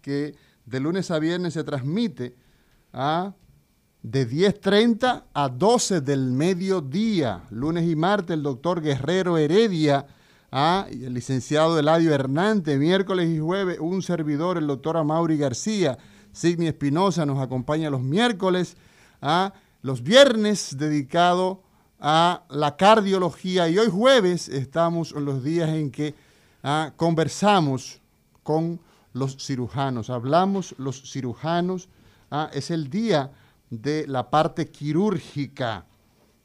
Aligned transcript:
que 0.01 0.35
de 0.65 0.81
lunes 0.81 1.11
a 1.11 1.19
viernes 1.19 1.55
se 1.55 1.65
transmite 1.65 2.35
a 2.93 3.35
de 4.07 4.25
10.30 4.31 5.25
a 5.35 5.49
12 5.49 6.01
del 6.01 6.31
mediodía, 6.31 7.43
lunes 7.51 7.91
y 7.91 7.97
martes 7.97 8.35
el 8.37 8.43
doctor 8.45 8.81
Guerrero 8.81 9.37
Heredia, 9.37 10.07
¿ah? 10.53 10.87
y 10.89 11.07
el 11.07 11.15
licenciado 11.15 11.77
Eladio 11.77 12.15
Hernández, 12.15 12.79
miércoles 12.79 13.29
y 13.29 13.41
jueves 13.41 13.79
un 13.81 14.03
servidor, 14.03 14.59
el 14.59 14.69
doctor 14.69 14.97
Amaury 14.97 15.37
García, 15.37 15.99
Signi 16.31 16.69
Espinosa 16.69 17.27
nos 17.27 17.41
acompaña 17.41 17.91
los 17.91 18.01
miércoles, 18.01 18.77
¿ah? 19.21 19.53
los 19.83 20.05
viernes 20.05 20.79
dedicado 20.79 21.65
a 21.99 22.45
la 22.49 22.77
cardiología 22.77 23.69
y 23.69 23.77
hoy 23.77 23.89
jueves 23.89 24.49
estamos 24.49 25.15
en 25.17 25.25
los 25.25 25.43
días 25.43 25.71
en 25.71 25.91
que 25.91 26.15
ah, 26.63 26.93
conversamos 26.95 28.01
con 28.45 28.79
los 29.13 29.37
cirujanos, 29.45 30.11
hablamos 30.11 30.77
los 30.79 31.11
cirujanos, 31.11 31.89
ah, 32.31 32.49
es 32.53 32.71
el 32.71 32.89
día 32.89 33.33
de 33.81 34.07
la 34.07 34.31
parte 34.31 34.71
quirúrgica. 34.71 35.87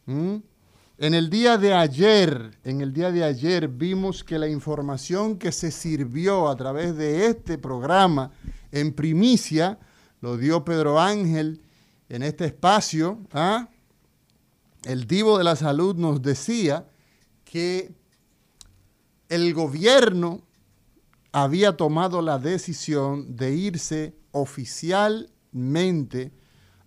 En 0.07 1.13
el 1.13 1.29
día 1.29 1.57
de 1.57 1.73
ayer, 1.73 2.57
en 2.63 2.81
el 2.81 2.93
día 2.93 3.11
de 3.11 3.23
ayer 3.23 3.67
vimos 3.67 4.23
que 4.23 4.37
la 4.37 4.47
información 4.47 5.37
que 5.37 5.51
se 5.51 5.71
sirvió 5.71 6.47
a 6.47 6.55
través 6.55 6.95
de 6.95 7.27
este 7.27 7.57
programa 7.57 8.31
en 8.71 8.93
primicia 8.93 9.79
lo 10.21 10.37
dio 10.37 10.63
Pedro 10.63 10.99
Ángel 10.99 11.61
en 12.07 12.23
este 12.23 12.45
espacio, 12.45 13.19
¿ah? 13.31 13.69
el 14.83 15.07
divo 15.07 15.37
de 15.37 15.43
la 15.43 15.55
salud 15.55 15.95
nos 15.95 16.21
decía 16.21 16.87
que 17.45 17.93
el 19.29 19.53
gobierno 19.53 20.41
había 21.31 21.77
tomado 21.77 22.21
la 22.21 22.37
decisión 22.37 23.35
de 23.35 23.55
irse 23.55 24.13
oficialmente 24.31 26.31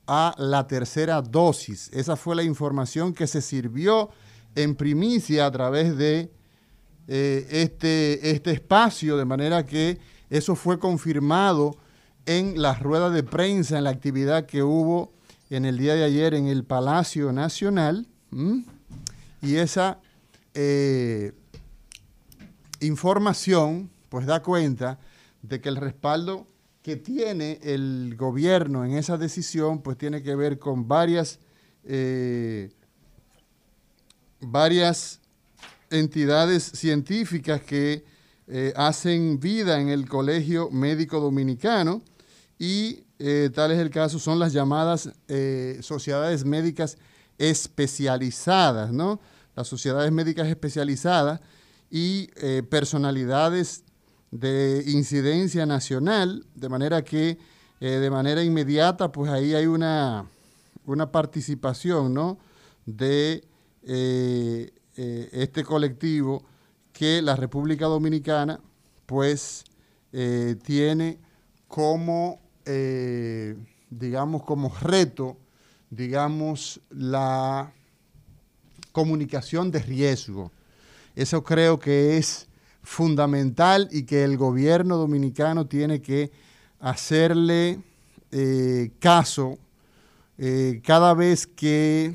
a 0.07 0.35
la 0.39 0.67
tercera 0.67 1.23
dosis. 1.23 1.91
Esa 1.93 2.17
fue 2.17 2.37
la 2.37 2.43
información 2.43 3.15
que 3.15 3.27
se 3.27 3.41
sirvió 3.41 4.11
en 4.55 4.75
primicia 4.75 5.47
a 5.47 5.51
través 5.51 5.97
de 5.97 6.31
eh, 7.09 7.47
este, 7.51 8.31
este 8.31 8.53
espacio, 8.53 9.17
de 9.17 9.25
manera 9.25 9.67
que 9.67 9.99
eso 10.31 10.55
fue 10.55 10.79
confirmado 10.79 11.77
en 12.27 12.61
la 12.61 12.75
rueda 12.75 13.11
de 13.11 13.23
prensa, 13.23 13.79
en 13.79 13.85
la 13.85 13.91
actividad 13.91 14.47
que 14.47 14.63
hubo 14.63 15.13
en 15.51 15.65
el 15.65 15.79
día 15.79 15.95
de 15.95 16.05
ayer 16.05 16.35
en 16.35 16.47
el 16.47 16.65
Palacio 16.65 17.33
Nacional. 17.33 18.07
Y 19.43 19.57
esa 19.57 20.01
eh, 20.55 21.33
información 22.81 23.91
pues 24.09 24.27
da 24.27 24.43
cuenta 24.43 24.99
de 25.43 25.61
que 25.61 25.69
el 25.69 25.77
respaldo 25.77 26.47
que 26.85 26.97
tiene 26.97 27.59
el 27.63 28.15
gobierno 28.15 28.85
en 28.85 28.93
esa 28.99 29.17
decisión 29.17 29.81
pues 29.81 29.97
tiene 29.97 30.23
que 30.23 30.37
ver 30.37 30.59
con 30.59 30.87
varias, 30.87 31.39
eh, 31.83 32.71
varias 34.39 35.19
entidades 35.89 36.63
científicas 36.63 37.63
que 37.63 38.05
eh, 38.49 38.75
hacen 38.77 39.41
vida 39.41 39.81
en 39.81 39.89
el 39.89 40.07
Colegio 40.07 40.69
Médico 40.71 41.21
Dominicano 41.21 42.03
y 42.59 43.05
eh, 43.19 43.49
tal 43.55 43.71
es 43.71 43.79
el 43.79 43.89
caso, 43.89 44.19
son 44.19 44.39
las 44.39 44.53
llamadas 44.53 45.11
sociedades 45.81 46.45
médicas 46.45 46.99
especializadas, 47.39 48.93
¿no? 48.93 49.21
Las 49.57 49.69
sociedades 49.69 50.13
médicas 50.13 50.49
especializadas 50.49 51.41
y 51.91 52.27
personalidades 52.69 53.84
de 54.35 54.83
incidencia 54.87 55.65
nacional, 55.65 56.45
de 56.55 56.69
manera 56.69 57.03
que 57.03 57.39
de 57.81 58.11
manera 58.11 58.43
inmediata, 58.43 59.13
pues 59.13 59.31
ahí 59.31 59.55
hay 59.55 59.67
una, 59.67 60.27
una 60.87 61.13
participación, 61.13 62.15
¿no? 62.15 62.39
De 62.87 63.45
este 63.85 65.65
colectivo 65.65 66.43
que 66.95 67.21
la 67.21 67.37
República 67.37 67.85
Dominicana, 67.85 68.59
pues, 69.05 69.65
tiene 70.63 71.19
como 71.69 72.41
eh, 72.67 73.57
digamos, 73.91 74.43
como 74.43 74.75
reto, 74.81 75.37
digamos, 75.91 76.81
la 76.91 77.73
comunicación 78.93 79.71
de 79.71 79.81
riesgo. 79.81 80.51
Eso 81.15 81.45
creo 81.45 81.79
que 81.79 82.17
es 82.17 82.49
fundamental 82.85 83.89
y 83.91 84.05
que 84.05 84.23
el 84.23 84.37
gobierno 84.37 84.97
dominicano 84.97 85.67
tiene 85.67 86.01
que 86.01 86.31
hacerle 86.79 87.81
eh, 88.31 88.91
caso, 88.99 89.59
eh, 90.37 90.83
cada 90.85 91.15
vez 91.15 91.47
que 91.47 92.15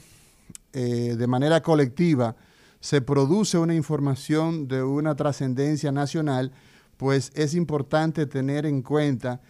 eh, 0.74 1.16
de 1.18 1.28
manera 1.28 1.62
colectiva 1.62 2.36
se 2.80 3.02
produce 3.02 3.58
una 3.58 3.74
información 3.74 4.68
de 4.68 4.84
una 4.84 5.16
trascendencia 5.16 5.92
nacional, 5.92 6.52
pues 6.98 7.32
es 7.34 7.56
importante 7.56 8.26
tener 8.26 8.66
en 8.66 8.82
cuenta 8.82 9.42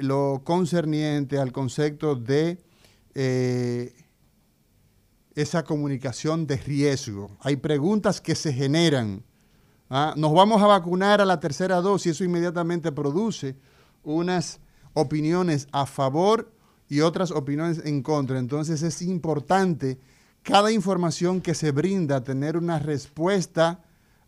lo 0.00 0.42
concerniente 0.44 1.38
al 1.38 1.50
concepto 1.50 2.14
de 2.14 2.58
esa 5.34 5.64
comunicación 5.64 6.46
de 6.46 6.56
riesgo. 6.56 7.36
Hay 7.40 7.56
preguntas 7.56 8.20
que 8.20 8.36
se 8.36 8.52
generan. 8.52 9.24
¿Ah? 9.90 10.14
Nos 10.16 10.32
vamos 10.32 10.62
a 10.62 10.66
vacunar 10.66 11.20
a 11.20 11.24
la 11.24 11.40
tercera 11.40 11.80
dosis, 11.80 12.12
eso 12.12 12.24
inmediatamente 12.24 12.92
produce 12.92 13.56
unas 14.02 14.60
opiniones 14.94 15.68
a 15.72 15.86
favor 15.86 16.52
y 16.88 17.00
otras 17.00 17.30
opiniones 17.30 17.82
en 17.84 18.02
contra. 18.02 18.38
Entonces 18.38 18.82
es 18.82 19.02
importante 19.02 19.98
cada 20.42 20.70
información 20.70 21.40
que 21.40 21.54
se 21.54 21.72
brinda 21.72 22.22
tener 22.22 22.56
una 22.56 22.78
respuesta 22.78 23.80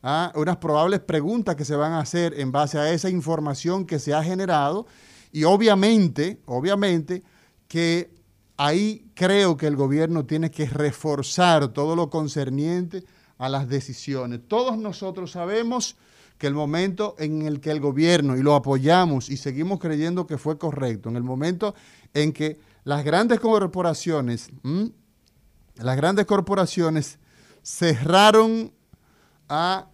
a 0.03 0.33
unas 0.35 0.57
probables 0.59 1.01
preguntas 1.01 1.57
que 1.57 1.65
se 1.65 1.77
van 1.77 1.93
a 1.93 2.01
hacer 2.01 2.39
en 2.39 2.53
base 2.53 2.79
a 2.79 2.91
esa 2.93 3.09
información 3.09 3.85
que 3.85 3.99
se 3.99 4.15
ha 4.15 4.23
generado 4.23 4.87
y 5.33 5.45
obviamente, 5.45 6.41
obviamente 6.47 7.23
que 7.67 8.11
ahí 8.57 9.11
creo 9.15 9.57
que 9.57 9.67
el 9.67 9.77
gobierno 9.77 10.25
tiene 10.25 10.51
que 10.51 10.67
reforzar 10.67 11.69
todo 11.69 11.95
lo 11.95 12.11
concerniente 12.11 13.05
a 13.39 13.49
las 13.49 13.69
decisiones. 13.69 14.41
Todos 14.47 14.77
nosotros 14.77 15.31
sabemos 15.33 15.97
que 16.37 16.47
el 16.47 16.55
momento 16.55 17.17
en 17.19 17.43
el 17.43 17.61
que 17.61 17.71
el 17.71 17.81
gobierno, 17.81 18.37
y 18.37 18.43
lo 18.43 18.55
apoyamos 18.55 19.29
y 19.29 19.37
seguimos 19.37 19.81
creyendo 19.81 20.27
que 20.27 20.39
fue 20.39 20.59
correcto, 20.59 21.09
en 21.09 21.17
el 21.17 21.25
momento 21.25 21.75
en 22.15 22.33
que 22.33 22.61
las 22.85 23.05
grandes 23.05 23.41
corporaciones, 23.41 24.51
las 25.77 25.97
grandes 25.97 26.27
corporaciones 26.27 27.19
cerraron 27.63 28.73
a 29.49 29.89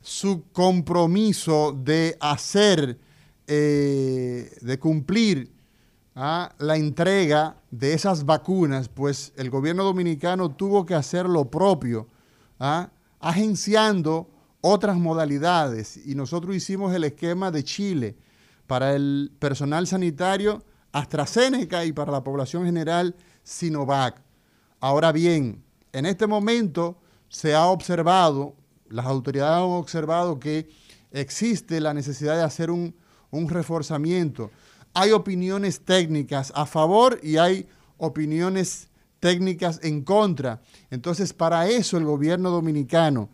su 0.00 0.44
compromiso 0.52 1.72
de 1.72 2.16
hacer, 2.20 2.98
eh, 3.46 4.56
de 4.60 4.78
cumplir 4.78 5.52
a 6.14 6.54
la 6.58 6.76
entrega 6.76 7.56
de 7.70 7.92
esas 7.92 8.24
vacunas, 8.24 8.88
pues 8.88 9.32
el 9.36 9.50
gobierno 9.50 9.84
dominicano 9.84 10.50
tuvo 10.50 10.86
que 10.86 10.94
hacer 10.94 11.28
lo 11.28 11.50
propio, 11.50 12.08
agenciando 13.20 14.30
otras 14.60 14.96
modalidades 14.96 15.96
y 16.04 16.14
nosotros 16.14 16.56
hicimos 16.56 16.94
el 16.94 17.04
esquema 17.04 17.50
de 17.50 17.64
Chile 17.64 18.16
para 18.66 18.94
el 18.94 19.32
personal 19.38 19.86
sanitario 19.86 20.64
AstraZeneca 20.92 21.84
y 21.84 21.92
para 21.92 22.12
la 22.12 22.24
población 22.24 22.64
general 22.64 23.14
Sinovac. 23.42 24.20
Ahora 24.80 25.12
bien, 25.12 25.62
en 25.92 26.06
este 26.06 26.26
momento 26.26 26.98
se 27.28 27.54
ha 27.54 27.66
observado, 27.66 28.54
las 28.88 29.06
autoridades 29.06 29.56
han 29.56 29.70
observado 29.70 30.38
que 30.38 30.68
existe 31.12 31.80
la 31.80 31.94
necesidad 31.94 32.36
de 32.36 32.42
hacer 32.42 32.70
un, 32.70 32.94
un 33.30 33.48
reforzamiento. 33.48 34.50
Hay 34.94 35.12
opiniones 35.12 35.80
técnicas 35.80 36.52
a 36.54 36.66
favor 36.66 37.20
y 37.22 37.36
hay 37.36 37.68
opiniones 37.96 38.87
técnicas 39.20 39.80
en 39.82 40.02
contra. 40.02 40.60
Entonces, 40.90 41.32
para 41.32 41.68
eso 41.68 41.96
el 41.96 42.04
gobierno 42.04 42.50
dominicano 42.50 43.30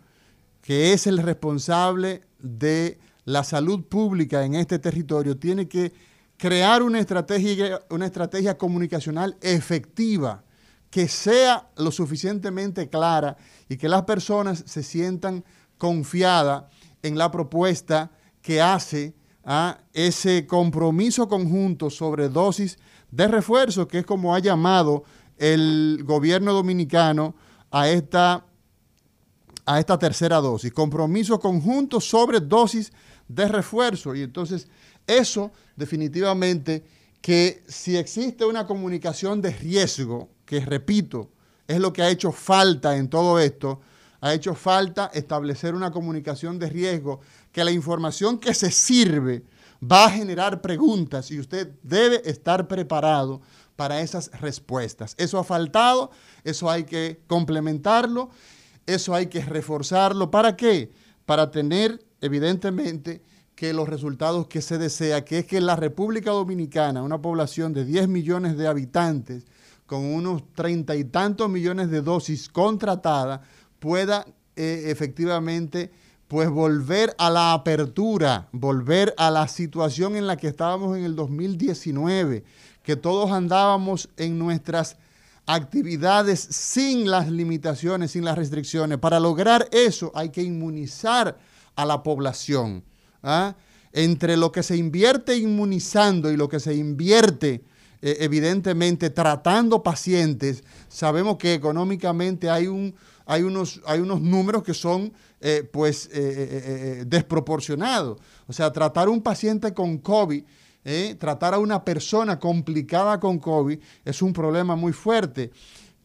que 0.64 0.94
es 0.94 1.06
el 1.06 1.19
responsable 1.19 2.22
de 2.38 2.98
la 3.26 3.44
salud 3.44 3.84
pública 3.84 4.46
en 4.46 4.54
este 4.54 4.78
territorio, 4.78 5.36
tiene 5.36 5.69
que 5.69 5.92
crear 6.38 6.82
una 6.82 7.00
estrategia, 7.00 7.81
una 7.90 8.06
estrategia 8.06 8.56
comunicacional 8.56 9.36
efectiva, 9.42 10.42
que 10.88 11.06
sea 11.06 11.69
lo 11.76 11.90
suficientemente 11.90 12.88
clara 12.88 13.36
y 13.69 13.76
que 13.76 13.90
las 13.90 14.04
personas 14.04 14.64
se 14.66 14.82
sientan 14.82 15.44
confiadas 15.76 16.64
en 17.02 17.19
la 17.19 17.31
propuesta 17.31 18.10
que 18.40 18.62
hace 18.62 19.14
a 19.44 19.81
ese 19.92 20.46
compromiso 20.46 21.28
conjunto 21.28 21.90
sobre 21.90 22.31
dosis 22.31 22.78
de 23.10 23.28
refuerzo, 23.28 23.86
que 23.86 23.98
es 23.98 24.06
como 24.06 24.34
ha 24.34 24.38
llamado 24.38 25.04
el 25.38 26.02
gobierno 26.04 26.52
dominicano 26.52 27.34
a 27.70 27.88
esta 27.88 28.44
a 29.66 29.81
esta 29.81 29.98
tercera 29.98 30.40
dosis. 30.40 30.72
Compromiso 30.72 31.40
conjunto 31.40 32.00
sobre 32.00 32.40
dosis 32.40 32.92
de 33.28 33.48
refuerzo. 33.48 34.14
Y 34.14 34.22
entonces 34.22 34.69
eso 35.06 35.52
definitivamente 35.76 36.84
que 37.20 37.62
si 37.66 37.96
existe 37.96 38.44
una 38.44 38.66
comunicación 38.66 39.40
de 39.40 39.50
riesgo, 39.50 40.28
que 40.44 40.60
repito, 40.60 41.31
es 41.66 41.81
lo 41.81 41.92
que 41.92 42.02
ha 42.02 42.10
hecho 42.10 42.32
falta 42.32 42.96
en 42.96 43.08
todo 43.08 43.38
esto, 43.38 43.81
ha 44.20 44.34
hecho 44.34 44.54
falta 44.54 45.10
establecer 45.14 45.75
una 45.75 45.90
comunicación 45.90 46.58
de 46.58 46.69
riesgo, 46.69 47.20
que 47.52 47.64
la 47.64 47.70
información 47.70 48.38
que 48.38 48.52
se 48.52 48.70
sirve 48.70 49.44
va 49.82 50.06
a 50.06 50.10
generar 50.10 50.60
preguntas 50.60 51.31
y 51.31 51.38
usted 51.38 51.72
debe 51.82 52.22
estar 52.28 52.66
preparado 52.69 53.40
para 53.76 54.00
esas 54.00 54.30
respuestas. 54.40 55.14
Eso 55.18 55.38
ha 55.38 55.44
faltado, 55.44 56.10
eso 56.44 56.70
hay 56.70 56.84
que 56.84 57.20
complementarlo 57.26 58.30
eso 58.86 59.14
hay 59.14 59.26
que 59.26 59.40
reforzarlo. 59.40 60.30
¿Para 60.30 60.56
qué? 60.56 60.92
Para 61.24 61.50
tener, 61.50 62.04
evidentemente, 62.20 63.22
que 63.54 63.72
los 63.72 63.88
resultados 63.88 64.48
que 64.48 64.60
se 64.60 64.78
desea, 64.78 65.24
que 65.24 65.40
es 65.40 65.46
que 65.46 65.60
la 65.60 65.76
República 65.76 66.30
Dominicana, 66.32 67.02
una 67.02 67.20
población 67.20 67.72
de 67.72 67.84
10 67.84 68.08
millones 68.08 68.56
de 68.56 68.66
habitantes, 68.66 69.44
con 69.86 70.04
unos 70.04 70.42
treinta 70.54 70.96
y 70.96 71.04
tantos 71.04 71.48
millones 71.48 71.90
de 71.90 72.02
dosis 72.02 72.48
contratadas, 72.48 73.40
pueda 73.78 74.26
eh, 74.56 74.84
efectivamente 74.86 75.92
pues 76.26 76.48
volver 76.48 77.14
a 77.18 77.30
la 77.30 77.52
apertura, 77.52 78.48
volver 78.50 79.14
a 79.18 79.30
la 79.30 79.46
situación 79.46 80.16
en 80.16 80.26
la 80.26 80.36
que 80.36 80.48
estábamos 80.48 80.96
en 80.96 81.04
el 81.04 81.14
2019, 81.14 82.44
que 82.84 82.96
todos 82.96 83.32
andábamos 83.32 84.10
en 84.16 84.38
nuestras 84.38 84.96
actividades 85.46 86.38
sin 86.40 87.10
las 87.10 87.28
limitaciones, 87.31 88.12
sin 88.12 88.25
las 88.25 88.36
restricciones. 88.36 88.98
Para 88.98 89.19
lograr 89.19 89.69
eso 89.72 90.12
hay 90.14 90.28
que 90.28 90.42
inmunizar 90.42 91.36
a 91.75 91.84
la 91.84 92.02
población. 92.02 92.84
¿ah? 93.22 93.54
Entre 93.92 94.36
lo 94.36 94.53
que 94.53 94.62
se 94.62 94.76
invierte 94.76 95.36
inmunizando 95.36 96.31
y 96.31 96.36
lo 96.36 96.48
que 96.48 96.60
se 96.60 96.74
invierte 96.74 97.64
eh, 98.03 98.19
evidentemente 98.20 99.08
tratando 99.08 99.82
pacientes, 99.82 100.62
sabemos 100.88 101.38
que 101.38 101.55
económicamente 101.55 102.50
hay, 102.50 102.67
un, 102.67 102.94
hay, 103.24 103.43
unos, 103.43 103.81
hay 103.86 104.00
unos 104.00 104.20
números 104.20 104.62
que 104.62 104.74
son 104.74 105.10
eh, 105.41 105.67
pues 105.72 106.10
eh, 106.12 107.05
desproporcionados. 107.06 108.19
O 108.46 108.53
sea, 108.53 108.70
tratar 108.70 109.08
un 109.08 109.22
paciente 109.22 109.72
con 109.72 109.96
COVID 109.98 110.44
¿eh? 110.84 111.17
tratar 111.19 111.55
a 111.55 111.58
una 111.58 111.84
persona 111.84 112.38
complicada 112.38 113.19
con 113.19 113.38
COVID 113.38 113.79
es 114.05 114.22
un 114.22 114.32
problema 114.32 114.76
muy 114.76 114.93
fuerte. 114.93 115.50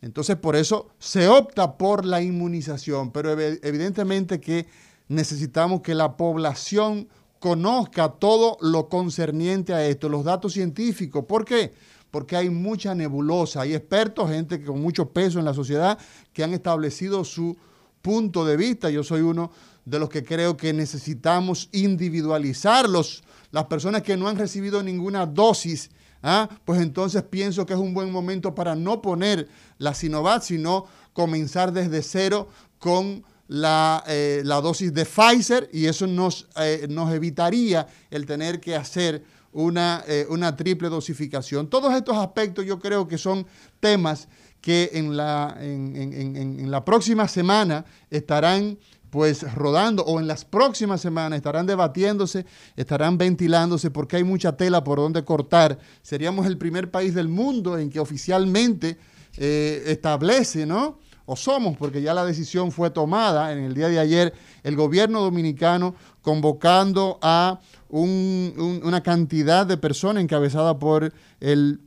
Entonces, 0.01 0.37
por 0.37 0.55
eso 0.55 0.89
se 0.97 1.27
opta 1.27 1.77
por 1.77 2.05
la 2.05 2.21
inmunización, 2.21 3.11
pero 3.11 3.37
evidentemente 3.39 4.39
que 4.39 4.65
necesitamos 5.09 5.81
que 5.81 5.93
la 5.93 6.15
población 6.15 7.09
conozca 7.39 8.09
todo 8.09 8.57
lo 8.61 8.87
concerniente 8.87 9.73
a 9.73 9.85
esto, 9.85 10.07
los 10.07 10.23
datos 10.23 10.53
científicos. 10.53 11.25
¿Por 11.25 11.43
qué? 11.43 11.73
Porque 12.11 12.35
hay 12.35 12.49
mucha 12.49 12.95
nebulosa, 12.95 13.61
hay 13.61 13.73
expertos, 13.73 14.29
gente 14.29 14.63
con 14.63 14.81
mucho 14.81 15.09
peso 15.09 15.39
en 15.39 15.45
la 15.45 15.53
sociedad 15.53 15.97
que 16.33 16.43
han 16.43 16.53
establecido 16.53 17.23
su 17.23 17.57
punto 18.01 18.45
de 18.45 18.57
vista. 18.57 18.89
Yo 18.89 19.03
soy 19.03 19.21
uno 19.21 19.51
de 19.85 19.99
los 19.99 20.09
que 20.09 20.23
creo 20.23 20.55
que 20.55 20.73
necesitamos 20.73 21.69
individualizarlos 21.71 23.23
las 23.51 23.65
personas 23.65 24.03
que 24.03 24.17
no 24.17 24.27
han 24.27 24.37
recibido 24.37 24.83
ninguna 24.83 25.25
dosis, 25.25 25.89
¿ah? 26.21 26.49
pues 26.65 26.81
entonces 26.81 27.23
pienso 27.23 27.65
que 27.65 27.73
es 27.73 27.79
un 27.79 27.93
buen 27.93 28.11
momento 28.11 28.53
para 28.53 28.75
no 28.75 29.01
poner 29.01 29.47
la 29.77 29.93
Sinovac, 29.93 30.41
sino 30.41 30.85
comenzar 31.13 31.73
desde 31.73 32.01
cero 32.01 32.47
con 32.77 33.23
la, 33.47 34.03
eh, 34.07 34.43
dosis 34.45 34.93
de 34.93 35.05
Pfizer 35.05 35.69
y 35.73 35.85
eso 35.85 36.07
nos, 36.07 36.47
eh, 36.57 36.87
nos 36.89 37.11
evitaría 37.11 37.87
el 38.11 38.25
tener 38.25 38.59
que 38.59 38.75
hacer 38.75 39.23
una, 39.51 40.03
eh, 40.07 40.27
una, 40.29 40.55
triple 40.55 40.89
dosificación. 40.89 41.67
Todos 41.67 41.93
estos 41.95 42.15
aspectos 42.17 42.65
yo 42.65 42.79
creo 42.79 43.07
que 43.07 43.17
son 43.17 43.47
temas 43.79 44.27
que 44.61 44.91
en 44.93 45.17
la, 45.17 45.57
en, 45.59 46.35
en 46.35 46.69
la 46.69 46.85
próxima 46.85 47.27
semana 47.27 47.85
estarán 48.11 48.77
pues 49.09 49.53
rodando 49.53 50.03
o 50.03 50.19
en 50.19 50.27
las 50.27 50.45
próximas 50.45 51.01
semanas 51.01 51.37
estarán 51.37 51.65
debatiéndose, 51.65 52.45
estarán 52.75 53.17
ventilándose 53.17 53.91
porque 53.91 54.17
hay 54.17 54.23
mucha 54.23 54.55
tela 54.55 54.83
por 54.83 54.99
donde 54.99 55.23
cortar. 55.23 55.79
Seríamos 56.01 56.45
el 56.45 56.57
primer 56.57 56.91
país 56.91 57.15
del 57.15 57.27
mundo 57.27 57.77
en 57.77 57.89
que 57.89 57.99
oficialmente 57.99 58.97
eh, 59.37 59.83
establece, 59.87 60.65
¿no? 60.65 60.97
o 61.31 61.35
somos, 61.35 61.77
porque 61.77 62.01
ya 62.01 62.15
la 62.15 62.25
decisión 62.25 62.71
fue 62.71 62.89
tomada 62.89 63.53
en 63.53 63.59
el 63.59 63.75
día 63.75 63.87
de 63.87 63.99
ayer, 63.99 64.33
el 64.63 64.75
gobierno 64.75 65.21
dominicano 65.21 65.93
convocando 66.23 67.19
a 67.21 67.59
una 67.89 69.03
cantidad 69.03 69.67
de 69.67 69.77
personas 69.77 70.23
encabezada 70.23 70.79
por 70.79 71.13
el 71.39 71.81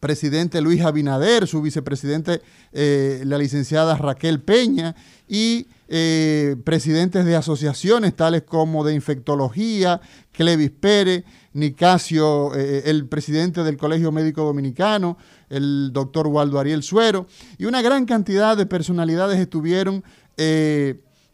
presidente 0.00 0.62
Luis 0.62 0.80
Abinader, 0.80 1.46
su 1.46 1.60
vicepresidente, 1.60 2.40
eh, 2.72 3.22
la 3.26 3.36
licenciada 3.36 3.94
Raquel 3.94 4.40
Peña, 4.40 4.96
y 5.28 5.68
eh, 5.88 6.56
presidentes 6.64 7.24
de 7.24 7.36
asociaciones 7.36 8.14
tales 8.14 8.42
como 8.42 8.84
de 8.84 8.94
infectología, 8.94 10.00
Clevis 10.32 10.70
Pérez, 10.70 11.24
Nicasio, 11.52 12.54
eh, 12.54 12.82
el 12.86 13.06
presidente 13.06 13.62
del 13.62 13.76
Colegio 13.76 14.12
Médico 14.12 14.42
Dominicano, 14.42 15.16
el 15.48 15.90
doctor 15.92 16.26
Waldo 16.26 16.58
Ariel 16.58 16.82
Suero, 16.82 17.26
y 17.58 17.64
una 17.64 17.82
gran 17.82 18.04
cantidad 18.04 18.56
de 18.56 18.66
personalidades 18.66 19.38
estuvieron 19.38 20.04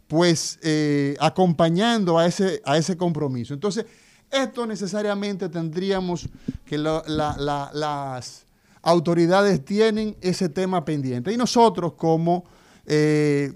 pues 0.06 0.60
acompañando 1.18 2.18
a 2.18 2.26
ese, 2.26 2.62
a 2.64 2.76
ese 2.76 2.96
compromiso. 2.96 3.52
Entonces, 3.54 3.86
esto 4.32 4.66
necesariamente 4.66 5.48
tendríamos 5.48 6.28
que 6.64 6.78
las 6.78 8.46
autoridades 8.82 9.64
tienen 9.64 10.16
ese 10.20 10.48
tema 10.48 10.84
pendiente. 10.84 11.32
Y 11.32 11.36
nosotros 11.36 11.92
como 11.94 12.44
eh, 12.86 13.52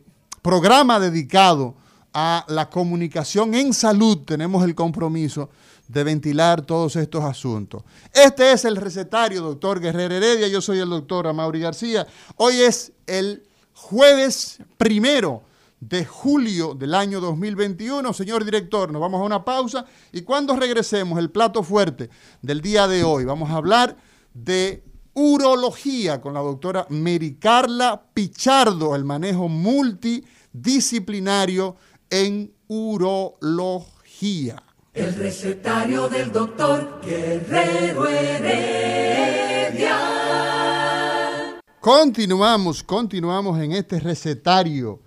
programa 0.47 1.01
dedicado 1.01 1.75
a 2.15 2.45
la 2.47 2.71
comunicación 2.71 3.53
en 3.55 3.75
salud 3.75 4.19
tenemos 4.19 4.63
el 4.63 4.77
compromiso 4.77 5.51
de 5.89 6.05
ventilar 6.05 6.63
todos 6.63 6.95
estos 6.95 7.25
asuntos. 7.25 7.83
Este 8.13 8.53
es 8.53 8.65
el 8.65 8.77
recetario, 8.77 9.43
doctor 9.43 9.81
Guerrero 9.81 10.15
Heredia. 10.15 10.47
Yo 10.47 10.61
soy 10.61 10.79
el 10.79 10.89
doctor 10.89 11.27
Amaury 11.27 11.59
García. 11.59 12.07
Hoy 12.37 12.61
es 12.61 12.93
el 13.09 13.43
jueves 13.75 14.61
primero 14.79 15.43
de 15.81 16.05
julio 16.05 16.75
del 16.75 16.95
año 16.95 17.21
2021. 17.21 18.13
Señor 18.13 18.45
director, 18.45 18.93
nos 18.93 19.03
vamos 19.03 19.21
a 19.21 19.25
una 19.25 19.45
pausa 19.45 19.85
y 20.13 20.23
cuando 20.23 20.55
regresemos, 20.55 21.19
el 21.19 21.33
plato 21.33 21.65
fuerte 21.65 22.09
del 22.41 22.61
día 22.61 22.87
de 22.87 23.03
hoy, 23.03 23.25
vamos 23.25 23.51
a 23.51 23.57
hablar 23.57 23.97
de 24.33 24.85
urología 25.17 26.21
con 26.21 26.35
la 26.35 26.41
doctora 26.41 26.87
Mericarla 26.91 28.03
Pichardo, 28.13 28.95
el 28.95 29.05
manejo 29.05 29.49
multidisciplinario 30.57 31.77
en 32.11 32.53
urología. 32.69 34.63
El 34.95 35.15
recetario 35.15 36.09
del 36.09 36.33
doctor 36.33 37.01
Guerrero 37.05 38.09
Heredia. 38.09 39.99
Continuamos, 41.81 42.83
continuamos 42.83 43.61
en 43.61 43.73
este 43.73 44.01
recetario. 44.01 45.03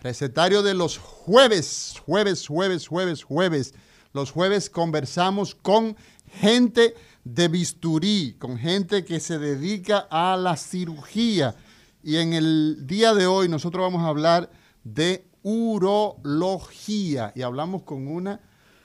Recetario 0.00 0.62
de 0.62 0.72
los 0.74 0.96
jueves, 0.98 1.94
jueves, 2.04 2.46
jueves, 2.48 2.88
jueves, 2.88 3.22
jueves. 3.22 3.74
Los 4.12 4.30
jueves 4.30 4.70
conversamos 4.70 5.54
con 5.54 5.96
gente 6.40 6.94
de 7.24 7.48
bisturí, 7.48 8.36
con 8.38 8.56
gente 8.58 9.04
que 9.04 9.20
se 9.20 9.38
dedica 9.38 10.06
a 10.10 10.36
la 10.36 10.56
cirugía. 10.56 11.54
Y 12.02 12.16
en 12.16 12.32
el 12.32 12.86
día 12.86 13.14
de 13.14 13.26
hoy 13.26 13.48
nosotros 13.48 13.82
vamos 13.82 14.02
a 14.02 14.08
hablar 14.08 14.50
de 14.84 15.26
urología 15.42 17.32
y 17.34 17.42
hablamos 17.42 17.82
con 17.82 18.06
una, 18.06 18.40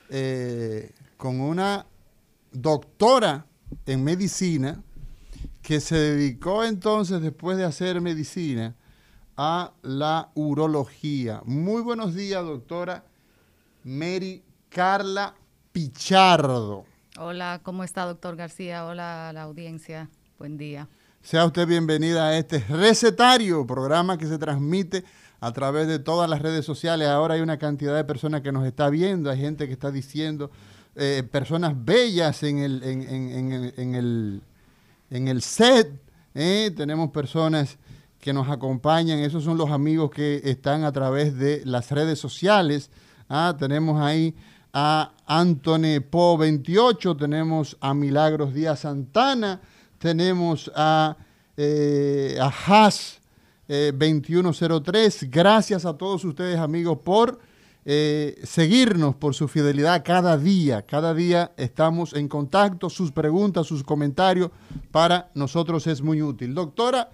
eh, 0.08 0.92
con 1.16 1.40
una 1.40 1.86
doctora 2.52 3.46
en 3.86 4.02
medicina 4.02 4.82
que 5.62 5.80
se 5.80 5.96
dedicó 5.96 6.64
entonces, 6.64 7.20
después 7.20 7.56
de 7.56 7.64
hacer 7.64 8.00
medicina, 8.00 8.74
a 9.36 9.72
la 9.82 10.30
urología. 10.34 11.42
Muy 11.44 11.82
buenos 11.82 12.14
días, 12.14 12.44
doctora 12.44 13.04
Mary 13.84 14.42
Carla 14.68 15.34
Pichardo. 15.72 16.84
Hola, 17.18 17.60
¿cómo 17.62 17.84
está, 17.84 18.04
doctor 18.04 18.36
García? 18.36 18.84
Hola 18.84 19.30
la 19.32 19.42
audiencia. 19.42 20.10
Buen 20.38 20.56
día. 20.56 20.88
Sea 21.22 21.44
usted 21.44 21.66
bienvenida 21.66 22.28
a 22.28 22.38
este 22.38 22.60
recetario, 22.60 23.66
programa 23.66 24.16
que 24.16 24.26
se 24.26 24.38
transmite 24.38 25.04
a 25.40 25.52
través 25.52 25.88
de 25.88 25.98
todas 25.98 26.28
las 26.28 26.42
redes 26.42 26.64
sociales. 26.64 27.08
Ahora 27.08 27.34
hay 27.34 27.40
una 27.40 27.58
cantidad 27.58 27.96
de 27.96 28.04
personas 28.04 28.42
que 28.42 28.52
nos 28.52 28.66
está 28.66 28.90
viendo, 28.90 29.30
hay 29.30 29.40
gente 29.40 29.66
que 29.66 29.72
está 29.72 29.90
diciendo, 29.90 30.50
eh, 30.96 31.22
personas 31.30 31.72
bellas 31.76 32.42
en 32.42 32.58
el, 32.58 32.82
en, 32.82 33.94
el, 33.94 34.42
en 35.10 35.28
el 35.28 35.42
set. 35.42 35.90
¿eh? 36.34 36.70
Tenemos 36.76 37.10
personas 37.10 37.78
que 38.20 38.34
nos 38.34 38.50
acompañan, 38.50 39.18
esos 39.20 39.44
son 39.44 39.56
los 39.56 39.70
amigos 39.70 40.10
que 40.10 40.42
están 40.44 40.84
a 40.84 40.92
través 40.92 41.38
de 41.38 41.62
las 41.64 41.90
redes 41.90 42.18
sociales. 42.18 42.90
Ah, 43.28 43.56
tenemos 43.58 44.00
ahí 44.00 44.34
a 44.74 45.12
Anthony 45.26 46.00
Po 46.08 46.36
28, 46.36 47.16
tenemos 47.16 47.78
a 47.80 47.94
Milagros 47.94 48.52
Díaz 48.52 48.80
Santana, 48.80 49.60
tenemos 49.98 50.70
a, 50.74 51.16
eh, 51.56 52.36
a 52.40 52.48
Haas 52.48 53.19
2103. 53.70 55.22
Eh, 55.22 55.28
Gracias 55.30 55.84
a 55.84 55.96
todos 55.96 56.24
ustedes 56.24 56.58
amigos 56.58 56.98
por 57.04 57.38
eh, 57.84 58.38
seguirnos, 58.42 59.14
por 59.14 59.34
su 59.34 59.46
fidelidad 59.46 60.02
cada 60.04 60.36
día. 60.36 60.82
Cada 60.82 61.14
día 61.14 61.52
estamos 61.56 62.12
en 62.14 62.28
contacto, 62.28 62.90
sus 62.90 63.12
preguntas, 63.12 63.66
sus 63.66 63.84
comentarios 63.84 64.50
para 64.90 65.30
nosotros 65.34 65.86
es 65.86 66.02
muy 66.02 66.20
útil. 66.20 66.52
Doctora 66.52 67.10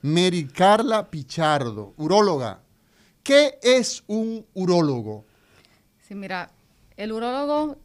Mary 0.00 0.48
Carla 0.48 1.10
Pichardo, 1.10 1.92
uróloga. 1.98 2.62
¿Qué 3.22 3.58
es 3.62 4.02
un 4.06 4.46
urólogo? 4.54 5.26
Sí, 6.00 6.14
mira, 6.14 6.50
el 6.96 7.12
urólogo 7.12 7.76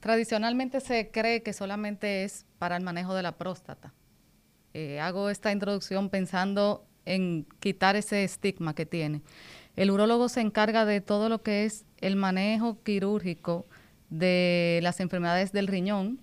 tradicionalmente 0.00 0.80
se 0.80 1.10
cree 1.10 1.42
que 1.42 1.54
solamente 1.54 2.24
es 2.24 2.44
para 2.58 2.76
el 2.76 2.82
manejo 2.82 3.14
de 3.14 3.22
la 3.22 3.32
próstata. 3.32 3.94
Eh, 4.74 5.00
hago 5.00 5.30
esta 5.30 5.52
introducción 5.52 6.10
pensando 6.10 6.84
en 7.04 7.46
quitar 7.60 7.96
ese 7.96 8.24
estigma 8.24 8.74
que 8.74 8.86
tiene. 8.86 9.22
El 9.76 9.90
urólogo 9.90 10.28
se 10.28 10.40
encarga 10.40 10.84
de 10.84 11.00
todo 11.00 11.28
lo 11.28 11.42
que 11.42 11.64
es 11.64 11.84
el 12.00 12.16
manejo 12.16 12.82
quirúrgico 12.82 13.66
de 14.10 14.80
las 14.82 15.00
enfermedades 15.00 15.52
del 15.52 15.66
riñón 15.66 16.20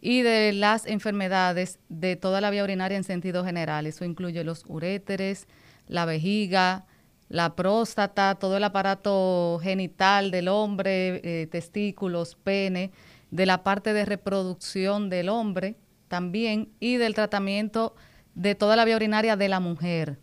y 0.00 0.22
de 0.22 0.52
las 0.52 0.86
enfermedades 0.86 1.78
de 1.88 2.16
toda 2.16 2.40
la 2.40 2.50
vía 2.50 2.64
urinaria 2.64 2.96
en 2.96 3.04
sentido 3.04 3.44
general. 3.44 3.86
Eso 3.86 4.04
incluye 4.04 4.42
los 4.44 4.64
uréteres, 4.66 5.46
la 5.86 6.04
vejiga, 6.04 6.86
la 7.28 7.56
próstata, 7.56 8.34
todo 8.34 8.56
el 8.56 8.64
aparato 8.64 9.58
genital 9.62 10.30
del 10.30 10.48
hombre, 10.48 11.20
eh, 11.24 11.46
testículos, 11.46 12.34
pene, 12.34 12.90
de 13.30 13.46
la 13.46 13.62
parte 13.62 13.92
de 13.92 14.04
reproducción 14.04 15.08
del 15.08 15.28
hombre 15.28 15.76
también 16.08 16.68
y 16.80 16.96
del 16.96 17.14
tratamiento 17.14 17.94
de 18.34 18.54
toda 18.54 18.76
la 18.76 18.84
vía 18.84 18.96
urinaria 18.96 19.36
de 19.36 19.48
la 19.48 19.60
mujer. 19.60 20.18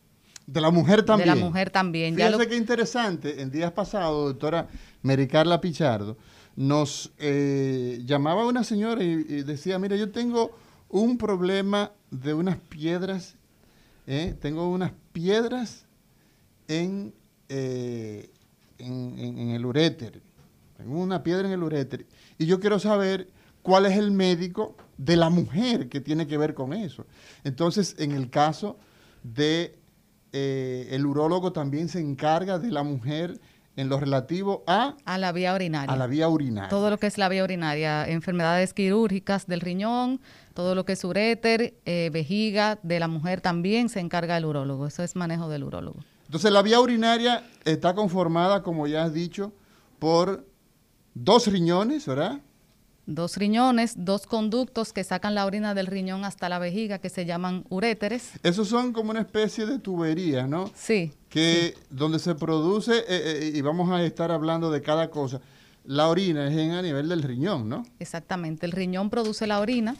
De 0.47 0.61
la 0.61 0.71
mujer 0.71 1.03
también. 1.03 1.29
De 1.29 1.35
la 1.35 1.45
mujer 1.45 1.69
también. 1.69 2.15
Fíjese 2.15 2.37
ya 2.37 2.49
qué 2.49 2.57
interesante, 2.57 3.41
en 3.41 3.51
días 3.51 3.71
pasados, 3.71 4.33
doctora 4.33 4.67
Mericarla 5.01 5.61
Pichardo, 5.61 6.17
nos 6.55 7.11
eh, 7.19 8.01
llamaba 8.05 8.45
una 8.45 8.63
señora 8.63 9.03
y, 9.03 9.43
decía, 9.43 9.79
mira, 9.79 9.95
yo 9.95 10.11
tengo 10.11 10.51
un 10.89 11.17
problema 11.17 11.91
de 12.09 12.33
unas 12.33 12.57
piedras, 12.57 13.35
¿eh? 14.07 14.35
tengo 14.41 14.69
unas 14.69 14.91
piedras 15.13 15.85
eh, 16.67 17.11
en, 18.77 19.19
en, 19.19 19.49
el 19.51 19.65
uréter. 19.65 20.21
Tengo 20.75 20.99
una 20.99 21.23
piedra 21.23 21.47
en 21.47 21.53
el 21.53 21.63
uréter. 21.63 22.05
Y 22.37 22.45
yo 22.45 22.59
quiero 22.59 22.79
saber 22.79 23.29
cuál 23.61 23.85
es 23.85 23.97
el 23.97 24.11
médico 24.11 24.75
de 25.01 25.15
la 25.15 25.31
mujer 25.31 25.89
que 25.89 25.99
tiene 25.99 26.27
que 26.27 26.37
ver 26.37 26.53
con 26.53 26.73
eso. 26.73 27.07
Entonces, 27.43 27.95
en 27.97 28.11
el 28.11 28.29
caso 28.29 28.77
de 29.23 29.75
eh, 30.31 30.89
el 30.91 31.07
urólogo 31.07 31.51
también 31.51 31.89
se 31.89 31.99
encarga 31.99 32.59
de 32.59 32.69
la 32.69 32.83
mujer 32.83 33.39
en 33.77 33.89
lo 33.89 33.99
relativo 33.99 34.63
a... 34.67 34.95
A 35.05 35.17
la 35.17 35.31
vía 35.31 35.55
urinaria. 35.55 35.91
A 35.91 35.97
la 35.97 36.05
vía 36.05 36.29
urinaria. 36.29 36.69
Todo 36.69 36.91
lo 36.91 36.99
que 36.99 37.07
es 37.07 37.17
la 37.17 37.29
vía 37.29 37.43
urinaria, 37.43 38.07
enfermedades 38.07 38.75
quirúrgicas 38.75 39.47
del 39.47 39.61
riñón, 39.61 40.21
todo 40.53 40.75
lo 40.75 40.85
que 40.85 40.93
es 40.93 41.03
uréter, 41.03 41.73
eh, 41.85 42.11
vejiga, 42.13 42.77
de 42.83 42.99
la 42.99 43.07
mujer 43.07 43.41
también 43.41 43.89
se 43.89 44.01
encarga 44.01 44.37
el 44.37 44.45
urólogo. 44.45 44.85
Eso 44.85 45.01
es 45.01 45.15
manejo 45.15 45.49
del 45.49 45.63
urólogo. 45.63 45.99
Entonces 46.25 46.51
la 46.51 46.61
vía 46.61 46.79
urinaria 46.79 47.43
está 47.65 47.95
conformada, 47.95 48.61
como 48.61 48.85
ya 48.85 49.05
has 49.05 49.13
dicho, 49.13 49.51
por 49.97 50.45
dos 51.15 51.47
riñones, 51.47 52.05
¿verdad? 52.05 52.39
Dos 53.05 53.37
riñones, 53.37 53.93
dos 53.97 54.27
conductos 54.27 54.93
que 54.93 55.03
sacan 55.03 55.35
la 55.35 55.45
orina 55.45 55.73
del 55.73 55.87
riñón 55.87 56.23
hasta 56.23 56.49
la 56.49 56.59
vejiga, 56.59 56.99
que 56.99 57.09
se 57.09 57.25
llaman 57.25 57.65
uréteres. 57.69 58.31
Esos 58.43 58.67
son 58.67 58.93
como 58.93 59.11
una 59.11 59.21
especie 59.21 59.65
de 59.65 59.79
tuberías, 59.79 60.47
¿no? 60.47 60.69
Sí. 60.75 61.11
Que 61.29 61.73
donde 61.89 62.19
se 62.19 62.35
produce, 62.35 62.99
eh, 62.99 63.03
eh, 63.09 63.51
y 63.55 63.61
vamos 63.61 63.89
a 63.91 64.03
estar 64.03 64.31
hablando 64.31 64.69
de 64.69 64.81
cada 64.81 65.09
cosa, 65.09 65.41
la 65.83 66.07
orina 66.07 66.47
es 66.47 66.57
en, 66.57 66.71
a 66.71 66.81
nivel 66.81 67.09
del 67.09 67.23
riñón, 67.23 67.67
¿no? 67.67 67.83
Exactamente, 67.99 68.65
el 68.65 68.71
riñón 68.71 69.09
produce 69.09 69.47
la 69.47 69.59
orina, 69.59 69.95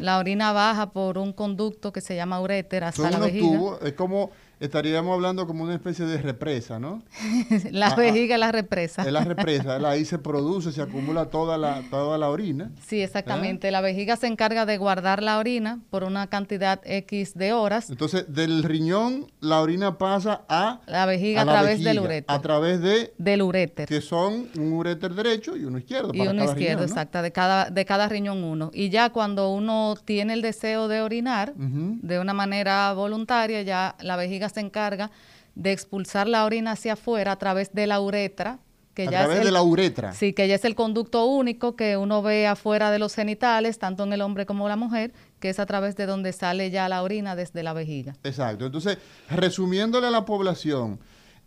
la 0.00 0.18
orina 0.18 0.52
baja 0.52 0.90
por 0.92 1.18
un 1.18 1.32
conducto 1.32 1.92
que 1.92 2.00
se 2.00 2.16
llama 2.16 2.40
uréter 2.40 2.84
hasta 2.84 3.10
la 3.10 3.18
vejiga. 3.18 3.78
es 3.82 3.92
como 3.92 4.30
estaríamos 4.58 5.12
hablando 5.12 5.46
como 5.46 5.64
una 5.64 5.74
especie 5.74 6.06
de 6.06 6.18
represa, 6.18 6.78
¿no? 6.78 7.02
la 7.70 7.94
vejiga 7.94 8.36
es 8.36 8.40
la 8.40 8.52
represa. 8.52 9.02
Es 9.02 9.12
la 9.12 9.24
represa, 9.24 9.76
ahí 9.88 10.04
se 10.04 10.18
produce, 10.26 10.72
se 10.72 10.82
acumula 10.82 11.26
toda 11.26 11.58
la, 11.58 11.82
toda 11.90 12.16
la 12.18 12.30
orina. 12.30 12.70
Sí, 12.86 13.02
exactamente. 13.02 13.70
La 13.70 13.80
vejiga 13.80 14.16
se 14.16 14.26
encarga 14.26 14.66
de 14.66 14.78
guardar 14.78 15.22
la 15.22 15.38
orina 15.38 15.80
por 15.90 16.04
una 16.04 16.26
cantidad 16.28 16.80
X 16.84 17.34
de 17.34 17.52
horas. 17.52 17.90
Entonces, 17.90 18.32
del 18.32 18.62
riñón, 18.62 19.30
la 19.40 19.60
orina 19.60 19.98
pasa 19.98 20.44
a, 20.48 20.80
La 20.86 21.06
vejiga 21.06 21.42
a 21.42 21.44
través 21.44 21.72
vejiga, 21.72 21.90
del 21.90 22.00
uréter. 22.00 22.36
A 22.36 22.40
través 22.40 22.80
de, 22.80 23.12
del 23.18 23.42
uréter. 23.42 23.88
que 23.88 24.00
son 24.00 24.48
un 24.58 24.72
uréter 24.72 25.14
derecho 25.26 25.56
y 25.56 25.64
uno 25.64 25.78
izquierdo. 25.78 26.12
Y 26.14 26.20
uno 26.20 26.32
cada 26.32 26.44
izquierdo, 26.44 26.54
riñón, 26.54 26.78
¿no? 26.78 26.84
exacta, 26.84 27.22
de 27.22 27.32
cada, 27.32 27.70
de 27.70 27.84
cada 27.84 28.08
riñón 28.08 28.44
uno. 28.44 28.70
Y 28.72 28.90
ya 28.90 29.10
cuando 29.10 29.50
uno 29.50 29.94
tiene 30.04 30.32
el 30.34 30.42
deseo 30.42 30.88
de 30.88 31.00
orinar, 31.00 31.54
de 31.54 32.18
una 32.18 32.34
manera 32.34 32.92
voluntaria, 32.92 33.62
ya 33.62 33.96
la 34.00 34.16
vejiga 34.16 34.48
se 34.48 34.60
encarga 34.60 35.10
de 35.54 35.72
expulsar 35.72 36.28
la 36.28 36.44
orina 36.44 36.72
hacia 36.72 36.92
afuera 36.92 37.32
a 37.32 37.38
través 37.38 37.72
de 37.72 37.86
la 37.86 38.00
uretra, 38.00 38.60
que 38.94 39.02
a 39.02 39.10
ya 39.10 39.18
través 39.20 39.36
es 39.36 39.40
el, 39.40 39.46
de 39.46 39.52
la 39.52 39.62
uretra. 39.62 40.12
Sí, 40.12 40.32
que 40.32 40.46
ya 40.48 40.54
es 40.54 40.64
el 40.64 40.74
conducto 40.74 41.26
único 41.26 41.76
que 41.76 41.96
uno 41.96 42.22
ve 42.22 42.46
afuera 42.46 42.90
de 42.90 42.98
los 42.98 43.14
genitales, 43.14 43.78
tanto 43.78 44.04
en 44.04 44.12
el 44.12 44.20
hombre 44.22 44.46
como 44.46 44.68
la 44.68 44.76
mujer, 44.76 45.12
que 45.40 45.50
es 45.50 45.58
a 45.58 45.66
través 45.66 45.96
de 45.96 46.06
donde 46.06 46.32
sale 46.32 46.70
ya 46.70 46.88
la 46.88 47.02
orina 47.02 47.36
desde 47.36 47.62
la 47.62 47.72
vejiga. 47.72 48.14
Exacto. 48.22 48.66
Entonces, 48.66 48.98
resumiéndole 49.30 50.06
a 50.06 50.10
la 50.10 50.24
población, 50.24 51.00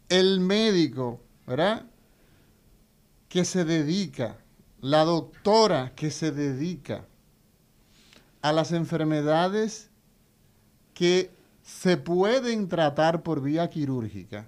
el 0.10 0.40
médico, 0.40 1.22
¿verdad? 1.48 1.86
Que 3.30 3.46
se 3.46 3.64
dedica, 3.64 4.38
la 4.82 5.06
doctora 5.06 5.94
que 5.96 6.12
se 6.12 6.32
dedica 6.32 7.06
a 8.42 8.52
las 8.52 8.72
enfermedades 8.72 9.90
que 10.94 11.32
se 11.64 11.98
pueden 11.98 12.68
tratar 12.68 13.22
por 13.24 13.42
vía 13.42 13.70
quirúrgica, 13.70 14.48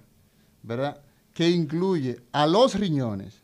¿verdad? 0.62 1.00
Que 1.32 1.50
incluye 1.50 2.20
a 2.32 2.46
los 2.46 2.74
riñones, 2.74 3.42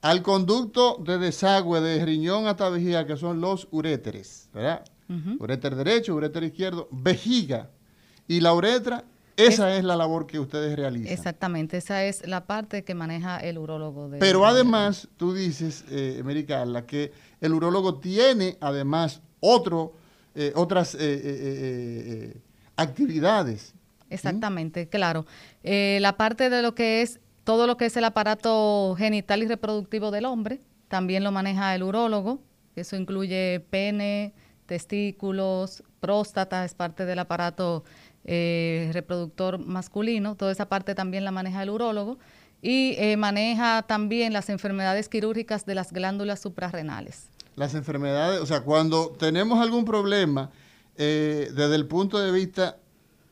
al 0.00 0.22
conducto 0.22 0.96
de 0.96 1.18
desagüe 1.18 1.80
de 1.80 2.04
riñón 2.04 2.46
hasta 2.46 2.68
vejiga, 2.68 3.06
que 3.06 3.16
son 3.16 3.40
los 3.40 3.68
uréteres, 3.70 4.48
¿verdad? 4.52 4.84
Ujú. 5.08 5.42
Uréter 5.44 5.76
derecho, 5.76 6.14
uréter 6.14 6.44
izquierdo, 6.44 6.88
vejiga 6.90 7.70
y 8.26 8.40
la 8.40 8.52
uretra, 8.52 9.04
esa 9.46 9.76
es, 9.76 9.84
la 9.84 9.96
labor 9.96 10.26
que 10.26 10.38
ustedes 10.38 10.76
realizan. 10.76 11.12
Exactamente, 11.12 11.76
esa 11.76 12.04
es 12.04 12.26
la 12.26 12.46
parte 12.46 12.84
que 12.84 12.94
maneja 12.94 13.38
el 13.38 13.58
urólogo. 13.58 14.08
De, 14.08 14.18
Pero 14.18 14.46
además, 14.46 15.08
tú 15.16 15.34
dices, 15.34 15.84
eh, 15.90 16.22
Mary 16.24 16.44
Carla, 16.44 16.86
que 16.86 17.12
el 17.40 17.52
urólogo 17.52 17.98
tiene 17.98 18.56
además 18.60 19.20
otro, 19.40 19.94
eh, 20.34 20.52
otras 20.54 20.94
eh, 20.94 20.98
eh, 21.00 21.20
eh, 21.24 22.40
actividades. 22.76 23.74
Exactamente, 24.08 24.88
claro. 24.88 25.26
La 25.62 26.16
parte 26.16 26.50
de 26.50 26.62
lo 26.62 26.74
que 26.74 27.02
es 27.02 27.20
todo 27.44 27.66
lo 27.66 27.76
que 27.76 27.86
es 27.86 27.96
el 27.96 28.04
aparato 28.04 28.94
genital 28.96 29.42
y 29.42 29.46
reproductivo 29.46 30.10
del 30.10 30.26
hombre, 30.26 30.60
también 30.88 31.24
lo 31.24 31.32
maneja 31.32 31.74
el 31.74 31.82
urólogo. 31.82 32.42
Eso 32.76 32.96
incluye 32.96 33.64
pene, 33.70 34.34
testículos, 34.66 35.82
próstata, 36.00 36.64
es 36.64 36.74
parte 36.74 37.04
del 37.04 37.18
aparato 37.18 37.84
eh, 38.24 38.90
reproductor 38.92 39.58
masculino. 39.58 40.36
Toda 40.36 40.52
esa 40.52 40.68
parte 40.68 40.94
también 40.94 41.24
la 41.24 41.30
maneja 41.30 41.62
el 41.62 41.70
urólogo. 41.70 42.18
Y 42.60 42.94
eh, 42.98 43.16
maneja 43.16 43.82
también 43.82 44.32
las 44.32 44.48
enfermedades 44.48 45.08
quirúrgicas 45.08 45.66
de 45.66 45.74
las 45.74 45.92
glándulas 45.92 46.40
suprarrenales. 46.40 47.28
Las 47.56 47.74
enfermedades, 47.74 48.40
o 48.40 48.46
sea, 48.46 48.60
cuando 48.60 49.10
tenemos 49.18 49.60
algún 49.60 49.84
problema 49.84 50.50
eh, 50.96 51.50
desde 51.54 51.74
el 51.74 51.86
punto 51.86 52.18
de 52.18 52.30
vista 52.30 52.76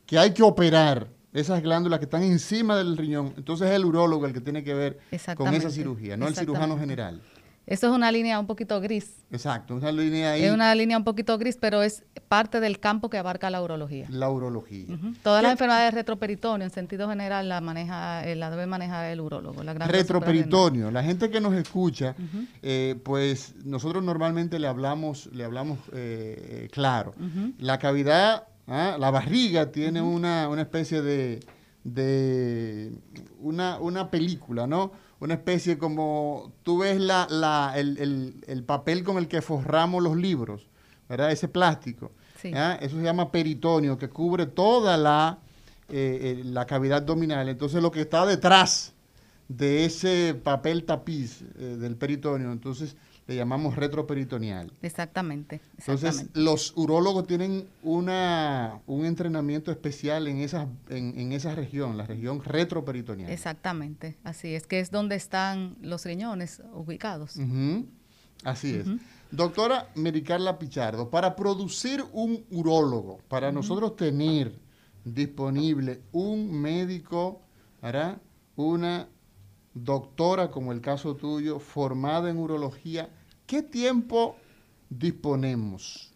que 0.07 0.19
hay 0.19 0.35
que 0.35 0.43
operar 0.43 1.07
esas 1.33 1.63
glándulas 1.63 2.01
que 2.01 2.07
están 2.07 2.25
encima 2.25 2.77
del 2.77 2.97
riñón, 2.97 3.33
entonces 3.37 3.69
es 3.69 3.77
el 3.77 3.85
urólogo 3.85 4.27
el 4.27 4.33
que 4.33 4.41
tiene 4.41 4.65
que 4.65 4.75
ver 4.75 4.99
con 5.37 5.55
esa 5.55 5.71
cirugía, 5.71 6.17
no 6.17 6.27
el 6.27 6.35
cirujano 6.35 6.77
general. 6.77 7.23
Eso 7.71 7.87
es 7.87 7.93
una 7.93 8.11
línea 8.11 8.41
un 8.41 8.49
poquito 8.49 8.81
gris. 8.81 9.13
Exacto, 9.31 9.77
una 9.77 9.93
línea 9.93 10.33
ahí, 10.33 10.43
Es 10.43 10.53
una 10.53 10.75
línea 10.75 10.99
un 10.99 11.05
poquito 11.05 11.39
gris, 11.39 11.57
pero 11.57 11.85
es 11.85 12.03
parte 12.27 12.59
del 12.59 12.81
campo 12.81 13.09
que 13.11 13.17
abarca 13.17 13.49
la 13.49 13.63
urología. 13.63 14.07
la 14.11 14.29
urología. 14.29 14.93
Ujú. 14.93 15.15
Todas 15.23 15.41
las 15.43 15.51
¿Qué? 15.51 15.53
enfermedades 15.53 15.95
retroperitoneo, 15.95 16.67
en 16.67 16.73
sentido 16.73 17.09
general, 17.09 17.49
la 17.49 17.61
maneja, 17.61 18.27
eh, 18.27 18.35
la 18.35 18.51
debe 18.51 18.67
manejar 18.67 19.07
el 19.13 19.21
urólogo. 19.21 19.63
La 19.63 19.73
Retroperitoneo. 19.75 20.91
La 20.91 21.05
gente 21.05 21.31
que 21.31 21.41
nos 21.41 21.55
escucha, 21.55 22.17
eh, 22.61 22.97
pues 23.05 23.55
nosotros 23.65 24.03
normalmente 24.03 24.59
le 24.59 24.67
hablamos, 24.67 25.31
le 25.33 25.45
hablamos 25.45 25.79
eh, 25.93 26.65
eh, 26.65 26.69
claro. 26.73 27.15
La 27.59 27.79
cavidad, 27.79 28.49
ah, 28.67 28.97
la 28.99 29.13
barriga 29.13 29.71
tiene 29.71 30.03
una, 30.03 30.49
una 30.49 30.63
especie 30.63 31.03
de, 31.03 31.39
de 31.85 32.93
una, 33.39 33.79
una 33.79 34.11
película, 34.11 34.67
¿no? 34.67 34.91
Una 35.21 35.35
especie 35.35 35.77
como, 35.79 36.53
tú 36.63 36.79
ves 36.79 36.99
la, 37.01 37.27
la- 37.31 37.73
el, 37.77 37.99
el- 37.99 38.45
el 38.47 38.65
papel 38.65 39.05
con 39.05 39.19
el 39.19 39.29
que 39.29 39.43
forramos 39.43 40.03
los 40.03 40.17
libros, 40.17 40.67
¿verdad? 41.09 41.31
Ese 41.31 41.47
plástico. 41.49 42.11
Sí. 42.41 42.53
Eso 42.81 42.97
se 42.97 43.03
llama 43.03 43.31
peritoneo, 43.31 43.99
que 43.99 44.09
cubre 44.09 44.47
toda 44.47 44.97
la, 44.97 45.39
eh, 45.91 46.39
eh, 46.41 46.43
la 46.45 46.65
cavidad 46.67 46.99
abdominal. 46.99 47.49
Entonces 47.51 47.83
lo 47.83 47.91
que 47.91 48.01
está 48.01 48.25
detrás 48.25 48.95
de 49.49 49.85
ese 49.85 50.35
papel 50.43 50.85
tapiz 50.85 51.43
eh, 51.59 51.77
del 51.79 51.97
peritoneo, 51.97 52.51
entonces 52.53 52.97
le 53.31 53.37
llamamos 53.37 53.77
retroperitoneal. 53.77 54.73
Exactamente. 54.83 55.61
Entonces 55.79 56.31
los 56.35 56.77
urólogos 56.77 57.29
tienen 57.29 57.69
una, 57.85 58.81
un 58.89 59.05
entrenamiento 59.05 59.71
especial 59.71 60.27
en 60.27 60.39
esa, 60.39 60.67
en, 60.89 61.17
en 61.17 61.31
esa 61.31 61.55
región, 61.55 61.97
la 61.97 62.07
región 62.07 62.43
retroperitoneal. 62.43 63.31
Exactamente. 63.31 64.19
Así 64.25 64.53
es, 64.53 64.67
que 64.67 64.81
es 64.81 64.91
donde 64.91 65.15
están 65.15 65.77
los 65.81 66.05
riñones 66.07 66.61
ubicados. 66.73 67.37
Así 68.43 68.75
es. 68.75 68.89
Doctora 69.31 69.87
Mericarla 69.95 70.59
Pichardo, 70.59 71.09
para 71.09 71.37
producir 71.37 72.05
un 72.13 72.45
urólogo, 72.51 73.19
para 73.29 73.53
nosotros 73.53 73.95
tener 73.95 74.59
disponible 75.05 76.03
un 76.11 76.51
médico, 76.61 77.43
¿verdad? 77.81 78.21
una 78.57 79.09
doctora 79.73 80.51
como 80.51 80.73
el 80.73 80.81
caso 80.81 81.15
tuyo, 81.15 81.61
formada 81.61 82.29
en 82.29 82.39
urología, 82.39 83.09
¿qué 83.51 83.65
tiempo 83.65 84.37
disponemos? 84.91 86.13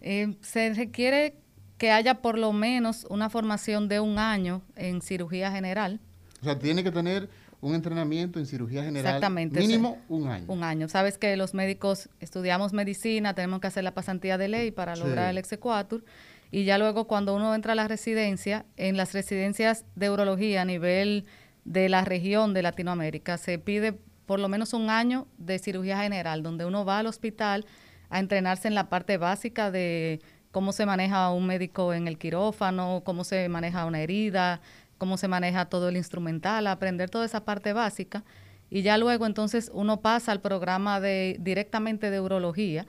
Eh, 0.00 0.34
se 0.40 0.74
requiere 0.74 1.36
que 1.78 1.92
haya 1.92 2.20
por 2.20 2.36
lo 2.36 2.52
menos 2.52 3.06
una 3.10 3.30
formación 3.30 3.86
de 3.86 4.00
un 4.00 4.18
año 4.18 4.60
en 4.74 5.00
cirugía 5.00 5.52
general. 5.52 6.00
O 6.40 6.44
sea, 6.44 6.58
tiene 6.58 6.82
que 6.82 6.90
tener 6.90 7.28
un 7.60 7.76
entrenamiento 7.76 8.40
en 8.40 8.46
cirugía 8.46 8.82
general 8.82 9.06
Exactamente, 9.06 9.60
mínimo 9.60 9.98
un 10.08 10.26
año. 10.26 10.46
Un 10.48 10.64
año. 10.64 10.88
Sabes 10.88 11.16
que 11.16 11.36
los 11.36 11.54
médicos 11.54 12.08
estudiamos 12.18 12.72
medicina, 12.72 13.34
tenemos 13.34 13.60
que 13.60 13.68
hacer 13.68 13.84
la 13.84 13.94
pasantía 13.94 14.36
de 14.36 14.48
ley 14.48 14.72
para 14.72 14.96
Sí. 14.96 15.02
lograr 15.04 15.30
el 15.30 15.38
exequatur. 15.38 16.04
Y 16.50 16.64
ya 16.64 16.76
luego 16.76 17.06
cuando 17.06 17.36
uno 17.36 17.54
entra 17.54 17.72
a 17.72 17.76
la 17.76 17.86
residencia, 17.86 18.66
en 18.76 18.96
las 18.96 19.12
residencias 19.12 19.84
de 19.94 20.10
urología 20.10 20.62
a 20.62 20.64
nivel 20.64 21.24
de 21.64 21.88
la 21.88 22.04
región 22.04 22.52
de 22.52 22.62
Latinoamérica, 22.62 23.38
se 23.38 23.60
pide 23.60 23.96
por 24.26 24.40
lo 24.40 24.48
menos 24.48 24.72
un 24.72 24.90
año 24.90 25.26
de 25.38 25.58
cirugía 25.58 26.00
general, 26.00 26.42
donde 26.42 26.64
uno 26.64 26.84
va 26.84 26.98
al 26.98 27.06
hospital 27.06 27.66
a 28.10 28.20
entrenarse 28.20 28.68
en 28.68 28.74
la 28.74 28.88
parte 28.88 29.16
básica 29.16 29.70
de 29.70 30.20
cómo 30.50 30.72
se 30.72 30.86
maneja 30.86 31.30
un 31.30 31.46
médico 31.46 31.92
en 31.92 32.06
el 32.06 32.16
quirófano, 32.16 33.02
cómo 33.04 33.24
se 33.24 33.48
maneja 33.48 33.84
una 33.86 34.00
herida, 34.00 34.60
cómo 34.98 35.16
se 35.16 35.26
maneja 35.26 35.64
todo 35.66 35.88
el 35.88 35.96
instrumental, 35.96 36.68
aprender 36.68 37.10
toda 37.10 37.24
esa 37.24 37.44
parte 37.44 37.72
básica. 37.72 38.24
Y 38.70 38.82
ya 38.82 38.96
luego 38.96 39.26
entonces 39.26 39.70
uno 39.74 40.00
pasa 40.00 40.30
al 40.32 40.40
programa 40.40 41.00
de 41.00 41.36
directamente 41.40 42.10
de 42.10 42.20
urología, 42.20 42.86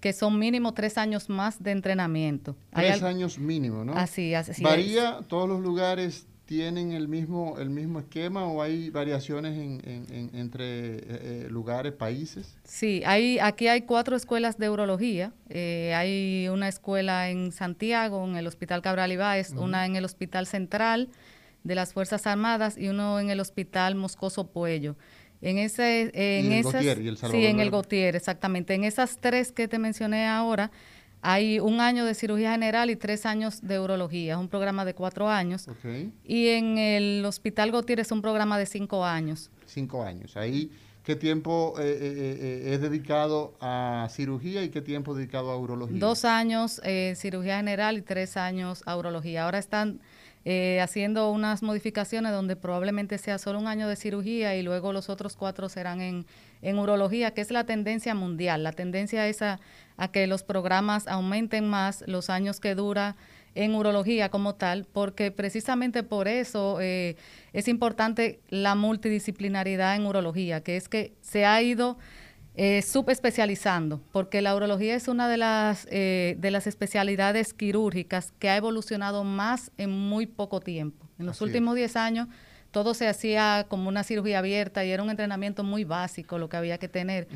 que 0.00 0.12
son 0.12 0.38
mínimo 0.38 0.74
tres 0.74 0.96
años 0.96 1.28
más 1.28 1.60
de 1.60 1.72
entrenamiento. 1.72 2.56
Tres 2.72 3.02
años 3.02 3.36
mínimo, 3.36 3.84
¿no? 3.84 3.94
Así, 3.94 4.32
así 4.34 4.52
es. 4.52 4.62
¿Varía? 4.62 5.18
¿Todos 5.26 5.48
los 5.48 5.60
lugares 5.60 6.27
tienen 6.48 6.92
el 6.92 7.08
mismo, 7.08 7.58
el 7.58 7.68
mismo 7.68 7.98
esquema 7.98 8.46
o 8.46 8.62
hay 8.62 8.88
variaciones 8.88 9.52
en, 9.58 9.82
en- 9.84 10.06
en- 10.10 10.30
entre 10.34 10.64
eh, 10.64 11.00
eh, 11.06 11.46
lugares, 11.50 11.92
países? 11.92 12.56
Sí, 12.64 13.02
hay, 13.04 13.38
aquí 13.38 13.68
hay 13.68 13.82
cuatro 13.82 14.16
escuelas 14.16 14.56
de 14.56 14.70
urología. 14.70 15.34
Eh, 15.50 15.92
hay 15.94 16.48
una 16.48 16.66
escuela 16.68 17.28
en 17.28 17.52
Santiago, 17.52 18.24
en 18.26 18.36
el 18.38 18.46
Hospital 18.46 18.80
Cabral 18.80 19.12
Ibáez, 19.12 19.50
una 19.52 19.84
en 19.84 19.96
el 19.96 20.06
Hospital 20.06 20.46
Central 20.46 21.10
de 21.64 21.74
las 21.74 21.92
Fuerzas 21.92 22.26
Armadas 22.26 22.78
y 22.78 22.88
uno 22.88 23.20
en 23.20 23.28
el 23.28 23.40
Hospital 23.40 23.94
Moscoso 23.94 24.46
Puello. 24.50 24.96
En 25.42 25.58
ese, 25.58 26.10
en 26.14 26.46
en 26.46 26.52
esas, 26.52 26.72
Gautier 26.72 27.00
y 27.02 27.08
el 27.08 27.18
sí, 27.18 27.44
en 27.46 27.60
el. 27.60 27.70
Gautier, 27.70 28.16
exactamente. 28.16 28.74
En 28.74 28.84
esas 28.84 29.18
tres 29.20 29.52
que 29.52 29.68
te 29.68 29.78
mencioné 29.78 30.26
ahora, 30.26 30.70
hay 31.20 31.58
un 31.60 31.80
año 31.80 32.04
de 32.04 32.14
cirugía 32.14 32.52
general 32.52 32.90
y 32.90 32.96
tres 32.96 33.26
años 33.26 33.60
de 33.62 33.78
urología. 33.80 34.34
Es 34.34 34.38
un 34.38 34.48
programa 34.48 34.84
de 34.84 34.94
cuatro 34.94 35.28
años. 35.28 35.66
Y 36.24 36.48
en 36.48 36.78
el 36.78 37.24
Hospital 37.24 37.72
Gautier 37.72 38.00
es 38.00 38.12
un 38.12 38.22
programa 38.22 38.58
de 38.58 38.66
cinco 38.66 39.04
años. 39.04 39.50
cinco 39.66 40.04
años. 40.04 40.36
Ahí, 40.36 40.70
¿qué 41.02 41.16
tiempo 41.16 41.74
eh, 41.78 41.82
eh, 41.82 42.38
eh, 42.40 42.74
es 42.74 42.80
dedicado 42.80 43.54
a 43.60 44.08
cirugía 44.10 44.62
y 44.62 44.68
qué 44.68 44.80
tiempo 44.80 45.14
dedicado 45.14 45.50
a 45.50 45.56
urología? 45.56 45.98
Dos 45.98 46.24
años 46.24 46.80
eh, 46.84 47.14
cirugía 47.16 47.56
general 47.56 47.98
y 47.98 48.02
tres 48.02 48.36
años 48.36 48.82
a 48.86 48.96
urología. 48.96 49.44
Ahora 49.44 49.58
están 49.58 50.00
eh, 50.44 50.80
haciendo 50.80 51.30
unas 51.30 51.62
modificaciones 51.62 52.32
donde 52.32 52.56
probablemente 52.56 53.18
sea 53.18 53.38
solo 53.38 53.58
un 53.58 53.66
año 53.66 53.88
de 53.88 53.96
cirugía 53.96 54.56
y 54.56 54.62
luego 54.62 54.92
los 54.92 55.08
otros 55.08 55.36
cuatro 55.36 55.68
serán 55.68 56.00
en, 56.00 56.26
en 56.62 56.78
urología, 56.78 57.32
que 57.32 57.40
es 57.40 57.50
la 57.50 57.64
tendencia 57.64 58.14
mundial. 58.14 58.62
La 58.62 58.72
tendencia 58.72 59.26
es 59.28 59.42
a, 59.42 59.58
que 60.12 60.26
los 60.26 60.42
programas 60.44 61.08
aumenten 61.08 61.68
más 61.68 62.04
los 62.06 62.30
años 62.30 62.60
que 62.60 62.74
dura 62.74 63.16
en 63.54 63.74
urología 63.74 64.28
como 64.28 64.54
tal, 64.54 64.86
porque 64.92 65.32
precisamente 65.32 66.04
por 66.04 66.28
eso 66.28 66.78
eh, 66.80 67.16
es 67.52 67.66
importante 67.66 68.40
la 68.48 68.74
multidisciplinaridad 68.76 69.96
en 69.96 70.06
urología, 70.06 70.62
que 70.62 70.76
es 70.76 70.88
que 70.88 71.14
se 71.20 71.44
ha 71.44 71.60
ido 71.60 71.98
eh, 72.60 72.82
subespecializando, 72.82 74.00
porque 74.10 74.42
la 74.42 74.52
urología 74.56 74.96
es 74.96 75.06
una 75.06 75.28
de 75.28 75.36
las, 75.36 75.86
eh, 75.92 76.34
de 76.40 76.50
las 76.50 76.66
especialidades 76.66 77.54
quirúrgicas 77.54 78.32
que 78.40 78.50
ha 78.50 78.56
evolucionado 78.56 79.22
más 79.22 79.70
en 79.78 79.90
muy 79.90 80.26
poco 80.26 80.58
tiempo. 80.58 81.06
En 81.20 81.26
los 81.26 81.40
últimos 81.40 81.76
10 81.76 81.94
años 81.94 82.26
todo 82.72 82.94
se 82.94 83.06
hacía 83.06 83.66
como 83.68 83.88
una 83.88 84.02
cirugía 84.02 84.40
abierta 84.40 84.84
y 84.84 84.90
era 84.90 85.04
un 85.04 85.10
entrenamiento 85.10 85.62
muy 85.62 85.84
básico 85.84 86.36
lo 86.36 86.48
que 86.48 86.56
había 86.56 86.78
que 86.78 86.88
tener. 86.88 87.28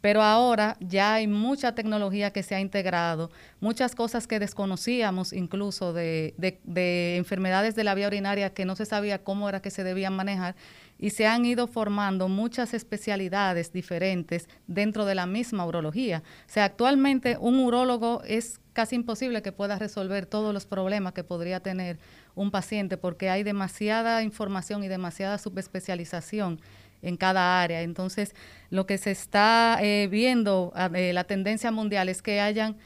Pero 0.00 0.22
ahora 0.22 0.76
ya 0.78 1.14
hay 1.14 1.26
mucha 1.26 1.74
tecnología 1.74 2.32
que 2.32 2.44
se 2.44 2.54
ha 2.54 2.60
integrado, 2.60 3.32
muchas 3.58 3.96
cosas 3.96 4.28
que 4.28 4.38
desconocíamos 4.38 5.32
incluso 5.32 5.92
de, 5.92 6.34
de, 6.38 6.60
de 6.62 7.16
enfermedades 7.16 7.74
de 7.74 7.82
la 7.82 7.96
vía 7.96 8.06
urinaria 8.06 8.54
que 8.54 8.64
no 8.64 8.76
se 8.76 8.86
sabía 8.86 9.24
cómo 9.24 9.48
era 9.48 9.60
que 9.60 9.70
se 9.70 9.82
debían 9.82 10.14
manejar 10.14 10.54
y 10.98 11.10
se 11.10 11.26
han 11.26 11.44
ido 11.44 11.66
formando 11.66 12.28
muchas 12.28 12.74
especialidades 12.74 13.72
diferentes 13.72 14.48
dentro 14.66 15.04
de 15.04 15.14
la 15.14 15.26
misma 15.26 15.64
urología. 15.64 16.22
O 16.46 16.50
sea, 16.50 16.64
actualmente 16.64 17.36
un 17.38 17.60
urólogo 17.60 18.22
es 18.24 18.60
casi 18.72 18.96
imposible 18.96 19.42
que 19.42 19.52
pueda 19.52 19.78
resolver 19.78 20.26
todos 20.26 20.52
los 20.52 20.66
problemas 20.66 21.12
que 21.12 21.24
podría 21.24 21.60
tener 21.60 21.98
un 22.34 22.50
paciente 22.50 22.96
porque 22.96 23.30
hay 23.30 23.42
demasiada 23.42 24.22
información 24.22 24.84
y 24.84 24.88
demasiada 24.88 25.38
subespecialización 25.38 26.60
en 27.02 27.16
cada 27.16 27.62
área. 27.62 27.82
Entonces, 27.82 28.34
lo 28.70 28.86
que 28.86 28.98
se 28.98 29.10
está 29.10 29.78
eh, 29.80 30.08
viendo, 30.10 30.72
eh, 30.94 31.12
la 31.12 31.24
tendencia 31.24 31.70
mundial 31.70 32.08
es 32.08 32.22
que 32.22 32.40
hayan 32.40 32.76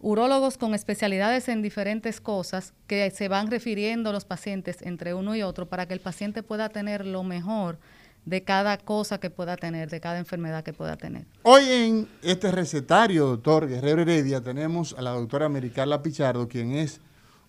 urólogos 0.00 0.56
con 0.56 0.74
especialidades 0.74 1.48
en 1.48 1.62
diferentes 1.62 2.20
cosas 2.20 2.72
que 2.86 3.10
se 3.10 3.28
van 3.28 3.50
refiriendo 3.50 4.12
los 4.12 4.24
pacientes 4.24 4.82
entre 4.82 5.14
uno 5.14 5.36
y 5.36 5.42
otro 5.42 5.68
para 5.68 5.86
que 5.86 5.94
el 5.94 6.00
paciente 6.00 6.42
pueda 6.42 6.68
tener 6.70 7.04
lo 7.06 7.22
mejor 7.22 7.78
de 8.24 8.44
cada 8.44 8.78
cosa 8.78 9.18
que 9.18 9.30
pueda 9.30 9.56
tener, 9.56 9.88
de 9.90 10.00
cada 10.00 10.18
enfermedad 10.18 10.62
que 10.62 10.72
pueda 10.72 10.96
tener. 10.96 11.26
Hoy 11.42 11.64
en 11.68 12.08
este 12.22 12.50
recetario, 12.50 13.26
doctor 13.26 13.68
Guerrero 13.68 14.02
Heredia, 14.02 14.40
tenemos 14.40 14.94
a 14.96 15.02
la 15.02 15.10
doctora 15.10 15.46
Americarla 15.46 16.02
Pichardo, 16.02 16.48
quien 16.48 16.72
es 16.72 17.00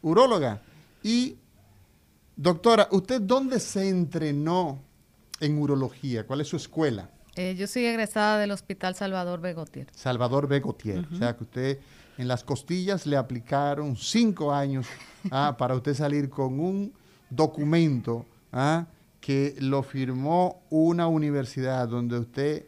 uróloga. 0.01 0.61
Y, 1.03 1.37
doctora, 2.35 2.87
¿usted 2.91 3.21
dónde 3.21 3.59
se 3.59 3.89
entrenó 3.89 4.79
en 5.39 5.57
urología? 5.57 6.25
¿Cuál 6.25 6.41
es 6.41 6.47
su 6.47 6.55
escuela? 6.55 7.09
Eh, 7.35 7.55
yo 7.57 7.67
soy 7.67 7.85
egresada 7.85 8.37
del 8.39 8.51
Hospital 8.51 8.95
Salvador 8.95 9.39
Begotier. 9.39 9.87
Salvador 9.93 10.47
Begotier. 10.47 11.05
O 11.11 11.15
sea 11.15 11.35
que 11.35 11.43
usted 11.43 11.79
en 12.21 12.27
las 12.27 12.43
costillas 12.43 13.07
le 13.07 13.17
aplicaron 13.17 13.95
cinco 13.95 14.53
años 14.53 14.85
ah, 15.31 15.55
para 15.57 15.75
usted 15.75 15.95
salir 15.95 16.29
con 16.29 16.59
un 16.59 16.93
documento 17.29 18.27
ah, 18.51 18.85
que 19.19 19.55
lo 19.59 19.81
firmó 19.81 20.61
una 20.69 21.07
universidad 21.07 21.87
donde 21.87 22.19
usted 22.19 22.65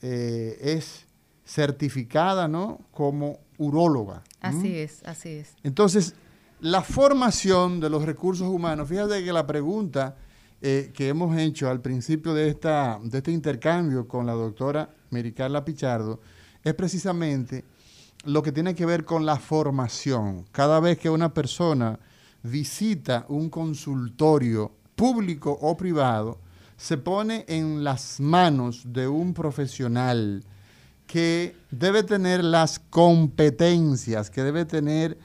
eh, 0.00 0.56
es 0.60 1.06
certificada 1.44 2.46
¿no? 2.46 2.80
como 2.92 3.40
uróloga. 3.58 4.22
Así 4.40 4.76
es, 4.78 5.02
así 5.04 5.30
es. 5.30 5.54
Entonces, 5.64 6.14
la 6.60 6.82
formación 6.82 7.80
de 7.80 7.90
los 7.90 8.04
recursos 8.04 8.48
humanos, 8.48 8.88
fíjate 8.88 9.24
que 9.24 9.32
la 9.32 9.46
pregunta 9.46 10.16
eh, 10.60 10.92
que 10.94 11.08
hemos 11.08 11.36
hecho 11.36 11.68
al 11.68 11.80
principio 11.80 12.34
de, 12.34 12.48
esta, 12.48 13.00
de 13.02 13.18
este 13.18 13.32
intercambio 13.32 14.06
con 14.06 14.26
la 14.26 14.32
doctora 14.32 14.88
Mericarla 15.10 15.64
Pichardo 15.64 16.20
es 16.62 16.74
precisamente 16.74 17.64
lo 18.24 18.42
que 18.42 18.52
tiene 18.52 18.74
que 18.74 18.86
ver 18.86 19.04
con 19.04 19.26
la 19.26 19.36
formación. 19.36 20.44
Cada 20.52 20.80
vez 20.80 20.98
que 20.98 21.10
una 21.10 21.34
persona 21.34 21.98
visita 22.42 23.24
un 23.28 23.50
consultorio 23.50 24.72
público 24.94 25.56
o 25.60 25.76
privado, 25.76 26.40
se 26.76 26.98
pone 26.98 27.44
en 27.48 27.84
las 27.84 28.18
manos 28.20 28.82
de 28.92 29.06
un 29.06 29.34
profesional 29.34 30.44
que 31.06 31.54
debe 31.70 32.02
tener 32.02 32.42
las 32.42 32.78
competencias, 32.78 34.30
que 34.30 34.42
debe 34.42 34.64
tener 34.64 35.18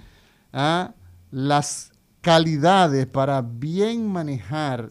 ah, 0.53 0.93
las 1.31 1.91
calidades 2.21 3.07
para 3.07 3.41
bien 3.41 4.07
manejar 4.07 4.89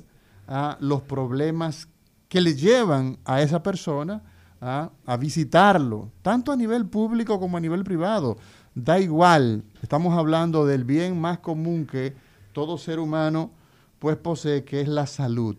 ah, 0.49 0.77
los 0.81 1.03
problemas 1.03 1.89
que 2.29 2.41
le 2.41 2.55
llevan 2.55 3.19
a 3.25 3.43
esa 3.43 3.63
persona 3.63 4.23
a, 4.61 4.91
visitarlo, 5.19 6.11
tanto 6.23 6.53
a 6.53 6.57
nivel 6.57 6.87
público 6.87 7.39
como 7.39 7.57
a 7.57 7.61
nivel 7.61 7.85
privado. 7.85 8.37
Da 8.75 8.99
igual, 8.99 9.63
estamos 9.83 10.17
hablando 10.17 10.67
del 10.67 10.85
bien 10.85 11.21
más 11.21 11.39
común 11.39 11.87
que 11.87 12.15
todo 12.53 12.79
ser 12.79 12.99
humano 12.99 13.51
pues 13.99 14.17
posee, 14.17 14.65
que 14.65 14.81
es 14.81 14.89
la 14.89 15.07
salud. 15.07 15.57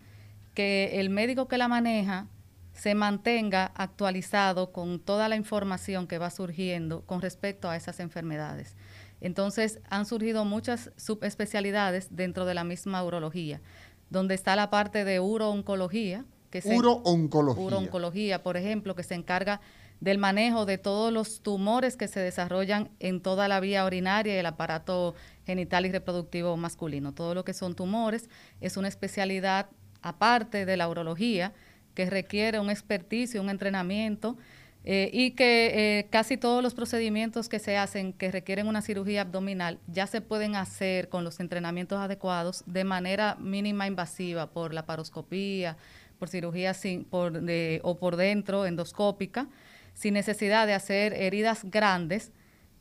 que 0.54 1.00
el 1.00 1.10
médico 1.10 1.48
que 1.48 1.58
la 1.58 1.68
maneja 1.68 2.28
se 2.72 2.94
mantenga 2.94 3.72
actualizado 3.74 4.72
con 4.72 5.00
toda 5.00 5.28
la 5.28 5.36
información 5.36 6.06
que 6.06 6.16
va 6.16 6.30
surgiendo 6.30 7.02
con 7.02 7.20
respecto 7.20 7.68
a 7.68 7.76
esas 7.76 8.00
enfermedades. 8.00 8.74
Entonces 9.20 9.80
han 9.90 10.06
surgido 10.06 10.46
muchas 10.46 10.92
subespecialidades 10.96 12.08
dentro 12.16 12.46
de 12.46 12.54
la 12.54 12.64
misma 12.64 13.04
urología, 13.04 13.60
donde 14.08 14.34
está 14.34 14.56
la 14.56 14.70
parte 14.70 15.04
de 15.04 15.20
urooncología, 15.20 16.24
que 16.48 16.62
urooncología. 16.64 17.62
urooncología, 17.62 18.42
por 18.42 18.56
ejemplo, 18.56 18.94
que 18.94 19.02
se 19.02 19.14
encarga 19.14 19.60
del 20.00 20.18
manejo 20.18 20.66
de 20.66 20.78
todos 20.78 21.12
los 21.12 21.40
tumores 21.42 21.96
que 21.96 22.08
se 22.08 22.20
desarrollan 22.20 22.90
en 23.00 23.20
toda 23.20 23.48
la 23.48 23.60
vía 23.60 23.84
urinaria 23.84 24.34
y 24.34 24.38
el 24.38 24.46
aparato 24.46 25.14
genital 25.46 25.86
y 25.86 25.92
reproductivo 25.92 26.56
masculino. 26.56 27.12
Todo 27.12 27.34
lo 27.34 27.44
que 27.44 27.54
son 27.54 27.74
tumores 27.74 28.28
es 28.60 28.76
una 28.76 28.88
especialidad 28.88 29.68
aparte 30.02 30.66
de 30.66 30.76
la 30.76 30.88
urología 30.88 31.52
que 31.94 32.08
requiere 32.10 32.60
un 32.60 32.70
experticio, 32.70 33.40
un 33.40 33.50
entrenamiento 33.50 34.36
eh, 34.84 35.10
y 35.12 35.32
que 35.32 35.98
eh, 35.98 36.06
casi 36.10 36.36
todos 36.36 36.62
los 36.62 36.74
procedimientos 36.74 37.48
que 37.48 37.58
se 37.58 37.76
hacen 37.76 38.12
que 38.12 38.30
requieren 38.30 38.68
una 38.68 38.82
cirugía 38.82 39.22
abdominal 39.22 39.80
ya 39.88 40.06
se 40.06 40.20
pueden 40.20 40.54
hacer 40.54 41.08
con 41.08 41.24
los 41.24 41.40
entrenamientos 41.40 41.98
adecuados 41.98 42.62
de 42.66 42.84
manera 42.84 43.36
mínima 43.40 43.88
invasiva 43.88 44.48
por 44.50 44.72
la 44.72 44.86
paroscopía, 44.86 45.76
por 46.20 46.28
cirugía 46.28 46.72
sin, 46.72 47.04
por 47.04 47.42
o 47.82 47.98
por 47.98 48.14
dentro 48.14 48.64
endoscópica 48.64 49.48
sin 49.96 50.12
necesidad 50.14 50.66
de 50.66 50.74
hacer 50.74 51.14
heridas 51.14 51.64
grandes 51.64 52.30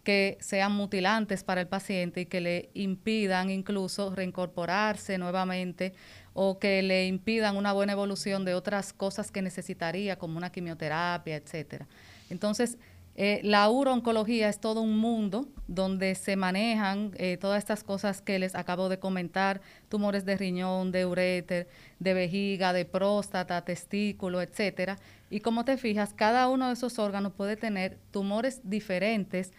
que 0.04 0.38
sean 0.39 0.73
mutilantes 0.73 1.43
para 1.43 1.62
el 1.62 1.67
paciente 1.67 2.21
y 2.21 2.25
que 2.28 2.41
le 2.41 2.69
impidan 2.75 3.49
incluso 3.49 4.13
reincorporarse 4.13 5.17
nuevamente 5.17 5.93
o 6.34 6.60
que 6.60 6.84
le 6.84 7.08
impidan 7.08 7.56
una 7.56 7.73
buena 7.73 7.93
evolución 7.93 8.45
de 8.45 8.54
otras 8.54 8.93
cosas 8.93 9.32
que 9.32 9.41
necesitaría, 9.41 10.17
como 10.17 10.38
una 10.38 10.51
quimioterapia, 10.51 11.38
etcétera. 11.38 11.88
Entonces, 12.30 12.78
Eh, 13.17 13.39
la 13.43 13.69
urooncología 13.69 14.49
es 14.49 14.60
todo 14.60 14.82
un 14.82 14.97
mundo 14.97 15.47
donde 15.69 16.15
se 16.15 16.36
manejan 16.36 17.12
eh, 17.15 17.38
todas 17.38 17.60
estas 17.60 17.82
cosas 17.82 18.21
que 18.21 18.39
les 18.39 18.56
acabo 18.56 18.89
de 18.89 18.99
comentar, 18.99 19.62
tumores 19.88 20.25
de 20.25 20.36
riñón, 20.36 20.91
de 20.91 21.06
uréter, 21.06 21.69
de 21.99 22.13
vejiga, 22.13 22.73
de 22.73 22.84
próstata, 22.84 23.63
testículo, 23.63 24.41
etcétera. 24.41 24.97
Y 25.36 25.41
como 25.41 25.65
te 25.65 25.76
fijas, 25.76 26.13
cada 26.13 26.48
uno 26.48 26.67
de 26.67 26.76
esos 26.76 26.98
órganos 26.98 27.34
puede 27.34 27.58
tener 27.58 28.00
tumores 28.12 28.62
diferentes 28.63 29.52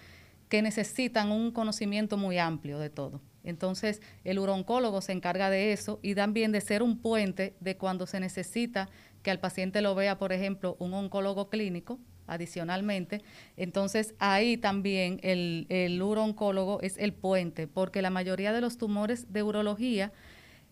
que 0.48 0.62
necesitan 0.62 1.30
un 1.30 1.50
conocimiento 1.50 2.16
muy 2.16 2.38
amplio 2.38 2.78
de 2.78 2.88
todo. 2.88 3.20
Entonces, 3.44 4.00
el 4.24 4.38
uroncólogo 4.38 5.02
se 5.02 5.12
encarga 5.12 5.50
de 5.50 5.74
eso 5.74 6.00
y 6.02 6.14
también 6.14 6.50
de 6.50 6.62
ser 6.62 6.82
un 6.82 6.96
puente 7.02 7.56
de 7.60 7.76
cuando 7.76 8.06
se 8.06 8.20
necesita 8.20 8.88
que 9.22 9.30
al 9.30 9.38
paciente 9.38 9.82
lo 9.82 9.94
vea, 9.94 10.16
por 10.16 10.32
ejemplo, 10.32 10.76
un 10.78 10.94
oncólogo 10.94 11.50
clínico, 11.50 11.98
adicionalmente. 12.26 13.20
Entonces, 13.58 14.14
ahí 14.18 14.56
también 14.56 15.20
el, 15.22 15.66
el 15.68 16.00
urooncólogo 16.00 16.80
es 16.80 16.96
el 16.96 17.12
puente, 17.12 17.66
porque 17.66 18.00
la 18.00 18.08
mayoría 18.08 18.54
de 18.54 18.62
los 18.62 18.78
tumores 18.78 19.30
de 19.30 19.42
urología 19.42 20.10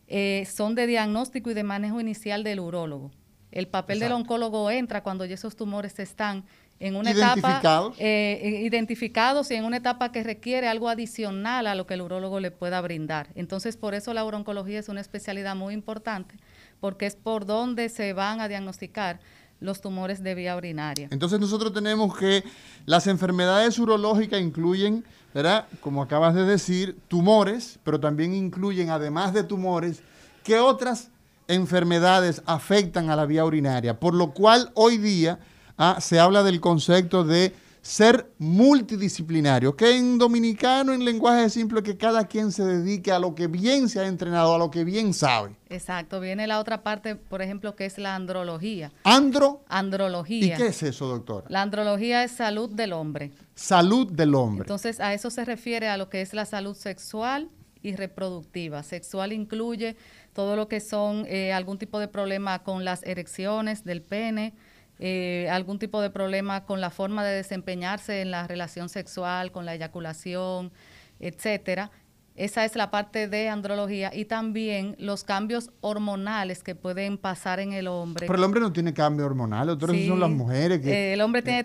eh, 0.07 0.47
son 0.51 0.75
de 0.75 0.87
diagnóstico 0.87 1.51
y 1.51 1.55
de 1.55 1.63
manejo 1.63 2.01
inicial 2.01 2.43
del 2.43 2.61
urólogo. 2.61 3.11
El 3.55 3.69
papel 3.69 4.01
del 4.01 4.11
oncólogo 4.11 4.69
entra 4.69 5.05
cuando 5.05 5.25
ya 5.25 5.35
esos 5.35 5.55
tumores 5.55 6.01
están 6.01 6.43
en 6.81 6.97
una 6.97 7.13
etapa 7.13 7.93
eh, 7.99 8.63
identificados 8.65 9.49
y 9.53 9.55
en 9.55 9.65
una 9.65 9.77
etapa 9.77 10.11
que 10.11 10.25
requiere 10.25 10.67
algo 10.67 10.89
adicional 10.89 11.69
a 11.69 11.77
lo 11.77 11.87
que 11.87 11.95
el 11.95 12.03
urólogo 12.03 12.41
le 12.41 12.51
pueda 12.51 12.81
brindar. 12.81 13.29
Entonces, 13.37 13.77
por 13.77 13.95
eso 13.95 14.13
la 14.13 14.25
uroncología 14.25 14.81
es 14.81 14.89
una 14.89 15.01
especialidad 15.01 15.55
muy 15.55 15.73
importante, 15.73 16.35
porque 16.81 17.07
es 17.07 17.15
por 17.15 17.47
donde 17.47 17.89
se 17.91 18.13
van 18.13 18.41
a 18.41 18.49
diagnosticar 18.49 19.21
los 19.61 19.81
tumores 19.81 20.21
de 20.25 20.35
vía 20.35 20.57
urinaria. 20.57 21.07
Entonces 21.13 21.39
nosotros 21.39 21.73
tenemos 21.73 22.17
que 22.19 22.43
las 22.87 23.07
enfermedades 23.07 23.79
urológicas 23.79 24.41
incluyen, 24.41 25.05
¿verdad? 25.33 25.69
Como 25.81 26.03
acabas 26.03 26.35
de 26.35 26.45
decir, 26.45 26.99
tumores, 27.07 27.79
pero 27.85 28.01
también 28.01 28.35
incluyen, 28.35 28.91
además 28.91 29.33
de 29.33 29.45
tumores, 29.45 30.03
¿qué 30.43 30.59
otras 30.59 31.13
enfermedades 31.49 32.43
afectan 32.47 33.11
a 33.11 33.17
la 33.17 33.27
vía 33.27 33.45
urinaria? 33.45 33.99
Por 33.99 34.15
lo 34.15 34.33
cual 34.33 34.71
hoy 34.75 34.99
día 34.99 35.39
ah, 35.79 35.99
se 36.01 36.21
habla 36.21 36.43
del 36.43 36.61
concepto 36.61 37.25
de 37.25 37.53
ser 37.85 38.33
multidisciplinario, 38.39 39.77
que 39.77 39.99
en 39.99 40.17
dominicano, 40.17 40.95
en 40.95 41.05
lenguaje 41.05 41.51
simple, 41.51 41.83
que 41.83 41.99
cada 41.99 42.27
quien 42.27 42.51
se 42.51 42.65
dedique 42.65 43.13
a 43.13 43.19
lo 43.19 43.35
que 43.35 43.47
bien 43.47 43.91
se 43.91 44.01
ha 44.01 44.07
entrenado, 44.07 44.55
a 44.55 44.59
lo 44.59 44.71
que 44.71 44.85
bien 44.85 45.13
sabe. 45.13 45.55
Exacto, 45.69 46.19
viene 46.19 46.47
la 46.47 46.61
otra 46.61 46.83
parte, 46.83 47.15
por 47.15 47.43
ejemplo, 47.43 47.77
que 47.77 47.85
es 47.85 47.99
la 47.99 48.15
andrología. 48.15 48.91
¿Andro? 49.05 49.65
Andrología. 49.69 50.55
¿Y 50.55 50.57
qué 50.57 50.69
es 50.69 50.83
eso, 50.83 51.07
doctora? 51.09 51.45
La 51.51 51.61
andrología 51.61 52.25
es 52.25 52.31
salud 52.31 52.71
del 52.71 52.95
hombre. 52.95 53.33
Salud 53.55 54.11
del 54.11 54.35
hombre. 54.35 54.63
Entonces, 54.63 54.99
a 54.99 55.13
eso 55.13 55.29
se 55.29 55.45
refiere 55.45 55.89
a 55.89 55.99
lo 55.99 56.09
que 56.09 56.23
es 56.23 56.33
la 56.33 56.47
salud 56.47 56.75
sexual 56.75 57.51
y 57.85 57.95
reproductiva. 57.95 58.83
Sexual 58.83 59.33
incluye 59.33 59.97
todo 60.33 60.57
lo 60.57 60.67
que 60.67 60.81
son 60.81 61.27
eh, 61.29 61.53
algún 61.53 61.79
tipo 61.79 62.01
de 62.01 62.09
problema 62.09 62.65
con 62.65 62.85
las 62.85 63.05
erecciones 63.05 63.85
del 63.85 64.03
pene, 64.03 64.55
eh, 64.99 65.49
algún 65.51 65.79
tipo 65.79 66.01
de 66.01 66.11
problema 66.11 66.65
con 66.65 66.81
la 66.81 66.91
forma 66.91 67.25
de 67.25 67.37
desempeñarse 67.37 68.23
en 68.23 68.31
la 68.31 68.47
relación 68.49 68.89
sexual, 68.89 69.53
con 69.53 69.67
la 69.67 69.75
eyaculación, 69.75 70.73
etcétera. 71.21 71.91
Esa 72.37 72.65
es 72.65 72.75
la 72.75 72.91
parte 72.91 73.29
de 73.29 73.49
andrología 73.49 74.11
y 74.13 74.25
también 74.25 74.97
los 74.99 75.23
cambios 75.23 75.71
hormonales 75.83 76.65
que 76.65 76.75
pueden 76.75 77.17
pasar 77.19 77.61
en 77.61 77.73
el 77.73 77.87
hombre. 77.87 78.27
Pero 78.27 78.39
el 78.39 78.45
hombre 78.45 78.61
no 78.61 78.73
tiene 78.73 78.93
cambio 78.93 79.27
hormonal, 79.27 79.69
otros 79.69 79.97
son 80.09 80.19
las 80.19 80.31
mujeres 80.31 80.81
que... 80.81 80.91
Eh, 80.91 81.13
el 81.13 81.21
hombre 81.21 81.43
tiene 81.43 81.61
eh, 81.61 81.65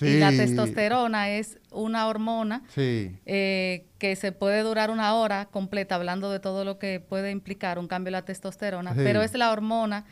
Y 0.00 0.18
la 0.18 0.30
testosterona 0.30 1.30
es 1.30 1.58
una 1.70 2.06
hormona 2.08 2.62
que 2.74 4.16
se 4.16 4.32
puede 4.32 4.62
durar 4.62 4.90
una 4.90 5.14
hora 5.14 5.46
completa 5.46 5.94
hablando 5.94 6.30
de 6.30 6.40
todo 6.40 6.64
lo 6.64 6.78
que 6.78 7.00
puede 7.00 7.30
implicar 7.30 7.78
un 7.78 7.88
cambio 7.88 8.06
de 8.06 8.12
la 8.12 8.24
testosterona, 8.24 8.94
pero 8.94 9.22
es 9.22 9.34
la 9.34 9.52
hormona 9.52 10.04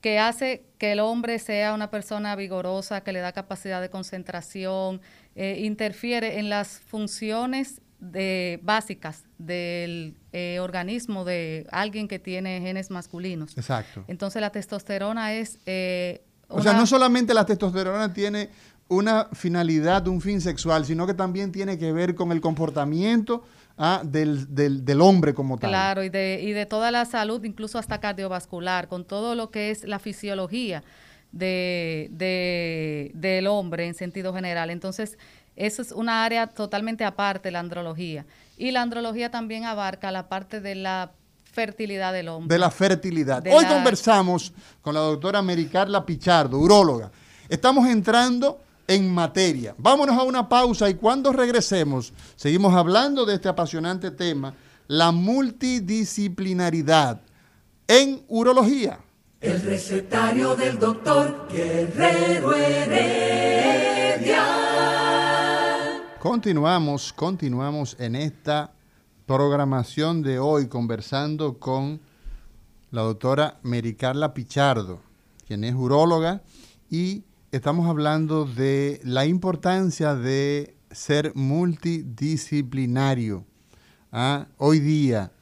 que 0.00 0.18
hace 0.18 0.64
que 0.78 0.92
el 0.92 1.00
hombre 1.00 1.38
sea 1.38 1.74
una 1.74 1.90
persona 1.90 2.34
vigorosa, 2.36 3.02
que 3.02 3.12
le 3.12 3.20
da 3.20 3.32
capacidad 3.32 3.80
de 3.80 3.90
concentración, 3.90 5.00
eh, 5.34 5.60
interfiere 5.62 6.38
en 6.38 6.48
las 6.48 6.80
funciones 6.80 7.82
de, 7.98 8.58
básicas 8.62 9.24
del 9.38 10.16
eh, 10.32 10.58
organismo 10.60 11.24
de 11.24 11.66
alguien 11.70 12.08
que 12.08 12.18
tiene 12.18 12.60
genes 12.60 12.90
masculinos. 12.90 13.56
Exacto. 13.56 14.04
Entonces 14.08 14.40
la 14.40 14.50
testosterona 14.50 15.34
es... 15.34 15.58
Eh, 15.66 16.22
o 16.48 16.62
sea, 16.62 16.72
no 16.72 16.84
solamente 16.84 17.32
la 17.32 17.46
testosterona 17.46 18.12
tiene 18.12 18.48
una 18.90 19.28
finalidad, 19.32 20.06
un 20.08 20.20
fin 20.20 20.40
sexual, 20.40 20.84
sino 20.84 21.06
que 21.06 21.14
también 21.14 21.52
tiene 21.52 21.78
que 21.78 21.92
ver 21.92 22.16
con 22.16 22.32
el 22.32 22.40
comportamiento 22.40 23.44
ah, 23.78 24.02
del, 24.04 24.52
del, 24.52 24.84
del, 24.84 25.00
hombre 25.00 25.32
como 25.32 25.58
tal. 25.58 25.70
Claro, 25.70 26.02
y 26.02 26.08
de, 26.08 26.40
y 26.42 26.50
de 26.52 26.66
toda 26.66 26.90
la 26.90 27.04
salud, 27.04 27.42
incluso 27.44 27.78
hasta 27.78 28.00
cardiovascular, 28.00 28.88
con 28.88 29.04
todo 29.04 29.36
lo 29.36 29.50
que 29.50 29.70
es 29.70 29.84
la 29.84 30.00
fisiología 30.00 30.82
de, 31.30 32.08
de, 32.10 33.12
del 33.14 33.46
hombre 33.46 33.86
en 33.86 33.94
sentido 33.94 34.34
general. 34.34 34.70
Entonces, 34.70 35.18
eso 35.54 35.82
es 35.82 35.92
una 35.92 36.24
área 36.24 36.48
totalmente 36.48 37.04
aparte, 37.04 37.52
la 37.52 37.60
andrología. 37.60 38.26
Y 38.58 38.72
la 38.72 38.82
andrología 38.82 39.30
también 39.30 39.64
abarca 39.66 40.10
la 40.10 40.28
parte 40.28 40.60
de 40.60 40.74
la 40.74 41.12
fertilidad 41.44 42.12
del 42.12 42.26
hombre. 42.26 42.52
De 42.52 42.58
la 42.58 42.72
fertilidad. 42.72 43.44
Hoy 43.52 43.64
conversamos 43.66 44.52
con 44.82 44.94
la 44.94 45.00
doctora 45.00 45.42
Mericarla 45.42 46.04
Pichardo, 46.04 46.58
uróloga. 46.58 47.12
Estamos 47.48 47.88
entrando 47.88 48.60
en 48.86 49.12
materia. 49.12 49.74
Vámonos 49.78 50.16
a 50.16 50.22
una 50.22 50.48
pausa 50.48 50.88
y 50.90 50.94
cuando 50.94 51.32
regresemos 51.32 52.12
seguimos 52.36 52.74
hablando 52.74 53.24
de 53.24 53.34
este 53.34 53.48
apasionante 53.48 54.10
tema, 54.10 54.54
la 54.88 55.12
multidisciplinaridad 55.12 57.20
en 57.86 58.22
urología. 58.28 58.98
El 59.40 59.62
recetario 59.62 60.54
del 60.54 60.78
doctor 60.78 61.46
Guerrero 61.50 62.54
Heredia. 62.54 64.44
Continuamos, 66.18 67.12
continuamos 67.12 67.96
en 67.98 68.16
esta 68.16 68.72
programación 69.24 70.22
de 70.22 70.38
hoy 70.38 70.68
conversando 70.68 71.58
con 71.58 72.00
la 72.90 73.02
doctora 73.02 73.58
Mericarla 73.62 74.34
Pichardo, 74.34 75.00
quien 75.46 75.64
es 75.64 75.74
uróloga 75.74 76.42
y 76.90 77.22
estamos 77.52 77.88
hablando 77.88 78.44
de 78.44 79.00
la 79.02 79.26
importancia 79.26 80.14
de 80.14 80.76
ser 80.92 81.32
multidisciplinario 81.34 83.44
¿ah? 84.12 84.46
hoy 84.56 84.78
día. 84.78 85.32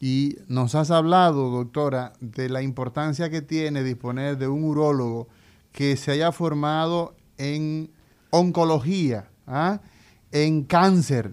Y 0.00 0.38
nos 0.48 0.74
has 0.74 0.90
hablado, 0.90 1.50
doctora, 1.50 2.14
de 2.20 2.48
la 2.48 2.62
importancia 2.62 3.28
que 3.28 3.42
tiene 3.42 3.84
disponer 3.84 4.38
de 4.38 4.48
un 4.48 4.64
urólogo 4.64 5.28
que 5.72 5.98
se 5.98 6.12
haya 6.12 6.32
formado 6.32 7.14
en 7.36 7.90
oncología, 8.30 9.28
¿ah? 9.46 9.82
en 10.32 10.64
cáncer, 10.64 11.30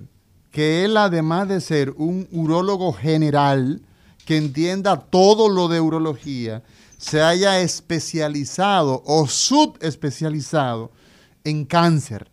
que 0.52 0.84
él 0.84 0.98
además 0.98 1.48
de 1.48 1.62
ser 1.62 1.92
un 1.92 2.28
urólogo 2.32 2.92
general, 2.92 3.82
que 4.26 4.36
entienda 4.36 5.00
todo 5.00 5.48
lo 5.48 5.70
de 5.70 5.80
urología, 5.80 6.64
se 6.98 7.22
haya 7.22 7.60
especializado 7.62 9.04
o 9.06 9.28
subespecializado 9.28 10.92
en 11.44 11.66
cáncer. 11.66 12.30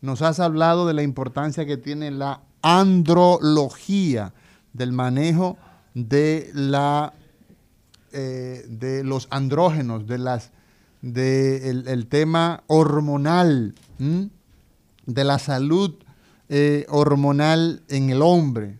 Nos 0.00 0.22
has 0.22 0.40
hablado 0.40 0.86
de 0.86 0.94
la 0.94 1.02
importancia 1.02 1.66
que 1.66 1.76
tiene 1.76 2.10
la 2.10 2.42
andrología 2.62 4.34
del 4.72 4.92
manejo 4.92 5.56
de 5.94 6.50
la 6.54 7.14
eh, 8.12 8.64
de 8.68 9.04
los 9.04 9.28
andrógenos, 9.30 10.06
de 10.06 10.18
las 10.18 10.50
de 11.02 11.70
el, 11.70 12.06
tema 12.08 12.64
hormonal, 12.66 13.74
de 13.98 15.24
la 15.24 15.38
salud 15.38 15.94
eh, 16.48 16.86
hormonal 16.88 17.82
en 17.88 18.10
el 18.10 18.22
hombre. 18.22 18.78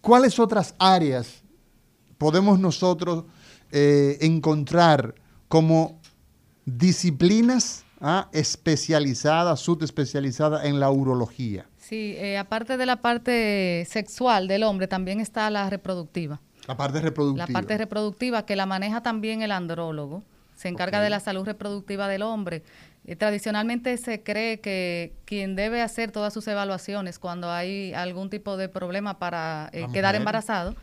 ¿Cuáles 0.00 0.38
otras 0.38 0.74
áreas 0.78 1.42
podemos 2.18 2.60
nosotros 2.60 3.24
eh, 3.76 4.18
encontrar 4.20 5.16
como 5.48 6.00
disciplinas 6.64 7.84
¿ah? 8.00 8.28
especializadas, 8.32 9.58
subespecializadas 9.58 10.64
en 10.64 10.78
la 10.78 10.92
urología. 10.92 11.66
Sí, 11.76 12.14
eh, 12.16 12.38
aparte 12.38 12.76
de 12.76 12.86
la 12.86 13.02
parte 13.02 13.84
sexual 13.90 14.46
del 14.46 14.62
hombre, 14.62 14.86
también 14.86 15.18
está 15.18 15.50
la 15.50 15.68
reproductiva. 15.68 16.40
La 16.68 16.76
parte 16.76 17.00
reproductiva. 17.00 17.46
La 17.48 17.52
parte 17.52 17.76
reproductiva 17.76 18.46
que 18.46 18.54
la 18.54 18.64
maneja 18.64 19.02
también 19.02 19.42
el 19.42 19.50
andrólogo. 19.50 20.22
Se 20.54 20.68
encarga 20.68 21.02
de 21.02 21.10
la 21.10 21.18
salud 21.18 21.44
reproductiva 21.44 22.06
del 22.06 22.22
hombre. 22.22 22.62
Eh, 23.06 23.16
tradicionalmente 23.16 23.98
se 23.98 24.22
cree 24.22 24.60
que 24.60 25.14
quien 25.26 25.56
debe 25.56 25.82
hacer 25.82 26.10
todas 26.10 26.32
sus 26.32 26.48
evaluaciones 26.48 27.18
cuando 27.18 27.50
hay 27.50 27.92
algún 27.92 28.30
tipo 28.30 28.56
de 28.56 28.70
problema 28.70 29.18
para 29.18 29.68
eh, 29.74 29.86
quedar 29.92 30.14
embarazado 30.14 30.74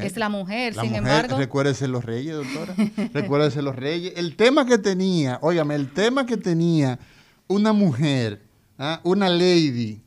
es 0.00 0.16
la 0.16 0.28
mujer. 0.28 0.74
Sin 0.74 0.94
embargo, 0.94 1.36
recuérdese 1.36 1.88
los 1.88 2.04
reyes, 2.04 2.36
doctora. 2.36 2.76
recuérdese 3.12 3.60
los 3.60 3.74
reyes. 3.74 4.12
El 4.16 4.36
tema 4.36 4.66
que 4.66 4.78
tenía, 4.78 5.40
óigame, 5.42 5.74
el 5.74 5.92
tema 5.92 6.26
que 6.26 6.36
tenía 6.36 7.00
una 7.48 7.72
mujer, 7.72 8.40
¿ah? 8.78 9.00
una 9.02 9.28
lady 9.28 10.00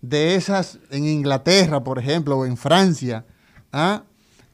de 0.00 0.34
esas 0.34 0.80
en 0.90 1.06
Inglaterra, 1.06 1.84
por 1.84 2.00
ejemplo, 2.00 2.38
o 2.38 2.46
en 2.46 2.56
Francia, 2.56 3.24
¿ah? 3.72 4.02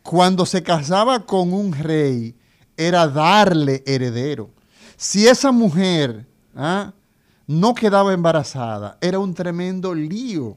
cuando 0.02 0.44
se 0.44 0.62
casaba 0.62 1.24
con 1.24 1.54
un 1.54 1.72
rey, 1.72 2.34
era 2.76 3.08
darle 3.08 3.82
heredero. 3.86 4.50
Si 4.98 5.26
esa 5.26 5.50
mujer 5.50 6.26
¿ah? 6.54 6.92
no 7.46 7.74
quedaba 7.74 8.12
embarazada, 8.12 8.98
era 9.00 9.18
un 9.18 9.34
tremendo 9.34 9.94
lío 9.94 10.56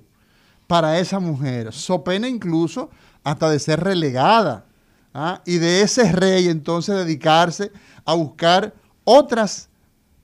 para 0.67 0.99
esa 0.99 1.19
mujer, 1.19 1.73
so 1.73 2.03
pena 2.03 2.27
incluso 2.27 2.89
hasta 3.23 3.49
de 3.49 3.60
ser 3.60 3.79
relegada. 3.81 4.65
¿ah? 5.13 5.41
Y 5.45 5.58
de 5.58 5.81
ese 5.81 6.12
rey 6.12 6.47
entonces 6.47 6.95
dedicarse 6.95 7.71
a 8.05 8.13
buscar 8.13 8.73
otras 9.03 9.69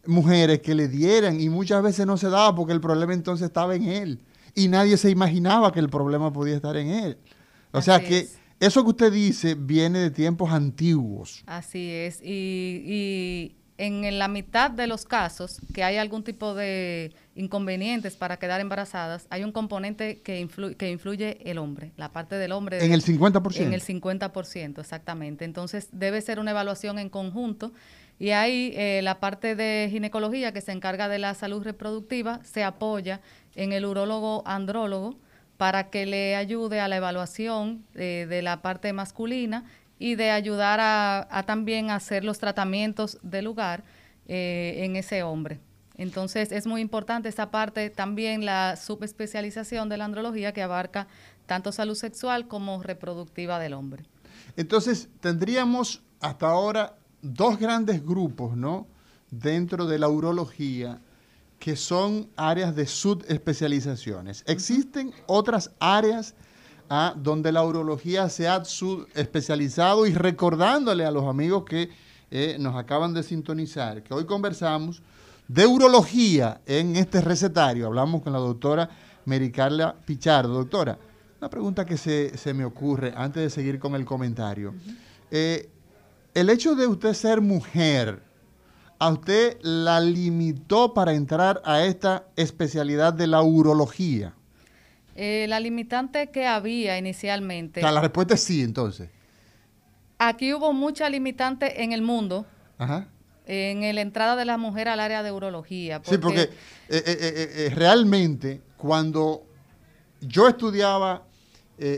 mujeres 0.05 0.61
que 0.61 0.75
le 0.75 0.87
dieran 0.87 1.39
y 1.39 1.49
muchas 1.49 1.83
veces 1.83 2.05
no 2.05 2.17
se 2.17 2.29
daba 2.29 2.55
porque 2.55 2.73
el 2.73 2.81
problema 2.81 3.13
entonces 3.13 3.47
estaba 3.47 3.75
en 3.75 3.83
él 3.83 4.19
y 4.55 4.67
nadie 4.67 4.97
se 4.97 5.09
imaginaba 5.09 5.71
que 5.71 5.79
el 5.79 5.89
problema 5.89 6.33
podía 6.33 6.55
estar 6.55 6.75
en 6.77 6.89
él. 6.89 7.17
O 7.71 7.81
sea 7.81 7.99
que 7.99 8.27
eso 8.59 8.83
que 8.83 8.89
usted 8.89 9.11
dice 9.11 9.55
viene 9.55 9.99
de 9.99 10.11
tiempos 10.11 10.51
antiguos. 10.51 11.43
Así 11.45 11.89
es. 11.89 12.21
Y, 12.21 13.55
en 13.81 14.19
la 14.19 14.27
mitad 14.27 14.69
de 14.69 14.85
los 14.85 15.05
casos 15.05 15.59
que 15.73 15.83
hay 15.83 15.97
algún 15.97 16.23
tipo 16.23 16.53
de 16.53 17.13
inconvenientes 17.33 18.15
para 18.15 18.37
quedar 18.37 18.61
embarazadas, 18.61 19.25
hay 19.31 19.43
un 19.43 19.51
componente 19.51 20.21
que, 20.21 20.47
que 20.77 20.91
influye 20.91 21.39
el 21.49 21.57
hombre, 21.57 21.91
la 21.97 22.09
parte 22.09 22.35
del 22.35 22.51
hombre. 22.51 22.85
En 22.85 22.93
el 22.93 23.03
50%. 23.03 23.57
En 23.57 23.73
el 23.73 23.81
50%, 23.81 24.79
exactamente. 24.79 25.45
Entonces 25.45 25.89
debe 25.91 26.21
ser 26.21 26.37
una 26.37 26.51
evaluación 26.51 26.99
en 26.99 27.09
conjunto. 27.09 27.73
Y 28.19 28.29
ahí 28.29 28.71
eh, 28.75 29.01
la 29.01 29.19
parte 29.19 29.55
de 29.55 29.87
ginecología 29.89 30.51
que 30.51 30.61
se 30.61 30.73
encarga 30.73 31.09
de 31.09 31.17
la 31.17 31.33
salud 31.33 31.63
reproductiva 31.63 32.39
se 32.43 32.63
apoya 32.63 33.19
en 33.55 33.73
el 33.73 33.83
urólogo 33.83 34.43
andrólogo 34.45 35.15
para 35.57 35.89
que 35.89 36.05
le 36.05 36.35
ayude 36.35 36.79
a 36.79 36.87
la 36.87 36.97
evaluación 36.97 37.83
eh, 37.95 38.27
de 38.29 38.43
la 38.43 38.61
parte 38.61 38.93
masculina 38.93 39.65
y 40.01 40.15
de 40.15 40.31
ayudar 40.31 40.79
a, 40.81 41.43
también 41.45 41.91
a 41.91 41.95
hacer 41.95 42.23
los 42.23 42.39
tratamientos 42.39 43.19
de 43.21 43.43
lugar 43.43 43.83
eh, 44.27 44.77
en 44.79 44.95
ese 44.95 45.21
hombre. 45.21 45.59
Entonces 45.95 46.51
es 46.51 46.65
muy 46.65 46.81
importante 46.81 47.29
esta 47.29 47.51
parte, 47.51 47.91
también 47.91 48.43
la 48.43 48.77
subespecialización 48.77 49.89
de 49.89 49.97
la 49.97 50.05
andrología 50.05 50.53
que 50.53 50.63
abarca 50.63 51.07
tanto 51.45 51.71
salud 51.71 51.93
sexual 51.93 52.47
como 52.47 52.81
reproductiva 52.81 53.59
del 53.59 53.73
hombre. 53.73 54.03
Entonces 54.57 55.07
tendríamos 55.19 56.01
hasta 56.19 56.49
ahora 56.49 56.95
dos 57.21 57.59
grandes 57.59 58.03
grupos, 58.03 58.57
¿no? 58.57 58.87
Dentro 59.29 59.85
de 59.85 59.99
la 59.99 60.09
urología 60.09 60.99
que 61.59 61.75
son 61.75 62.27
áreas 62.37 62.75
de 62.75 62.87
subespecializaciones. 62.87 64.43
Existen 64.47 65.13
otras 65.27 65.69
áreas 65.79 66.33
ah, 66.91 67.13
donde 67.15 67.53
la 67.53 67.63
urología 67.63 68.27
se 68.27 68.49
ha 68.49 68.65
subespecializado 68.65 70.05
y 70.05 70.13
recordándole 70.13 71.05
a 71.05 71.11
los 71.11 71.23
amigos 71.23 71.63
que 71.63 71.89
eh, 72.29 72.57
nos 72.59 72.75
acaban 72.75 73.13
de 73.13 73.23
sintonizar, 73.23 74.03
que 74.03 74.13
hoy 74.13 74.25
conversamos 74.25 75.01
de 75.47 75.65
urología 75.65 76.59
en 76.65 76.97
este 76.97 77.21
recetario. 77.21 77.87
Hablamos 77.87 78.21
con 78.21 78.33
la 78.33 78.39
doctora 78.39 78.89
Mericarla 79.25 79.95
Pichardo. 80.05 80.53
Doctora, 80.53 80.97
una 81.39 81.49
pregunta 81.49 81.85
que 81.85 81.95
se, 81.97 82.53
me 82.53 82.65
ocurre 82.65 83.13
antes 83.15 83.41
de 83.41 83.49
seguir 83.49 83.79
con 83.79 83.95
el 83.95 84.03
comentario. 84.03 84.73
Eh, 85.31 85.69
el 86.33 86.49
hecho 86.49 86.75
de 86.75 86.87
usted 86.87 87.13
ser 87.13 87.39
mujer, 87.39 88.21
a 88.99 89.09
usted 89.09 89.57
la 89.61 89.99
limitó 89.99 90.93
para 90.93 91.13
entrar 91.13 91.61
a 91.65 91.83
esta 91.83 92.25
especialidad 92.35 93.13
de 93.13 93.27
la 93.27 93.41
urología? 93.41 94.35
Eh, 95.15 95.45
la 95.49 95.59
limitante 95.59 96.29
que 96.31 96.45
había 96.45 96.97
inicialmente. 96.97 97.81
la 97.81 98.01
respuesta 98.01 98.35
es 98.35 98.43
sí, 98.43 98.61
entonces. 98.61 99.09
Aquí 100.17 100.53
hubo 100.53 100.71
mucha 100.73 101.09
limitante 101.09 101.83
en 101.83 101.91
el 101.91 102.01
mundo. 102.01 102.45
En 103.45 103.95
la 103.95 104.01
entrada 104.01 104.35
de 104.35 104.45
la 104.45 104.57
mujer 104.57 104.87
al 104.87 104.99
área 104.99 105.23
de 105.23 105.31
urología. 105.31 106.01
sí, 106.03 106.17
porque 106.17 106.41
eh, 106.41 106.49
eh, 106.89 107.71
realmente 107.75 108.61
cuando 108.77 109.45
yo 110.21 110.47
estudiaba 110.47 111.23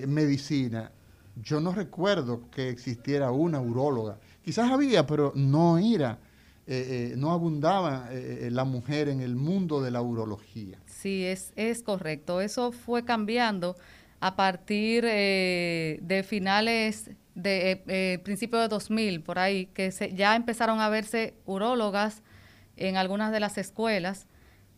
medicina, 0.08 0.92
yo 1.36 1.60
no 1.60 1.74
recuerdo 1.74 2.50
que 2.50 2.70
existiera 2.70 3.32
una 3.32 3.60
uróloga. 3.60 4.18
Quizás 4.44 4.72
había, 4.72 5.06
pero 5.06 5.34
no 5.36 5.78
era 5.78 6.18
no 7.18 7.32
abundaba 7.32 8.08
eh, 8.12 8.50
la 8.52 8.64
mujer 8.64 9.10
en 9.10 9.22
el 9.22 9.36
mundo 9.36 9.82
de 9.82 9.92
la 9.92 10.02
urología. 10.02 10.78
Sí, 11.04 11.26
es, 11.26 11.52
es 11.58 11.84
correcto. 11.84 12.40
Eso 12.40 12.72
fue 12.72 13.04
cambiando 13.04 13.76
a 14.22 14.38
partir 14.38 15.04
de 15.04 16.26
finales 16.26 17.12
de 17.36 18.22
principio 18.24 18.58
de 18.60 18.70
2000, 18.70 19.22
por 19.22 19.38
ahí, 19.38 19.66
que 19.66 19.92
se, 19.92 20.14
ya 20.14 20.34
empezaron 20.34 20.80
a 20.80 20.88
verse 20.88 21.34
urólogas 21.46 22.24
en 22.78 22.96
algunas 22.96 23.34
de 23.34 23.42
las 23.42 23.58
escuelas. 23.58 24.28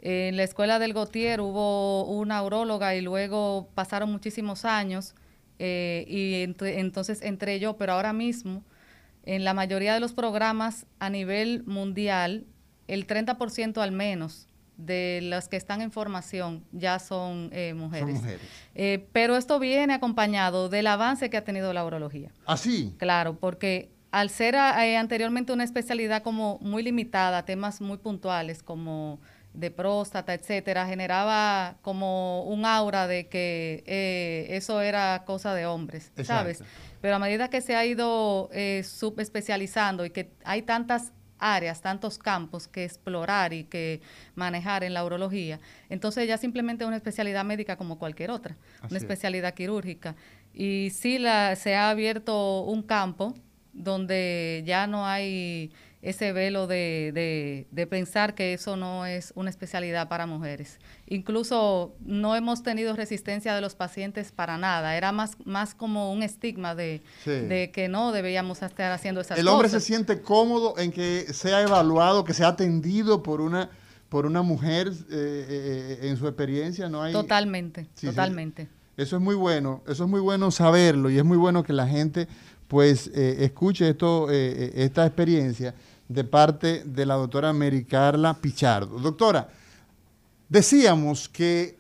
En 0.01 0.35
la 0.35 0.41
escuela 0.41 0.79
del 0.79 0.93
Gautier 0.93 1.41
hubo 1.41 2.05
una 2.05 2.41
uróloga 2.41 2.95
y 2.95 3.01
luego 3.01 3.69
pasaron 3.75 4.11
muchísimos 4.11 4.65
años 4.65 5.13
y 5.59 6.43
entonces 6.59 7.21
entré 7.21 7.59
yo, 7.59 7.77
pero 7.77 7.93
ahora 7.93 8.13
mismo 8.13 8.63
en 9.25 9.43
la 9.43 9.53
mayoría 9.53 9.93
de 9.93 9.99
los 9.99 10.13
programas 10.13 10.87
a 10.97 11.11
nivel 11.11 11.63
mundial, 11.65 12.47
el 12.87 13.05
30% 13.05 13.77
al 13.77 13.91
menos 13.91 14.47
de 14.77 15.19
las 15.23 15.47
que 15.47 15.57
están 15.57 15.81
en 15.81 15.91
formación 15.91 16.63
ya 16.71 16.99
son 16.99 17.49
eh, 17.51 17.73
mujeres. 17.73 18.21
Eh, 18.73 19.07
pero 19.11 19.37
esto 19.37 19.59
viene 19.59 19.93
acompañado 19.93 20.69
del 20.69 20.87
avance 20.87 21.29
que 21.29 21.37
ha 21.37 21.43
tenido 21.43 21.73
la 21.73 21.85
urología. 21.85 22.31
¿Ah, 22.45 22.57
sí? 22.57 22.93
Claro, 22.97 23.37
porque 23.39 23.89
al 24.11 24.29
ser 24.29 24.55
eh, 24.55 24.97
anteriormente 24.97 25.53
una 25.53 25.63
especialidad 25.63 26.23
como 26.23 26.59
muy 26.59 26.83
limitada, 26.83 27.45
temas 27.45 27.81
muy 27.81 27.97
puntuales 27.97 28.63
como 28.63 29.19
de 29.53 29.71
próstata, 29.71 30.33
etcétera, 30.33 30.85
generaba 30.85 31.77
como 31.81 32.43
un 32.43 32.65
aura 32.65 33.07
de 33.07 33.29
que 33.29 33.83
eso 34.49 34.81
era 34.81 35.23
cosa 35.25 35.53
de 35.53 35.65
hombres, 35.65 36.11
¿sabes? 36.23 36.61
Pero 37.05 37.17
a 37.17 37.19
medida 37.19 37.51
que 37.51 37.61
se 37.61 37.75
ha 37.75 37.85
ido 37.85 38.49
eh, 38.51 38.81
subespecializando 38.83 40.05
y 40.05 40.09
que 40.09 40.31
hay 40.43 40.63
tantas 40.63 41.11
áreas, 41.53 41.81
tantos 41.81 42.17
campos 42.17 42.67
que 42.67 42.83
explorar 42.83 43.53
y 43.53 43.65
que 43.65 44.01
manejar 44.35 44.83
en 44.83 44.93
la 44.93 45.05
urología, 45.05 45.59
entonces 45.89 46.27
ya 46.27 46.37
simplemente 46.37 46.83
es 46.83 46.87
una 46.87 46.97
especialidad 46.97 47.45
médica 47.45 47.75
como 47.75 47.99
cualquier 47.99 48.31
otra, 48.31 48.55
una 48.89 48.97
especialidad 48.97 49.53
quirúrgica. 49.53 50.15
Y 50.53 50.89
sí 50.91 51.19
la, 51.19 51.55
se 51.55 51.75
ha 51.75 51.89
abierto 51.89 52.61
un 52.61 52.81
campo 52.81 53.33
donde 53.73 54.63
ya 54.65 54.87
no 54.87 55.05
hay 55.05 55.71
ese 56.05 56.33
velo 56.33 56.67
de, 56.67 57.65
de, 57.71 57.87
pensar 57.87 58.35
que 58.35 58.53
eso 58.53 58.77
no 58.77 59.07
es 59.07 59.33
una 59.35 59.49
especialidad 59.49 60.07
para 60.07 60.27
mujeres. 60.27 60.77
Incluso 61.07 61.95
no 61.99 62.35
hemos 62.35 62.61
tenido 62.61 62.95
resistencia 62.95 63.55
de 63.55 63.61
los 63.61 63.73
pacientes 63.73 64.31
para 64.31 64.59
nada. 64.59 64.95
Era 64.97 65.11
más, 65.11 65.35
más 65.45 65.73
como 65.73 66.13
un 66.13 66.21
estigma 66.21 66.75
de, 66.75 67.01
que 67.25 67.87
no 67.89 68.11
debíamos 68.11 68.61
estar 68.61 68.91
haciendo 68.91 69.21
esas 69.21 69.31
cosas. 69.31 69.39
El 69.39 69.47
hombre 69.47 69.67
se 69.67 69.79
siente 69.79 70.21
cómodo 70.21 70.77
en 70.77 70.91
que 70.91 71.25
sea 71.33 71.63
evaluado, 71.63 72.23
que 72.23 72.35
sea 72.35 72.49
atendido 72.49 73.23
por 73.23 73.41
una 73.41 73.69
por 74.07 74.27
una 74.27 74.43
mujer 74.43 74.87
eh, 74.87 74.93
eh, 75.09 75.99
en 76.03 76.15
su 76.15 76.27
experiencia. 76.27 76.87
No 76.87 77.01
hay... 77.01 77.11
Totalmente, 77.11 77.87
totalmente. 77.99 78.69
Eso 78.95 79.17
es 79.17 79.21
muy 79.21 79.35
bueno, 79.35 79.81
eso 79.87 80.03
es 80.03 80.09
muy 80.09 80.21
bueno 80.21 80.51
saberlo 80.51 81.09
y 81.09 81.17
es 81.17 81.25
muy 81.25 81.35
bueno 81.35 81.63
que 81.63 81.73
la 81.73 81.87
gente 81.87 82.27
pues 82.67 83.11
eh, 83.13 83.37
escuche 83.39 83.89
esto, 83.89 84.29
esta 84.29 85.05
experiencia 85.05 85.73
de 86.07 86.23
parte 86.23 86.83
de 86.85 87.05
la 87.05 87.15
doctora 87.15 87.53
Mary 87.53 87.85
Carla 87.85 88.33
Pichardo. 88.33 88.99
Doctora, 88.99 89.49
decíamos 90.49 91.27
que 91.29 91.77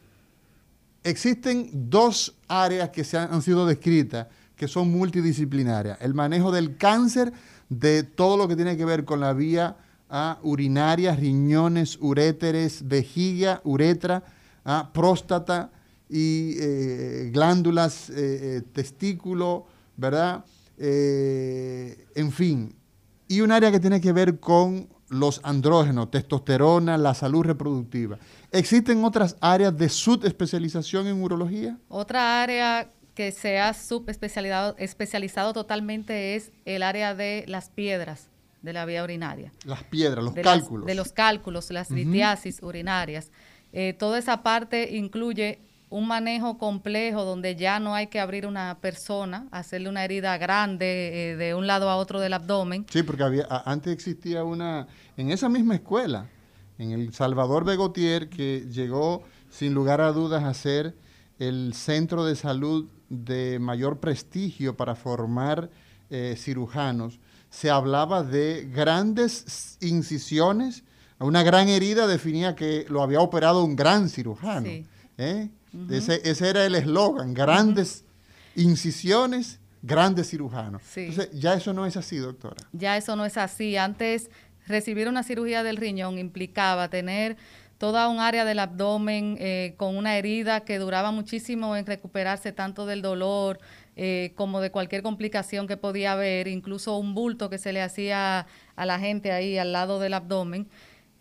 existen 1.03 1.69
dos 1.89 2.35
áreas 2.47 2.89
que 2.89 3.03
se 3.03 3.17
han, 3.17 3.41
sido 3.41 3.65
descritas 3.65 4.27
que 4.55 4.67
son 4.67 4.91
multidisciplinarias. 4.91 5.97
El 6.01 6.13
manejo 6.13 6.51
del 6.51 6.77
cáncer, 6.77 7.31
de 7.69 8.03
todo 8.03 8.37
lo 8.37 8.47
que 8.47 8.55
tiene 8.55 8.77
que 8.77 8.85
ver 8.85 9.05
con 9.05 9.19
la 9.19 9.33
vía 9.33 9.77
urinaria, 10.43 11.15
riñones, 11.15 11.97
uréteres, 11.99 12.87
vejiga, 12.87 13.61
uretra, 13.63 14.23
próstata 14.93 15.71
y 16.09 16.55
eh, 16.59 17.29
glándulas, 17.33 18.09
eh, 18.09 18.13
eh, 18.15 18.61
testículo, 18.73 19.65
¿verdad? 19.97 20.43
en 20.77 22.31
fin, 22.33 22.75
y 23.27 23.41
un 23.41 23.51
área 23.51 23.71
que 23.71 23.79
tiene 23.79 24.01
que 24.01 24.11
ver 24.11 24.39
con 24.39 24.89
los 25.09 25.39
andrógenos, 25.43 26.11
testosterona, 26.11 26.97
la 26.97 27.13
salud 27.13 27.43
reproductiva. 27.43 28.17
¿Existen 28.51 29.03
otras 29.03 29.37
áreas 29.39 29.77
de 29.77 29.89
subespecialización 29.89 31.07
en 31.07 31.21
urología? 31.21 31.77
Otra 31.87 32.41
área 32.41 32.89
que 33.13 33.31
se 33.31 33.59
ha 33.59 33.73
subespecializado 33.73 34.75
especializado 34.77 35.53
totalmente 35.53 36.35
es 36.35 36.51
el 36.65 36.83
área 36.83 37.15
de 37.15 37.45
las 37.47 37.69
piedras 37.69 38.29
de 38.61 38.73
la 38.73 38.85
vía 38.85 39.03
urinaria. 39.03 39.51
Las 39.63 39.83
piedras, 39.83 40.23
los 40.23 40.33
de 40.33 40.41
cálculos. 40.41 40.85
de 40.85 40.95
los 40.95 41.11
cálculos, 41.11 41.69
las 41.71 41.91
litiasis 41.91 42.61
urinarias. 42.63 43.31
Eh, 43.71 43.93
toda 43.93 44.17
esa 44.17 44.41
parte 44.41 44.95
incluye 44.95 45.59
un 45.89 46.07
manejo 46.07 46.57
complejo 46.57 47.23
donde 47.23 47.55
ya 47.55 47.79
no 47.79 47.95
hay 47.95 48.07
que 48.07 48.19
abrir 48.19 48.47
una 48.47 48.79
persona, 48.81 49.47
hacerle 49.51 49.89
una 49.89 50.03
herida 50.03 50.37
grande 50.37 51.31
eh, 51.31 51.35
de 51.35 51.53
un 51.53 51.67
lado 51.67 51.89
a 51.89 51.95
otro 51.97 52.19
del 52.19 52.33
abdomen. 52.33 52.85
Sí, 52.89 53.03
porque 53.03 53.23
había, 53.23 53.47
antes 53.65 53.93
existía 53.93 54.43
una, 54.43 54.87
en 55.17 55.31
esa 55.31 55.49
misma 55.49 55.75
escuela, 55.75 56.27
en 56.77 56.91
el 56.91 57.13
Salvador 57.13 57.63
Begotier, 57.63 58.29
que 58.29 58.67
llegó 58.69 59.23
sin 59.49 59.73
lugar 59.73 60.01
a 60.01 60.11
dudas 60.11 60.43
a 60.43 60.53
ser 60.53 60.95
el 61.39 61.73
centro 61.73 62.25
de 62.25 62.35
salud 62.35 62.89
de 63.09 63.59
mayor 63.59 63.99
prestigio 63.99 64.75
para 64.75 64.95
formar 64.95 65.69
eh, 66.09 66.35
cirujanos, 66.37 67.19
se 67.49 67.69
hablaba 67.69 68.23
de 68.23 68.69
grandes 68.73 69.77
incisiones, 69.81 70.83
una 71.19 71.43
gran 71.43 71.69
herida 71.69 72.07
definía 72.07 72.55
que 72.55 72.85
lo 72.89 73.01
había 73.01 73.21
operado 73.21 73.63
un 73.63 73.75
gran 73.75 74.09
cirujano. 74.09 74.67
¿eh? 75.17 75.49
Ese, 75.89 76.49
era 76.49 76.65
el 76.65 76.75
eslogan, 76.75 77.33
grandes 77.33 78.03
incisiones, 78.55 79.59
grandes 79.81 80.29
cirujanos. 80.29 80.81
Entonces, 80.95 81.29
ya 81.39 81.53
eso 81.53 81.73
no 81.73 81.85
es 81.85 81.97
así, 81.97 82.17
doctora. 82.17 82.57
Ya 82.71 82.97
eso 82.97 83.15
no 83.15 83.25
es 83.25 83.37
así. 83.37 83.77
Antes, 83.77 84.29
recibir 84.67 85.07
una 85.07 85.23
cirugía 85.23 85.63
del 85.63 85.77
riñón 85.77 86.17
implicaba 86.17 86.89
tener 86.89 87.37
toda 87.77 88.07
un 88.07 88.19
área 88.19 88.45
del 88.45 88.59
abdomen 88.59 89.37
eh, 89.39 89.73
con 89.77 89.97
una 89.97 90.17
herida 90.17 90.61
que 90.61 90.79
duraba 90.79 91.11
muchísimo 91.11 91.75
en 91.75 91.85
recuperarse 91.85 92.51
tanto 92.51 92.85
del 92.85 93.01
dolor 93.01 93.59
eh, 93.97 94.33
como 94.35 94.61
de 94.61 94.71
cualquier 94.71 95.03
complicación 95.03 95.67
que 95.67 95.77
podía 95.77 96.13
haber, 96.13 96.47
incluso 96.47 96.97
un 96.97 97.13
bulto 97.13 97.49
que 97.49 97.57
se 97.57 97.73
le 97.73 97.81
hacía 97.81 98.47
a 98.75 98.85
la 98.85 98.99
gente 98.99 99.31
ahí 99.31 99.57
al 99.57 99.71
lado 99.71 99.99
del 99.99 100.13
abdomen 100.13 100.67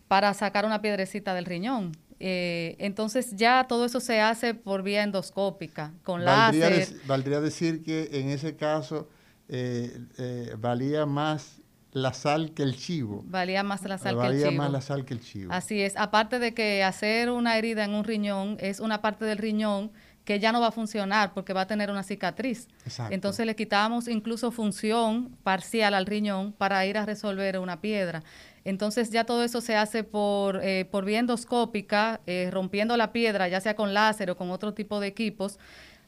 para 0.09 0.33
sacar 0.35 0.65
una 0.65 0.81
piedrecita 0.81 1.35
del 1.35 1.45
riñón. 1.45 1.93
Eh, 2.21 2.77
entonces 2.79 3.35
ya 3.37 3.67
todo 3.69 3.85
eso 3.85 4.01
se 4.01 4.21
hace 4.21 4.55
por 4.55 4.83
vía 4.83 5.03
endoscópica, 5.03 5.93
con 6.03 6.25
láser. 6.25 6.89
valdría 7.07 7.41
decir 7.41 7.83
que 7.83 8.09
en 8.13 8.31
ese 8.31 8.57
caso 8.57 9.09
valía 10.59 11.07
más 11.07 11.61
la 11.95 12.13
sal 12.13 12.53
que 12.55 12.65
el 12.65 12.77
chivo. 12.77 13.23
Valía 13.27 13.63
más 13.63 13.83
la 13.85 13.99
sal 13.99 14.19
que 14.21 14.27
el 14.27 14.33
chivo. 14.33 14.45
Valía 14.45 14.59
más 14.59 14.73
la 14.73 14.81
sal 14.81 15.05
que 15.05 15.15
el 15.15 15.21
chivo. 15.21 15.53
Así 15.53 15.81
es. 15.81 15.97
Aparte 15.97 16.41
de 16.41 16.53
que 16.53 16.83
hacer 16.83 17.31
una 17.31 17.57
herida 17.57 17.85
en 17.85 17.95
un 17.95 18.05
riñón 18.05 18.57
es 18.61 18.81
una 18.81 19.01
parte 19.01 19.25
del 19.25 19.39
riñón 19.39 19.93
que 20.25 20.41
ya 20.41 20.51
no 20.51 20.61
va 20.61 20.69
a 20.69 20.73
funcionar 20.73 21.33
porque 21.35 21.53
va 21.53 21.63
a 21.63 21.67
tener 21.69 21.91
una 21.91 22.03
cicatriz. 22.03 22.69
Exacto. 22.85 23.15
Entonces 23.15 23.47
le 23.47 23.55
quitamos 23.55 24.09
incluso 24.09 24.51
función 24.51 25.37
parcial 25.45 25.95
al 25.95 26.07
riñón 26.07 26.53
para 26.53 26.85
ir 26.85 26.99
a 26.99 27.07
resolver 27.07 27.59
una 27.61 27.81
piedra. 27.81 28.25
Entonces 28.65 29.11
ya 29.11 29.25
todo 29.25 29.45
eso 29.45 29.61
se 29.61 29.77
hace 29.77 30.05
por, 30.05 30.61
eh, 30.63 30.87
por 30.91 31.05
vía 31.05 31.19
endoscópica, 31.19 32.21
eh, 32.27 32.49
rompiendo 32.51 32.97
la 32.97 33.13
piedra, 33.13 33.49
ya 33.49 33.61
sea 33.61 33.77
con 33.77 33.93
láser 33.93 34.31
o 34.31 34.37
con 34.37 34.51
otro 34.51 34.73
tipo 34.73 35.01
de 35.01 35.09
equipos. 35.09 35.59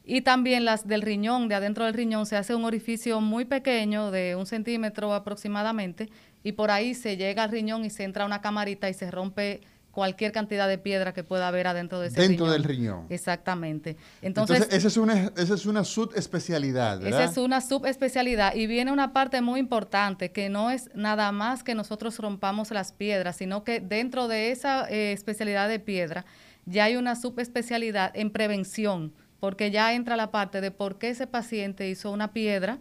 Y 0.05 0.23
también 0.23 0.65
las 0.65 0.87
del 0.87 1.03
riñón, 1.03 1.49
de 1.49 1.57
adentro 1.57 1.85
del 1.85 1.95
riñón, 1.95 2.27
se 2.27 2.37
hace 2.37 2.55
un 2.55 2.65
orificio 2.65 3.21
muy 3.21 3.45
pequeño, 3.45 4.11
de 4.11 4.37
un 4.37 4.47
centímetro 4.47 5.13
aproximadamente, 5.13 6.09
y 6.45 6.53
por 6.53 6.71
ahí 6.71 6.95
se 6.95 7.17
llega 7.17 7.43
al 7.43 7.51
riñón 7.51 7.85
y 7.85 7.91
se 7.91 8.05
entra 8.05 8.25
una 8.25 8.41
camarita 8.41 8.89
y 8.89 8.95
se 8.95 9.11
rompe 9.11 9.61
cualquier 9.97 10.31
cantidad 10.31 10.69
de 10.69 10.77
piedra 10.77 11.15
que 11.15 11.25
pueda 11.25 11.49
haber 11.49 11.67
adentro 11.67 11.99
de 12.01 12.09
ese 12.09 12.21
Dentro 12.21 12.51
del 12.51 12.65
riñón. 12.65 13.07
Exactamente. 13.09 13.97
Entonces, 14.21 14.69
esa, 14.71 14.89
es 14.89 14.99
una, 14.99 15.33
esa 15.39 15.55
es 15.55 15.65
una 15.65 15.85
subespecialidad, 15.85 17.01
¿verdad? 17.01 17.23
Esa 17.23 17.33
es 17.33 17.39
una 17.39 17.63
subespecialidad. 17.63 18.55
Y 18.55 18.67
viene 18.67 18.93
una 18.93 19.15
parte 19.15 19.41
muy 19.41 19.59
importante, 19.59 20.33
que 20.33 20.51
no 20.51 20.71
es 20.71 20.91
nada 20.95 21.33
más 21.33 21.65
que 21.65 21.75
nosotros 21.75 22.19
rompamos 22.19 22.73
las 22.73 22.93
piedras, 22.93 23.37
sino 23.37 23.65
que 23.65 23.81
dentro 23.81 24.29
de 24.29 24.51
esa 24.51 24.87
eh, 24.91 25.13
especialidad 25.13 25.67
de 25.67 25.79
piedra 25.81 26.27
ya 26.67 26.85
hay 26.85 26.97
una 26.97 27.17
subespecialidad 27.17 28.15
en 28.15 28.31
prevención 28.31 29.15
porque 29.41 29.71
ya 29.71 29.95
entra 29.95 30.17
la 30.17 30.31
parte 30.31 30.61
de 30.61 30.71
por 30.71 30.99
qué 30.99 31.11
ese 31.11 31.27
paciente 31.27 31.89
hizo 31.89 32.11
una 32.11 32.33
piedra, 32.33 32.79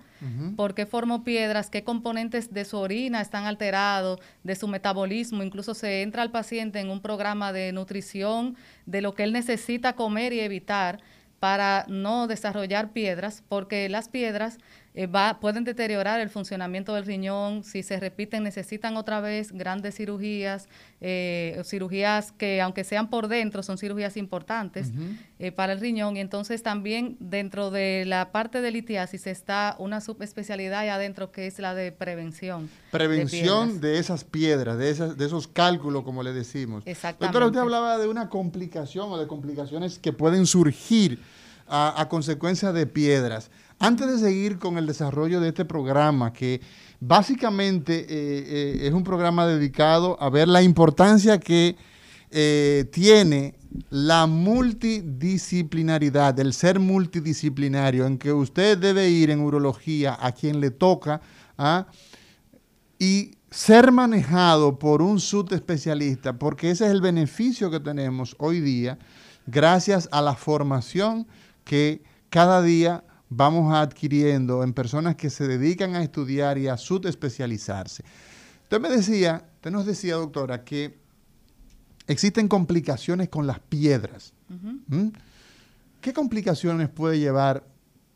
por 0.56 0.74
qué 0.74 0.86
formó 0.86 1.24
piedras, 1.24 1.70
qué 1.70 1.84
componentes 1.84 2.54
de 2.54 2.66
su 2.66 2.78
orina 2.78 3.22
están 3.22 3.46
alterados, 3.46 4.20
de 4.44 4.56
su 4.56 4.68
metabolismo, 4.68 5.44
incluso 5.44 5.74
se 5.74 6.02
entra 6.02 6.22
al 6.22 6.32
paciente 6.32 6.80
en 6.80 6.90
un 6.90 7.02
programa 7.02 7.54
de 7.54 7.72
nutrición, 7.72 8.56
de 8.86 9.02
lo 9.02 9.14
que 9.14 9.24
él 9.24 9.34
necesita 9.34 9.94
comer 9.94 10.34
y 10.34 10.40
evitar 10.40 11.00
para 11.40 11.86
no 11.88 12.28
desarrollar 12.28 12.92
piedras, 12.92 13.44
porque 13.48 13.88
las 13.90 14.10
piedras 14.10 14.58
eh, 14.98 15.10
pueden 15.42 15.66
deteriorar 15.66 16.22
el 16.22 16.30
funcionamiento 16.30 16.94
del 16.94 17.06
riñón, 17.06 17.66
si 17.66 17.84
se 17.84 18.00
repiten 18.00 18.44
necesitan 18.44 18.96
otra 18.96 19.20
vez 19.20 19.52
grandes 19.52 19.96
cirugías, 19.96 20.70
eh, 21.02 21.62
cirugías 21.66 22.32
que 22.32 22.62
aunque 22.62 22.86
sean 22.86 23.10
por 23.10 23.28
dentro 23.28 23.62
son 23.62 23.78
cirugías 23.78 24.16
importantes 24.16 24.92
eh, 25.38 25.52
para 25.52 25.74
el 25.74 25.82
riñón 25.82 26.16
y 26.16 26.22
entonces 26.22 26.64
también 26.64 27.18
dentro 27.20 27.72
de 27.72 28.06
la 28.06 28.32
parte 28.32 28.62
de 28.62 28.72
litiasis 28.72 29.28
está 29.28 29.76
una 29.80 30.00
subespecialidad 30.00 30.80
ahí 30.80 30.88
adentro 30.88 31.30
que 31.30 31.48
es 31.48 31.60
la 31.60 31.76
de 31.76 31.92
prevención. 31.92 32.70
Prevención 32.92 33.82
de, 33.82 34.00
esas 34.00 34.24
piedras, 34.24 34.78
de, 34.78 34.92
esas, 34.92 35.18
de 35.18 35.26
esos 35.26 35.50
cálculos 35.50 36.04
como 36.04 36.24
le 36.24 36.32
decimos. 36.32 36.84
Exactamente. 36.86 37.26
Doctora, 37.26 37.48
usted 37.48 37.60
hablaba 37.60 37.98
de 37.98 38.08
una 38.08 38.30
complicación 38.30 39.12
o 39.12 39.18
de 39.18 39.28
complicaciones 39.28 40.00
que 40.00 40.14
pueden 40.14 40.46
surgir 40.46 41.20
a, 41.68 42.00
a 42.00 42.08
consecuencia 42.08 42.72
de 42.72 42.88
piedras. 42.88 43.52
Antes 43.80 44.08
de 44.08 44.20
seguir 44.20 44.58
con 44.58 44.78
el 44.78 44.88
desarrollo 44.88 45.42
de 45.42 45.50
este 45.50 45.66
programa, 45.66 46.32
que 46.32 46.62
básicamente 47.00 48.00
eh, 48.00 48.06
eh, 48.10 48.88
es 48.88 48.94
un 48.94 49.04
programa 49.04 49.46
dedicado 49.46 50.18
a 50.22 50.30
ver 50.30 50.48
la 50.48 50.62
importancia 50.62 51.40
que 51.40 51.76
eh, 52.32 52.86
tiene 52.92 53.56
la 53.90 54.28
multidisciplinaridad, 54.28 56.40
el 56.40 56.54
ser 56.54 56.80
multidisciplinario, 56.80 58.06
en 58.06 58.18
que 58.18 58.32
usted 58.32 58.78
debe 58.78 59.10
ir 59.10 59.30
en 59.30 59.42
urología 59.42 60.18
a 60.20 60.32
quien 60.32 60.62
le 60.62 60.72
toca 60.72 61.20
¿ah? 61.58 61.88
y 62.98 63.32
ser 63.52 63.92
manejado 63.92 64.80
por 64.80 65.02
un 65.02 65.20
subespecialista, 65.20 66.40
porque 66.40 66.72
ese 66.72 66.86
es 66.86 66.92
el 66.92 67.02
beneficio 67.02 67.70
que 67.70 67.82
tenemos 67.82 68.38
hoy 68.40 68.62
día 68.62 68.98
gracias 69.46 70.08
a 70.12 70.22
la 70.22 70.36
formación 70.36 71.28
que 71.64 72.04
cada 72.30 72.62
día 72.62 73.04
vamos 73.30 73.74
adquiriendo 73.74 74.64
en 74.64 74.74
personas 74.74 75.16
que 75.16 75.30
se 75.30 75.48
dedican 75.48 75.96
a 75.96 76.04
estudiar 76.04 76.58
y 76.58 76.68
a 76.68 76.78
subespecializarse. 76.78 78.04
Usted 78.64 78.80
me 78.80 78.90
decía, 78.90 79.48
usted 79.56 79.72
nos 79.72 79.86
decía, 79.86 80.16
doctora, 80.16 80.64
que 80.64 80.98
existen 82.08 82.48
complicaciones 82.48 83.30
con 83.30 83.48
las 83.48 83.60
piedras. 83.60 84.34
¿Mm? 84.48 85.10
¿Qué 86.02 86.14
complicaciones 86.14 86.90
puede 86.90 87.20
llevar 87.20 87.64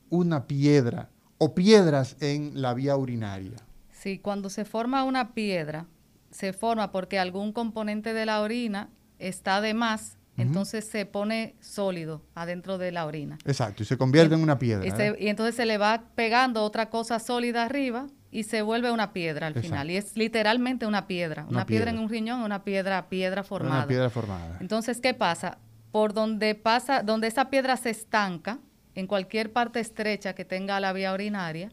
una 0.09 0.45
piedra 0.45 1.09
o 1.37 1.55
piedras 1.55 2.17
en 2.19 2.61
la 2.61 2.73
vía 2.73 2.95
urinaria? 2.95 3.57
Sí, 3.91 4.19
cuando 4.19 4.49
se 4.49 4.63
forma 4.63 5.03
una 5.03 5.33
piedra, 5.33 5.87
se 6.31 6.53
forma 6.53 6.91
porque 6.91 7.17
algún 7.17 7.51
componente 7.51 8.13
de 8.13 8.25
la 8.25 8.41
orina 8.41 8.89
está 9.17 9.59
de 9.59 9.73
más 9.73 10.18
entonces 10.41 10.85
se 10.85 11.05
pone 11.05 11.55
sólido 11.59 12.21
adentro 12.35 12.77
de 12.77 12.91
la 12.91 13.05
orina. 13.05 13.37
Exacto, 13.45 13.83
y 13.83 13.85
se 13.85 13.97
convierte 13.97 14.35
en 14.35 14.41
una 14.41 14.59
piedra. 14.59 14.85
Y, 15.19 15.27
entonces 15.27 15.55
se 15.55 15.65
le 15.65 15.77
va 15.77 16.03
pegando 16.15 16.63
otra 16.63 16.89
cosa 16.89 17.19
sólida 17.19 17.63
arriba 17.65 18.07
y 18.31 18.43
se 18.43 18.61
vuelve 18.61 18.91
una 18.91 19.13
piedra 19.13 19.47
al 19.47 19.55
final. 19.55 19.89
Y 19.91 19.97
es 19.97 20.15
literalmente 20.15 20.85
una 20.85 21.07
piedra. 21.07 21.45
Una, 21.49 21.65
piedra. 21.65 21.91
en 21.91 21.99
un 21.99 22.09
riñón, 22.09 22.41
una 22.41 22.63
piedra, 22.63 23.09
piedra 23.09 23.43
formada. 23.43 23.77
Una 23.77 23.87
piedra 23.87 24.09
formada. 24.09 24.57
Entonces, 24.59 25.01
¿qué 25.01 25.13
pasa? 25.13 25.57
Por 25.91 26.13
donde 26.13 26.55
pasa, 26.55 27.01
donde 27.03 27.27
esa 27.27 27.49
piedra 27.49 27.77
se 27.77 27.89
estanca, 27.89 28.59
en 28.95 29.07
cualquier 29.07 29.51
parte 29.51 29.79
estrecha 29.79 30.33
que 30.33 30.45
tenga 30.45 30.79
la 30.79 30.93
vía 30.93 31.13
urinaria, 31.13 31.71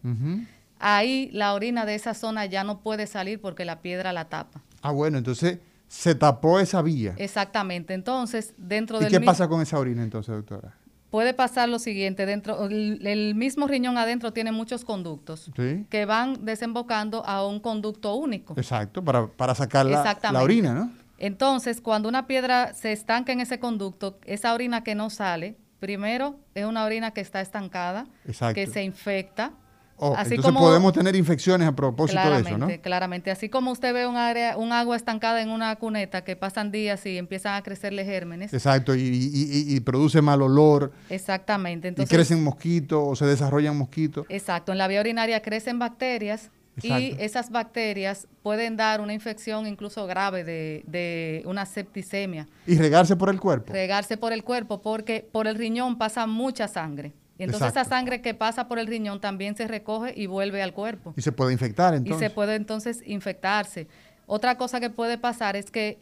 ahí 0.78 1.28
la 1.32 1.54
orina 1.54 1.84
de 1.84 1.94
esa 1.94 2.14
zona 2.14 2.46
ya 2.46 2.64
no 2.64 2.80
puede 2.80 3.06
salir 3.06 3.40
porque 3.40 3.64
la 3.64 3.80
piedra 3.82 4.12
la 4.12 4.26
tapa. 4.26 4.62
Ah, 4.82 4.92
bueno, 4.92 5.18
entonces 5.18 5.58
se 5.88 6.14
tapó 6.14 6.60
esa 6.60 6.82
vía. 6.82 7.14
Exactamente. 7.16 7.94
Entonces, 7.94 8.54
dentro 8.56 8.98
del... 8.98 9.08
¿Y 9.08 9.10
qué 9.10 9.20
pasa 9.20 9.48
con 9.48 9.60
esa 9.60 9.78
orina 9.78 10.02
entonces, 10.02 10.34
doctora? 10.34 10.74
Puede 11.10 11.34
pasar 11.34 11.68
lo 11.68 11.78
siguiente, 11.78 12.26
dentro 12.26 12.66
el, 12.66 13.34
mismo 13.36 13.68
riñón 13.68 13.96
adentro 13.96 14.32
tiene 14.32 14.50
muchos 14.52 14.84
conductos 14.84 15.50
que 15.88 16.04
van 16.04 16.44
desembocando 16.44 17.24
a 17.24 17.46
un 17.46 17.60
conducto 17.60 18.14
único. 18.16 18.54
Exacto, 18.56 19.02
para, 19.02 19.54
sacar 19.54 19.86
la, 19.86 20.18
la, 20.32 20.42
orina, 20.42 20.74
¿no? 20.74 20.90
Entonces, 21.18 21.80
cuando 21.80 22.08
una 22.08 22.26
piedra 22.26 22.74
se 22.74 22.92
estanca 22.92 23.32
en 23.32 23.40
ese 23.40 23.58
conducto, 23.58 24.18
esa 24.24 24.52
orina 24.52 24.82
que 24.82 24.94
no 24.94 25.08
sale, 25.08 25.56
primero 25.78 26.38
es 26.54 26.66
una 26.66 26.84
orina 26.84 27.12
que 27.12 27.20
está 27.20 27.40
estancada, 27.40 28.06
que 28.54 28.66
se 28.66 28.82
infecta, 28.82 29.52
Oh, 29.98 30.14
entonces 30.18 30.52
podemos 30.52 30.92
tener 30.92 31.16
infecciones 31.16 31.66
a 31.66 31.74
propósito 31.74 32.30
de 32.30 32.40
eso, 32.40 32.58
¿no? 32.58 32.68
Claramente, 32.82 33.30
así 33.30 33.48
como 33.48 33.70
usted 33.70 33.94
ve 33.94 34.06
un, 34.06 34.16
área, 34.16 34.56
un 34.58 34.72
agua 34.72 34.96
estancada 34.96 35.40
en 35.40 35.48
una 35.48 35.74
cuneta 35.76 36.22
que 36.22 36.36
pasan 36.36 36.70
días 36.70 37.04
y 37.06 37.16
empiezan 37.16 37.54
a 37.54 37.62
crecerle 37.62 38.04
gérmenes. 38.04 38.52
Exacto, 38.52 38.94
y, 38.94 39.80
produce 39.84 40.20
mal 40.20 40.42
olor. 40.42 40.92
Exactamente. 41.08 41.94
y 41.96 42.06
crecen 42.06 42.42
mosquitos 42.42 43.00
o 43.02 43.16
se 43.16 43.24
desarrollan 43.24 43.76
mosquitos. 43.76 44.26
Exacto, 44.28 44.72
en 44.72 44.78
la 44.78 44.88
vía 44.88 45.00
urinaria 45.00 45.40
crecen 45.40 45.78
bacterias 45.78 46.50
y 46.82 47.16
esas 47.18 47.50
bacterias 47.50 48.28
pueden 48.42 48.76
dar 48.76 49.00
una 49.00 49.14
infección 49.14 49.66
incluso 49.66 50.06
grave 50.06 50.44
de, 50.44 50.84
de, 50.86 51.42
una 51.46 51.64
septicemia. 51.64 52.46
Y 52.66 52.76
regarse 52.76 53.16
por 53.16 53.30
el 53.30 53.40
cuerpo. 53.40 53.72
Regarse 53.72 54.16
por 54.16 54.32
el 54.32 54.44
cuerpo 54.44 54.82
porque 54.82 55.26
por 55.32 55.46
el 55.46 55.54
riñón 55.56 55.96
pasa 55.96 56.26
mucha 56.26 56.68
sangre. 56.68 57.14
Y 57.38 57.44
entonces 57.44 57.68
esa 57.68 57.84
sangre 57.84 58.22
que 58.22 58.34
pasa 58.34 58.66
por 58.68 58.78
el 58.78 58.86
riñón 58.86 59.20
también 59.20 59.56
se 59.56 59.68
recoge 59.68 60.14
y 60.16 60.26
vuelve 60.26 60.62
al 60.62 60.72
cuerpo. 60.72 61.12
Y 61.16 61.22
se 61.22 61.32
puede 61.32 61.52
infectar 61.52 61.94
entonces. 61.94 62.22
Y 62.22 62.28
se 62.28 62.34
puede 62.34 62.54
entonces 62.54 63.02
infectarse. 63.04 63.88
Otra 64.26 64.56
cosa 64.56 64.80
que 64.80 64.90
puede 64.90 65.18
pasar 65.18 65.54
es 65.56 65.70
que 65.70 66.00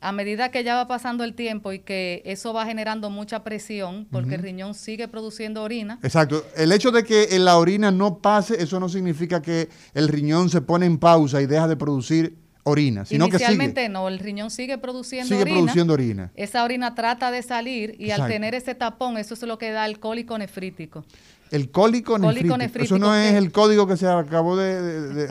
a 0.00 0.12
medida 0.12 0.50
que 0.50 0.64
ya 0.64 0.76
va 0.76 0.88
pasando 0.88 1.24
el 1.24 1.34
tiempo 1.34 1.72
y 1.72 1.80
que 1.80 2.22
eso 2.24 2.54
va 2.54 2.64
generando 2.64 3.10
mucha 3.10 3.44
presión, 3.44 4.08
porque 4.10 4.36
el 4.36 4.42
riñón 4.42 4.74
sigue 4.74 5.08
produciendo 5.08 5.62
orina. 5.62 5.98
Exacto. 6.02 6.42
El 6.56 6.72
hecho 6.72 6.90
de 6.90 7.04
que 7.04 7.38
la 7.38 7.58
orina 7.58 7.90
no 7.90 8.18
pase, 8.18 8.62
eso 8.62 8.80
no 8.80 8.88
significa 8.88 9.42
que 9.42 9.68
el 9.92 10.08
riñón 10.08 10.48
se 10.48 10.62
pone 10.62 10.86
en 10.86 10.98
pausa 10.98 11.42
y 11.42 11.46
deja 11.46 11.68
de 11.68 11.76
producir 11.76 12.38
orina, 12.64 13.04
sino 13.04 13.26
Inicialmente 13.26 13.82
que 13.82 13.88
no, 13.88 14.08
el 14.08 14.18
riñón 14.18 14.50
sigue 14.50 14.78
produciendo 14.78 15.28
sigue 15.28 15.50
produciendo 15.50 15.94
orina. 15.94 16.30
Esa 16.34 16.64
orina 16.64 16.94
trata 16.94 17.30
de 17.30 17.42
salir 17.42 17.96
y 17.98 18.10
al 18.10 18.26
tener 18.28 18.54
ese 18.54 18.74
tapón, 18.74 19.18
eso 19.18 19.34
es 19.34 19.42
lo 19.42 19.58
que 19.58 19.70
da 19.70 19.86
el 19.86 19.98
cólico 19.98 20.36
nefrítico. 20.38 21.04
El 21.50 21.70
cólico, 21.70 22.16
nefrítico. 22.16 22.84
Eso 22.84 22.98
no 22.98 23.14
es 23.14 23.34
el 23.34 23.50
código 23.50 23.86
que 23.86 23.96
se 23.96 24.06
acabó 24.06 24.56
de, 24.56 25.28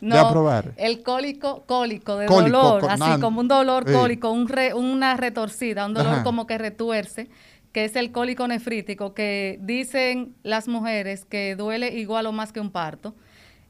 no, 0.00 0.18
aprobar. 0.18 0.72
El 0.76 1.02
cólico, 1.02 1.64
cólico, 1.66 2.16
de 2.16 2.26
dolor, 2.26 2.84
así 2.88 3.20
como 3.20 3.40
un 3.40 3.48
dolor 3.48 3.90
cólico, 3.90 4.30
un 4.30 4.50
una 4.74 5.16
retorcida, 5.16 5.86
un 5.86 5.94
dolor 5.94 6.22
como 6.24 6.46
que 6.46 6.58
retuerce, 6.58 7.28
que 7.72 7.84
es 7.84 7.94
el 7.94 8.10
cólico 8.10 8.48
nefrítico, 8.48 9.14
que 9.14 9.58
dicen 9.62 10.34
las 10.42 10.66
mujeres 10.66 11.24
que 11.24 11.54
duele 11.54 11.96
igual 11.98 12.26
o 12.26 12.32
más 12.32 12.52
que 12.52 12.60
un 12.60 12.70
parto. 12.70 13.14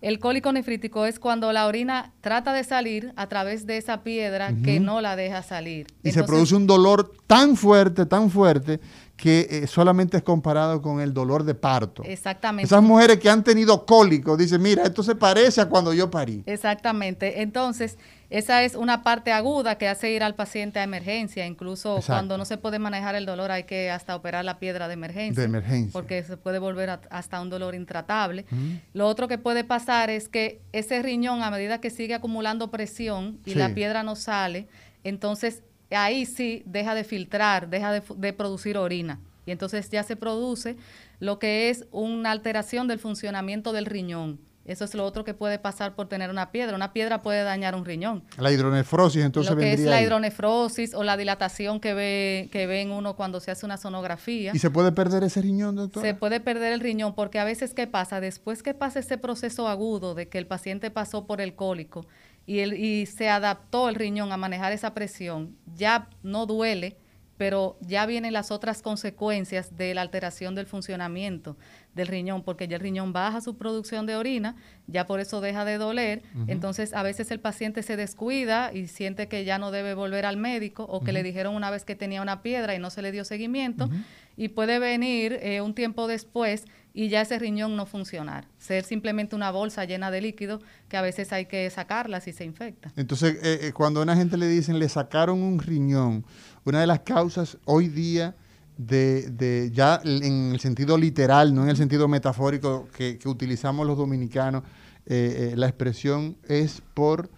El 0.00 0.18
cólico 0.18 0.50
nefrítico 0.50 1.04
es 1.04 1.18
cuando 1.18 1.52
la 1.52 1.66
orina 1.66 2.12
trata 2.22 2.54
de 2.54 2.64
salir 2.64 3.12
a 3.16 3.28
través 3.28 3.66
de 3.66 3.76
esa 3.76 4.02
piedra 4.02 4.54
que 4.64 4.80
no 4.80 5.02
la 5.02 5.14
deja 5.14 5.42
salir. 5.42 5.88
Y 6.02 6.12
se 6.12 6.24
produce 6.24 6.54
un 6.54 6.66
dolor 6.66 7.12
tan 7.26 7.54
fuerte, 7.54 8.06
tan 8.06 8.30
fuerte, 8.30 8.80
que 9.20 9.46
eh, 9.50 9.66
solamente 9.66 10.16
es 10.16 10.22
comparado 10.22 10.80
con 10.80 11.00
el 11.00 11.12
dolor 11.12 11.44
de 11.44 11.54
parto. 11.54 12.02
Exactamente. 12.04 12.66
Esas 12.66 12.82
mujeres 12.82 13.18
que 13.18 13.28
han 13.28 13.44
tenido 13.44 13.84
cólico 13.84 14.34
dicen, 14.34 14.62
mira, 14.62 14.84
esto 14.84 15.02
se 15.02 15.14
parece 15.14 15.60
a 15.60 15.68
cuando 15.68 15.92
yo 15.92 16.10
parí. 16.10 16.42
Exactamente. 16.46 17.42
Entonces, 17.42 17.98
esa 18.30 18.64
es 18.64 18.74
una 18.76 19.02
parte 19.02 19.30
aguda 19.32 19.76
que 19.76 19.88
hace 19.88 20.10
ir 20.10 20.22
al 20.22 20.34
paciente 20.34 20.78
a 20.78 20.84
emergencia. 20.84 21.44
Incluso 21.46 22.00
cuando 22.06 22.38
no 22.38 22.46
se 22.46 22.56
puede 22.56 22.78
manejar 22.78 23.14
el 23.14 23.26
dolor 23.26 23.50
hay 23.50 23.64
que 23.64 23.90
hasta 23.90 24.16
operar 24.16 24.42
la 24.42 24.58
piedra 24.58 24.88
de 24.88 24.94
emergencia. 24.94 25.42
De 25.42 25.46
emergencia. 25.46 25.92
Porque 25.92 26.22
se 26.22 26.38
puede 26.38 26.58
volver 26.58 26.98
hasta 27.10 27.42
un 27.42 27.50
dolor 27.50 27.74
intratable. 27.74 28.46
Lo 28.94 29.06
otro 29.06 29.28
que 29.28 29.36
puede 29.36 29.64
pasar 29.64 30.08
es 30.08 30.30
que 30.30 30.62
ese 30.72 31.02
riñón, 31.02 31.42
a 31.42 31.50
medida 31.50 31.78
que 31.82 31.90
sigue 31.90 32.14
acumulando 32.14 32.70
presión 32.70 33.38
y 33.44 33.54
la 33.54 33.74
piedra 33.74 34.02
no 34.02 34.16
sale, 34.16 34.66
entonces 35.04 35.62
ahí 35.96 36.26
sí 36.26 36.62
deja 36.66 36.94
de 36.94 37.04
filtrar, 37.04 37.68
deja 37.68 37.92
de, 37.92 38.32
producir 38.32 38.78
orina. 38.78 39.20
Y 39.46 39.50
entonces 39.50 39.90
ya 39.90 40.02
se 40.02 40.16
produce 40.16 40.76
lo 41.18 41.38
que 41.38 41.70
es 41.70 41.86
una 41.90 42.30
alteración 42.30 42.88
del 42.88 42.98
funcionamiento 42.98 43.72
del 43.72 43.86
riñón. 43.86 44.38
Eso 44.66 44.84
es 44.84 44.94
lo 44.94 45.04
otro 45.04 45.24
que 45.24 45.34
puede 45.34 45.58
pasar 45.58 45.96
por 45.96 46.06
tener 46.06 46.30
una 46.30 46.52
piedra. 46.52 46.76
Una 46.76 46.92
piedra 46.92 47.22
puede 47.22 47.42
dañar 47.42 47.74
un 47.74 47.84
riñón. 47.84 48.22
La 48.38 48.52
hidronefrosis, 48.52 49.24
entonces. 49.24 49.50
Lo 49.50 49.58
que 49.58 49.72
es 49.72 49.80
la 49.80 50.00
hidronefrosis 50.00 50.94
o 50.94 51.02
la 51.02 51.16
dilatación 51.16 51.80
que 51.80 51.92
ve, 51.92 52.48
que 52.52 52.68
ve 52.68 52.82
en 52.82 52.92
uno 52.92 53.16
cuando 53.16 53.40
se 53.40 53.50
hace 53.50 53.66
una 53.66 53.78
sonografía. 53.78 54.52
¿Y 54.54 54.58
se 54.60 54.70
puede 54.70 54.92
perder 54.92 55.24
ese 55.24 55.42
riñón, 55.42 55.74
doctor? 55.74 56.02
Se 56.02 56.14
puede 56.14 56.38
perder 56.38 56.72
el 56.72 56.80
riñón 56.80 57.14
porque 57.14 57.40
a 57.40 57.44
veces, 57.44 57.74
¿qué 57.74 57.86
pasa? 57.88 58.20
Después 58.20 58.62
que 58.62 58.74
pasa 58.74 59.00
ese 59.00 59.18
proceso 59.18 59.66
agudo 59.66 60.14
de 60.14 60.28
que 60.28 60.38
el 60.38 60.46
paciente 60.46 60.90
pasó 60.92 61.26
por 61.26 61.40
el 61.40 61.54
cólico, 61.54 62.06
y, 62.50 62.58
el, 62.58 62.72
y 62.72 63.06
se 63.06 63.28
adaptó 63.28 63.88
el 63.88 63.94
riñón 63.94 64.32
a 64.32 64.36
manejar 64.36 64.72
esa 64.72 64.92
presión, 64.92 65.56
ya 65.76 66.08
no 66.24 66.46
duele, 66.46 66.96
pero 67.36 67.78
ya 67.80 68.06
vienen 68.06 68.32
las 68.32 68.50
otras 68.50 68.82
consecuencias 68.82 69.76
de 69.76 69.94
la 69.94 70.02
alteración 70.02 70.56
del 70.56 70.66
funcionamiento 70.66 71.56
del 71.94 72.08
riñón, 72.08 72.42
porque 72.42 72.66
ya 72.66 72.74
el 72.74 72.82
riñón 72.82 73.12
baja 73.12 73.40
su 73.40 73.56
producción 73.56 74.04
de 74.04 74.16
orina, 74.16 74.56
ya 74.88 75.06
por 75.06 75.20
eso 75.20 75.40
deja 75.40 75.64
de 75.64 75.78
doler, 75.78 76.24
entonces 76.48 76.92
a 76.92 77.04
veces 77.04 77.30
el 77.30 77.38
paciente 77.38 77.84
se 77.84 77.96
descuida 77.96 78.72
y 78.74 78.88
siente 78.88 79.28
que 79.28 79.44
ya 79.44 79.58
no 79.60 79.70
debe 79.70 79.94
volver 79.94 80.26
al 80.26 80.36
médico 80.36 80.82
o 80.82 81.02
que 81.04 81.12
le 81.12 81.22
dijeron 81.22 81.54
una 81.54 81.70
vez 81.70 81.84
que 81.84 81.94
tenía 81.94 82.20
una 82.20 82.42
piedra 82.42 82.74
y 82.74 82.80
no 82.80 82.90
se 82.90 83.00
le 83.00 83.12
dio 83.12 83.24
seguimiento, 83.24 83.88
y 84.36 84.48
puede 84.48 84.80
venir 84.80 85.38
eh, 85.40 85.60
un 85.60 85.72
tiempo 85.74 86.08
después 86.08 86.64
y 86.92 87.08
ya 87.08 87.20
ese 87.20 87.38
riñón 87.38 87.76
no 87.76 87.86
funcionar, 87.86 88.46
ser 88.58 88.84
simplemente 88.84 89.36
una 89.36 89.50
bolsa 89.50 89.84
llena 89.84 90.10
de 90.10 90.20
líquido 90.20 90.60
que 90.88 90.96
a 90.96 91.02
veces 91.02 91.32
hay 91.32 91.46
que 91.46 91.68
sacarla 91.70 92.20
si 92.20 92.32
se 92.32 92.44
infecta. 92.44 92.92
Entonces, 92.96 93.36
eh, 93.42 93.68
eh, 93.68 93.72
cuando 93.72 94.00
a 94.00 94.02
una 94.02 94.16
gente 94.16 94.36
le 94.36 94.48
dicen 94.48 94.78
le 94.78 94.88
sacaron 94.88 95.42
un 95.42 95.58
riñón, 95.60 96.24
una 96.64 96.80
de 96.80 96.86
las 96.86 97.00
causas 97.00 97.58
hoy 97.64 97.88
día 97.88 98.34
de, 98.76 99.70
ya 99.72 100.00
en 100.04 100.52
el 100.52 100.60
sentido 100.60 100.96
literal, 100.96 101.54
no 101.54 101.64
en 101.64 101.70
el 101.70 101.76
sentido 101.76 102.08
metafórico 102.08 102.88
que, 102.96 103.18
utilizamos 103.26 103.86
los 103.86 103.96
dominicanos, 103.96 104.62
eh, 105.06 105.52
la 105.56 105.66
expresión 105.66 106.36
es 106.48 106.82
por 106.94 107.30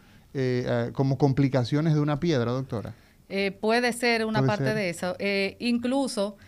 como 0.94 1.18
complicaciones 1.18 1.92
de 1.92 2.00
una 2.00 2.18
piedra, 2.18 2.52
doctora. 2.52 2.94
puede 3.60 3.92
ser 3.92 4.24
una 4.24 4.42
parte 4.46 4.74
de 4.74 4.88
eso. 4.88 5.14
incluso 5.58 6.38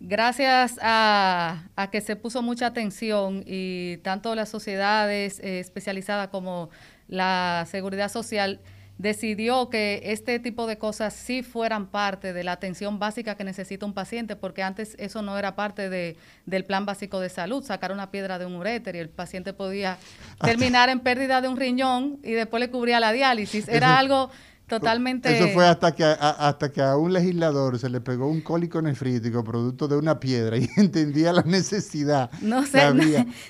gracias 0.00 0.78
a, 0.82 1.64
que 1.90 2.00
se 2.00 2.16
puso 2.16 2.42
mucha 2.42 2.66
atención 2.66 3.42
y 3.46 3.98
tanto 3.98 4.34
las 4.34 4.48
sociedades 4.48 5.40
eh, 5.40 5.60
especializadas 5.60 6.28
como 6.28 6.70
la 7.08 7.66
seguridad 7.70 8.10
social 8.10 8.60
decidió 8.98 9.68
que 9.68 10.00
este 10.04 10.38
tipo 10.38 10.66
de 10.66 10.78
cosas 10.78 11.12
sí 11.12 11.42
fueran 11.42 11.86
parte 11.86 12.32
de 12.32 12.44
la 12.44 12.52
atención 12.52 12.98
básica 12.98 13.34
que 13.34 13.44
necesita 13.44 13.84
un 13.84 13.92
paciente, 13.92 14.36
porque 14.36 14.62
antes 14.62 14.96
eso 14.98 15.20
no 15.20 15.38
era 15.38 15.54
parte 15.54 15.90
de, 15.90 16.16
del 16.46 16.64
plan 16.64 16.86
básico 16.86 17.20
de 17.20 17.28
salud, 17.28 17.62
sacar 17.62 17.92
una 17.92 18.10
piedra 18.10 18.38
de 18.38 18.46
un 18.46 18.54
uréter 18.54 18.96
y 18.96 19.00
el 19.00 19.10
paciente 19.10 19.52
podía 19.52 19.98
terminar 20.40 20.88
en 20.88 21.00
pérdida 21.00 21.40
de 21.40 21.48
un 21.48 21.58
riñón 21.58 22.18
y 22.22 22.32
después 22.32 22.60
le 22.60 22.70
cubría 22.70 22.98
la 22.98 23.12
diálisis. 23.12 23.68
Era 23.68 23.98
algo 23.98 24.30
Totalmente. 24.66 25.36
Eso 25.36 25.48
fue 25.54 25.66
hasta 25.66 25.94
que, 25.94 26.02
a, 26.02 26.12
hasta 26.12 26.72
que 26.72 26.82
a 26.82 26.96
un 26.96 27.12
legislador 27.12 27.78
se 27.78 27.88
le 27.88 28.00
pegó 28.00 28.28
un 28.28 28.40
cólico 28.40 28.82
nefrítico 28.82 29.44
producto 29.44 29.86
de 29.86 29.96
una 29.96 30.18
piedra 30.18 30.56
y 30.58 30.68
entendía 30.76 31.32
la 31.32 31.42
necesidad. 31.42 32.30
No 32.40 32.66
sé, 32.66 32.92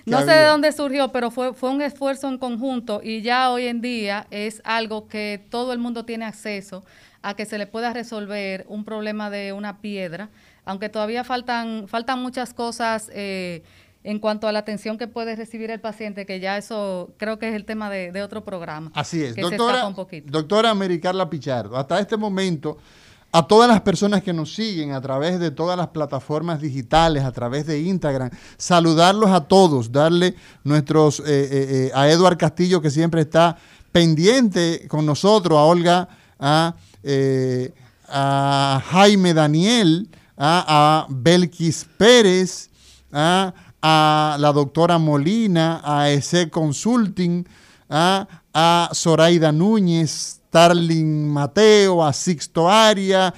no, 0.05 0.21
sé 0.25 0.31
de 0.31 0.45
dónde 0.45 0.73
surgió, 0.73 1.12
pero 1.12 1.31
fue, 1.31 1.55
fue 1.55 1.71
un 1.71 1.81
esfuerzo 1.81 2.29
en 2.29 2.37
conjunto 2.37 3.01
y 3.03 3.23
ya 3.23 3.51
hoy 3.51 3.67
en 3.67 3.81
día 3.81 4.27
es 4.31 4.61
algo 4.64 5.09
que 5.09 5.43
todo 5.49 5.73
el 5.73 5.79
mundo 5.79 6.05
tiene 6.05 6.27
acceso 6.27 6.85
a 7.23 7.35
que 7.35 7.47
se 7.47 7.57
le 7.59 7.67
pueda 7.67 7.93
resolver 7.93 8.67
un 8.69 8.85
problema 8.85 9.31
de 9.31 9.53
una 9.53 9.81
piedra, 9.81 10.29
aunque 10.64 10.89
todavía 10.89 11.25
faltan, 11.25 11.89
faltan 11.89 12.21
muchas 12.21 12.53
cosas. 12.53 13.11
Eh, 13.12 13.62
en 14.07 14.21
cuanto 14.21 14.47
a 14.47 14.53
la 14.53 14.61
atención 14.61 14.99
que 14.99 15.09
puede 15.09 15.35
recibir 15.35 15.69
el 15.73 15.81
paciente, 15.81 16.27
que 16.27 16.39
ya 16.39 16.57
eso 16.57 17.11
creo 17.17 17.41
que 17.41 17.49
es 17.49 17.57
el 17.57 17.65
tema 17.65 17.91
de, 17.91 18.23
otro 18.23 18.45
programa. 18.45 18.93
Así 18.95 19.21
es, 19.21 19.35
doctora, 19.35 19.93
doctora 20.27 20.71
Americarla 20.71 21.29
Pichardo, 21.29 21.77
hasta 21.77 21.99
este 21.99 22.17
momento, 22.17 22.79
a 23.33 23.45
todas 23.49 23.69
las 23.69 23.81
personas 23.81 24.23
que 24.23 24.33
nos 24.33 24.55
siguen 24.55 24.93
a 24.93 25.01
través 25.01 25.41
de 25.41 25.51
todas 25.51 25.77
las 25.77 25.89
plataformas 25.89 26.61
digitales, 26.61 27.25
a 27.25 27.33
través 27.33 27.67
de 27.67 27.81
Instagram, 27.81 28.31
saludarlos 28.57 29.31
a 29.31 29.41
todos, 29.41 29.91
darle 29.91 30.37
nuestros, 30.63 31.19
eh, 31.19 31.25
eh, 31.27 31.49
eh, 31.51 31.91
a 31.93 32.09
Eduard 32.09 32.39
Castillo 32.39 32.81
que 32.81 32.91
siempre 32.91 33.23
está 33.23 33.57
pendiente 33.91 34.87
con 34.87 35.05
nosotros, 35.05 35.59
a 35.59 35.63
Olga, 35.63 36.09
a, 36.39 36.77
a 38.09 38.83
Jaime 38.87 39.35
Daniel, 39.35 40.09
a, 40.37 41.05
a 41.05 41.07
Belkis 41.09 41.89
Pérez, 41.99 42.71
a 43.13 43.53
a 43.83 44.37
la 44.39 44.53
doctora 44.53 44.99
Molina, 44.99 45.81
a 45.85 46.11
ESE 46.11 46.51
Consulting, 46.51 47.47
a, 47.89 48.27
a 48.53 48.91
Zoraida 48.93 49.53
Núñez, 49.53 50.41
Starling 50.49 51.29
Mateo, 51.29 52.03
a 52.03 52.12
Sixto 52.12 52.70
Aria, 52.70 53.35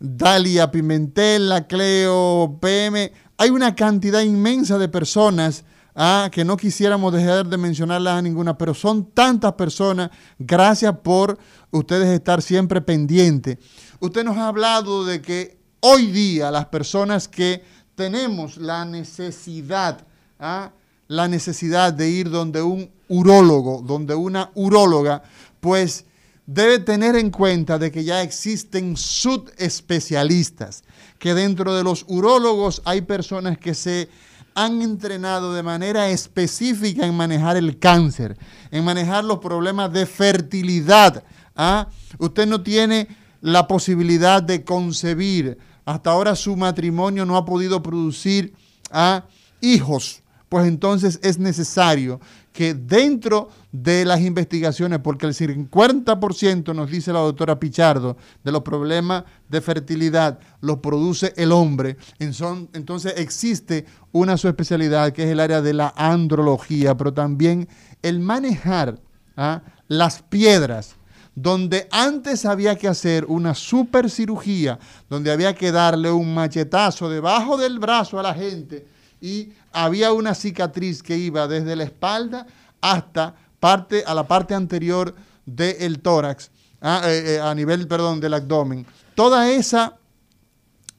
Dalia 0.00 0.70
Pimentel, 0.70 1.66
Cleo 1.68 2.58
PM. 2.60 3.12
Hay 3.36 3.50
una 3.50 3.74
cantidad 3.74 4.22
inmensa 4.22 4.78
de 4.78 4.88
personas 4.88 5.64
ah, 5.94 6.28
que 6.32 6.44
no 6.44 6.56
quisiéramos 6.56 7.12
dejar 7.12 7.46
de 7.46 7.58
mencionarlas 7.58 8.14
a 8.14 8.22
ninguna, 8.22 8.56
pero 8.56 8.74
son 8.74 9.10
tantas 9.12 9.52
personas. 9.52 10.10
Gracias 10.38 10.96
por 11.02 11.38
ustedes 11.70 12.08
estar 12.08 12.42
siempre 12.42 12.80
pendientes. 12.80 13.58
Usted 14.00 14.24
nos 14.24 14.36
ha 14.38 14.48
hablado 14.48 15.04
de 15.04 15.20
que 15.20 15.58
hoy 15.80 16.06
día 16.06 16.50
las 16.50 16.66
personas 16.66 17.28
que 17.28 17.62
tenemos 17.94 18.56
la 18.56 18.84
necesidad, 18.84 20.06
¿ah? 20.38 20.70
la 21.08 21.28
necesidad 21.28 21.92
de 21.92 22.08
ir 22.08 22.30
donde 22.30 22.62
un 22.62 22.90
urólogo, 23.08 23.82
donde 23.86 24.14
una 24.14 24.50
uróloga, 24.54 25.22
pues 25.60 26.06
debe 26.46 26.78
tener 26.78 27.16
en 27.16 27.30
cuenta 27.30 27.78
de 27.78 27.92
que 27.92 28.04
ya 28.04 28.22
existen 28.22 28.96
subespecialistas, 28.96 30.84
que 31.18 31.34
dentro 31.34 31.74
de 31.74 31.84
los 31.84 32.04
urólogos 32.08 32.82
hay 32.84 33.02
personas 33.02 33.58
que 33.58 33.74
se 33.74 34.08
han 34.54 34.82
entrenado 34.82 35.54
de 35.54 35.62
manera 35.62 36.08
específica 36.10 37.06
en 37.06 37.14
manejar 37.14 37.56
el 37.56 37.78
cáncer, 37.78 38.36
en 38.70 38.84
manejar 38.84 39.24
los 39.24 39.38
problemas 39.38 39.92
de 39.92 40.06
fertilidad. 40.06 41.24
¿ah? 41.56 41.88
Usted 42.18 42.46
no 42.46 42.62
tiene 42.62 43.08
la 43.40 43.66
posibilidad 43.66 44.42
de 44.42 44.64
concebir. 44.64 45.58
Hasta 45.84 46.10
ahora 46.10 46.36
su 46.36 46.56
matrimonio 46.56 47.24
no 47.24 47.36
ha 47.36 47.44
podido 47.44 47.82
producir 47.82 48.54
¿ah? 48.90 49.24
hijos. 49.60 50.22
Pues 50.48 50.66
entonces 50.66 51.18
es 51.22 51.38
necesario 51.38 52.20
que 52.52 52.74
dentro 52.74 53.48
de 53.72 54.04
las 54.04 54.20
investigaciones, 54.20 54.98
porque 54.98 55.26
el 55.26 55.32
50% 55.32 56.74
nos 56.74 56.90
dice 56.90 57.12
la 57.12 57.20
doctora 57.20 57.58
Pichardo 57.58 58.18
de 58.44 58.52
los 58.52 58.60
problemas 58.62 59.24
de 59.48 59.60
fertilidad 59.62 60.38
los 60.60 60.78
produce 60.78 61.32
el 61.36 61.52
hombre, 61.52 61.96
entonces 62.18 63.14
existe 63.16 63.86
una 64.12 64.36
subespecialidad 64.36 65.12
que 65.12 65.24
es 65.24 65.30
el 65.30 65.40
área 65.40 65.62
de 65.62 65.72
la 65.72 65.94
andrología, 65.96 66.96
pero 66.96 67.14
también 67.14 67.66
el 68.02 68.20
manejar 68.20 69.00
¿ah? 69.36 69.62
las 69.88 70.22
piedras, 70.22 70.96
donde 71.34 71.88
antes 71.90 72.44
había 72.44 72.76
que 72.76 72.88
hacer 72.88 73.24
una 73.26 73.54
super 73.54 74.10
cirugía, 74.10 74.78
donde 75.08 75.30
había 75.30 75.54
que 75.54 75.72
darle 75.72 76.10
un 76.10 76.34
machetazo 76.34 77.08
debajo 77.08 77.56
del 77.56 77.78
brazo 77.78 78.18
a 78.18 78.22
la 78.22 78.34
gente 78.34 78.86
y 79.20 79.52
había 79.72 80.12
una 80.12 80.34
cicatriz 80.34 81.02
que 81.02 81.16
iba 81.16 81.48
desde 81.48 81.76
la 81.76 81.84
espalda 81.84 82.46
hasta 82.80 83.34
parte, 83.60 84.04
a 84.06 84.14
la 84.14 84.26
parte 84.26 84.54
anterior 84.54 85.14
del 85.46 86.00
tórax, 86.00 86.50
ah, 86.82 87.02
eh, 87.06 87.36
eh, 87.36 87.40
a 87.40 87.54
nivel, 87.54 87.86
perdón, 87.88 88.20
del 88.20 88.34
abdomen. 88.34 88.84
Toda 89.14 89.50
esa 89.50 89.96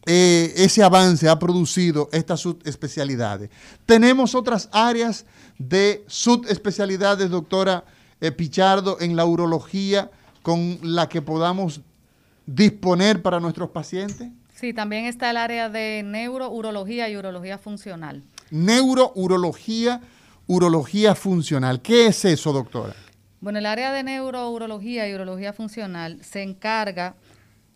eh, 0.05 0.51
ese 0.57 0.83
avance 0.83 1.29
ha 1.29 1.39
producido 1.39 2.09
estas 2.11 2.41
subespecialidades. 2.41 3.49
Tenemos 3.85 4.35
otras 4.35 4.67
áreas 4.73 5.25
de 5.57 6.03
subespecialidades, 6.07 7.29
doctora 7.29 7.85
Pichardo, 8.37 8.97
en 9.01 9.15
la 9.15 9.25
urología 9.25 10.09
con 10.43 10.77
la 10.83 11.09
que 11.09 11.23
podamos 11.23 11.81
disponer 12.45 13.21
para 13.23 13.39
nuestros 13.39 13.69
pacientes. 13.71 14.29
Sí, 14.53 14.73
también 14.73 15.05
está 15.05 15.31
el 15.31 15.37
área 15.37 15.69
de 15.69 16.03
neurourología 16.05 17.09
y 17.09 17.17
urología 17.17 17.57
funcional. 17.57 18.23
Neurourología, 18.51 20.01
urología 20.45 21.15
funcional. 21.15 21.81
¿Qué 21.81 22.07
es 22.07 22.23
eso, 22.25 22.53
doctora? 22.53 22.93
Bueno, 23.41 23.59
el 23.59 23.65
área 23.65 23.91
de 23.91 24.03
neurourología 24.03 25.09
y 25.09 25.15
urología 25.15 25.53
funcional 25.53 26.23
se 26.23 26.43
encarga 26.43 27.15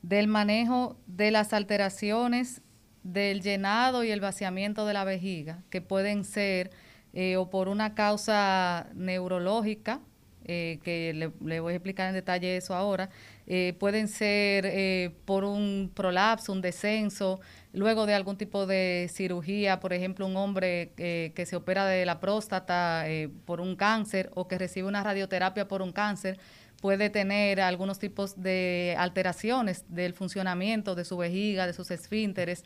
del 0.01 0.27
manejo 0.27 0.97
de 1.07 1.31
las 1.31 1.51
alteraciones 1.53 2.61
del 3.03 3.41
llenado 3.41 4.03
y 4.03 4.11
el 4.11 4.19
vaciamiento 4.19 4.85
de 4.85 4.93
la 4.93 5.03
vejiga, 5.03 5.63
que 5.69 5.81
pueden 5.81 6.23
ser 6.25 6.71
eh, 7.13 7.37
o 7.37 7.49
por 7.49 7.69
una 7.69 7.95
causa 7.95 8.87
neurológica, 8.93 10.01
eh, 10.49 10.79
que 10.81 11.13
le, 11.13 11.59
voy 11.59 11.73
a 11.73 11.75
explicar 11.75 12.07
en 12.07 12.13
detalle 12.13 12.55
eso 12.55 12.73
ahora, 12.73 13.09
eh, 13.47 13.75
pueden 13.79 14.07
ser 14.07 14.65
eh, 14.65 15.11
por 15.25 15.43
un 15.43 15.91
prolapso, 15.93 16.53
un 16.53 16.61
descenso, 16.61 17.41
luego 17.73 18.05
de 18.05 18.13
algún 18.13 18.37
tipo 18.37 18.65
de 18.65 19.09
cirugía, 19.13 19.81
por 19.81 19.91
ejemplo, 19.91 20.25
un 20.25 20.37
hombre 20.37 20.93
que 20.95 21.45
se 21.45 21.55
opera 21.57 21.85
de 21.85 22.05
la 22.05 22.21
próstata 22.21 23.05
por 23.45 23.59
un 23.59 23.75
cáncer 23.75 24.31
o 24.35 24.47
que 24.47 24.57
recibe 24.57 24.87
una 24.87 25.03
radioterapia 25.03 25.67
por 25.67 25.81
un 25.81 25.91
cáncer, 25.91 26.39
puede 26.81 27.09
tener 27.09 27.59
algunos 27.59 27.99
tipos 27.99 28.41
de 28.41 28.95
alteraciones 28.97 29.83
del 29.89 30.13
funcionamiento 30.13 30.95
de 30.95 31.03
su 31.05 31.17
vejiga, 31.17 31.67
de 31.67 31.73
sus 31.73 31.91
esfínteres. 31.91 32.63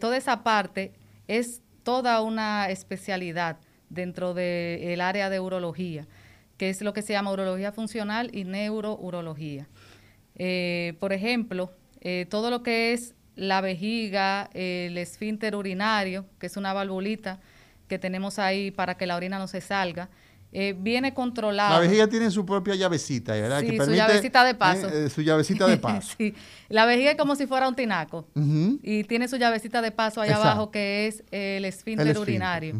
toda 0.00 0.16
esa 0.16 0.42
parte 0.44 0.92
es 1.26 1.62
toda 1.82 2.22
una 2.22 2.70
especialidad 2.70 3.58
dentro 3.90 4.34
del 4.34 5.00
área 5.00 5.28
de 5.28 5.40
urología 5.40 6.06
que 6.62 6.70
es 6.70 6.80
lo 6.80 6.92
que 6.92 7.02
se 7.02 7.12
llama 7.12 7.32
urología 7.32 7.72
funcional 7.72 8.30
y 8.32 8.44
neurourología. 8.44 9.66
Eh, 10.36 10.94
por 11.00 11.12
ejemplo, 11.12 11.72
eh, 12.00 12.24
todo 12.30 12.50
lo 12.50 12.62
que 12.62 12.92
es 12.92 13.16
la 13.34 13.60
vejiga, 13.60 14.48
el 14.54 14.96
esfínter 14.96 15.56
urinario, 15.56 16.24
que 16.38 16.46
es 16.46 16.56
una 16.56 16.72
valvulita 16.72 17.40
que 17.88 17.98
tenemos 17.98 18.38
ahí 18.38 18.70
para 18.70 18.96
que 18.96 19.06
la 19.06 19.16
orina 19.16 19.40
no 19.40 19.48
se 19.48 19.60
salga, 19.60 20.08
eh, 20.52 20.76
viene 20.78 21.12
controlado. 21.12 21.74
La 21.74 21.80
vejiga 21.80 22.06
tiene 22.06 22.30
su 22.30 22.46
propia 22.46 22.76
llavecita, 22.76 23.32
¿verdad? 23.32 23.58
Sí, 23.58 23.76
su 23.76 23.90
llavecita 23.90 24.44
de 24.44 24.54
paso. 24.54 24.88
su 25.10 25.22
llavecita 25.22 25.66
de 25.66 25.78
paso. 25.78 26.14
sí, 26.16 26.32
la 26.68 26.86
vejiga 26.86 27.10
es 27.10 27.16
como 27.16 27.34
si 27.34 27.48
fuera 27.48 27.66
un 27.66 27.74
tinaco 27.74 28.28
y 28.84 29.02
tiene 29.02 29.26
su 29.26 29.36
llavecita 29.36 29.82
de 29.82 29.90
paso 29.90 30.20
allá 30.20 30.36
abajo 30.36 30.70
que 30.70 31.08
es 31.08 31.24
el 31.32 31.64
esfínter 31.64 32.16
urinario. 32.16 32.76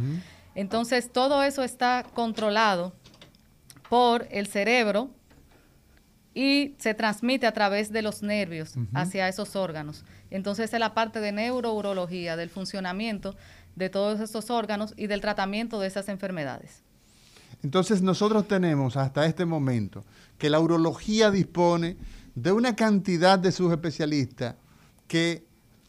Entonces, 0.55 1.11
todo 1.11 1.43
eso 1.43 1.65
está 1.65 2.07
controlado 2.15 2.93
por 3.93 4.27
el 4.31 4.47
cerebro 4.47 5.11
y 6.33 6.77
se 6.79 6.95
transmite 6.95 7.47
a 7.47 7.53
través 7.53 7.93
de 7.93 8.01
los 8.01 8.23
nervios 8.23 8.73
hacia 8.95 9.29
esos 9.29 9.55
órganos. 9.55 10.07
Entonces 10.31 10.73
es 10.73 10.81
la 10.81 10.95
parte 10.95 11.21
de 11.21 11.31
neurourología, 11.31 12.39
del 12.39 12.49
funcionamiento 12.49 13.37
de 13.77 13.91
todos 13.91 14.19
estos 14.21 14.49
órganos 14.49 14.95
y 14.97 15.09
del 15.09 15.21
tratamiento 15.21 15.79
de 15.79 15.89
esas 15.89 16.09
enfermedades. 16.09 16.83
Entonces 17.63 18.01
nosotros 18.01 18.49
tenemos 18.49 18.97
hasta 18.97 19.27
este 19.27 19.45
momento 19.45 20.07
que 20.39 20.49
la 20.49 20.59
urología 20.59 21.31
dispone 21.31 21.99
de 22.35 22.51
una 22.51 22.75
cantidad 22.75 23.39
de 23.39 23.53
sus 23.53 23.71
especialistas 23.73 24.55
que 25.07 25.45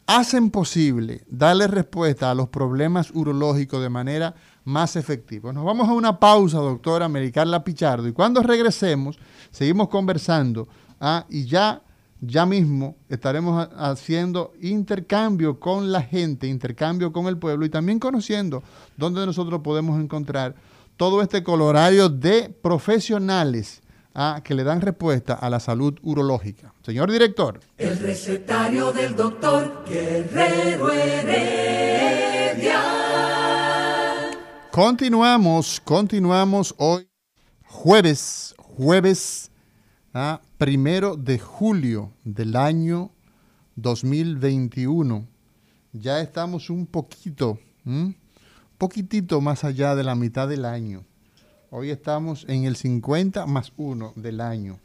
hacen 0.07 0.51
posible 0.51 1.23
darle 1.29 1.67
respuesta 1.67 2.29
a 2.29 2.35
los 2.35 2.49
problemas 2.49 3.11
urológicos 3.11 3.81
de 3.81 3.87
manera 3.87 4.35
más 4.65 4.95
efectivo. 4.95 5.51
Nos 5.51 5.65
vamos 5.65 5.87
a 5.89 5.93
una 5.93 6.19
pausa, 6.19 6.57
doctora 6.57 7.05
Americarla 7.05 7.63
Pichardo, 7.63 8.07
y 8.07 8.13
cuando 8.13 8.41
regresemos, 8.41 9.17
seguimos 9.51 9.89
conversando 9.89 10.67
ah, 10.99 11.25
y 11.29 11.45
ya, 11.45 11.81
ya 12.21 12.45
mismo 12.45 12.95
estaremos 13.09 13.67
haciendo 13.75 14.53
intercambio 14.61 15.59
con 15.59 15.91
la 15.91 16.01
gente, 16.01 16.47
intercambio 16.47 17.11
con 17.11 17.27
el 17.27 17.37
pueblo 17.37 17.65
y 17.65 17.69
también 17.69 17.99
conociendo 17.99 18.63
dónde 18.95 19.25
nosotros 19.25 19.61
podemos 19.61 19.99
encontrar 19.99 20.55
todo 20.97 21.21
este 21.21 21.43
colorario 21.43 22.07
de 22.09 22.49
profesionales 22.49 23.81
ah, 24.13 24.41
que 24.43 24.53
le 24.53 24.63
dan 24.63 24.79
respuesta 24.81 25.33
a 25.33 25.49
la 25.49 25.59
salud 25.59 25.99
urológica. 26.03 26.73
Señor 26.83 27.11
director. 27.11 27.59
El 27.77 27.97
recetario 27.99 28.91
del 28.91 29.15
doctor 29.15 29.83
Guerrero 29.87 30.91
Heredia. 30.91 31.63
Continuamos, 34.73 35.79
continuamos 35.81 36.73
hoy, 36.79 37.07
jueves, 37.63 38.55
jueves 38.57 39.51
¿ah? 40.15 40.41
primero 40.57 41.15
de 41.15 41.37
julio 41.37 42.11
del 42.23 42.55
año 42.55 43.11
2021. 43.75 45.27
Ya 45.91 46.21
estamos 46.21 46.71
un 46.71 46.87
poquito, 46.87 47.59
poquitito 48.79 49.41
más 49.41 49.63
allá 49.63 49.93
de 49.93 50.03
la 50.03 50.15
mitad 50.15 50.47
del 50.47 50.65
año. 50.65 51.05
Hoy 51.69 51.91
estamos 51.91 52.43
en 52.49 52.63
el 52.63 52.75
50 52.75 53.45
más 53.45 53.73
1 53.77 54.13
del 54.15 54.41
año. 54.41 54.79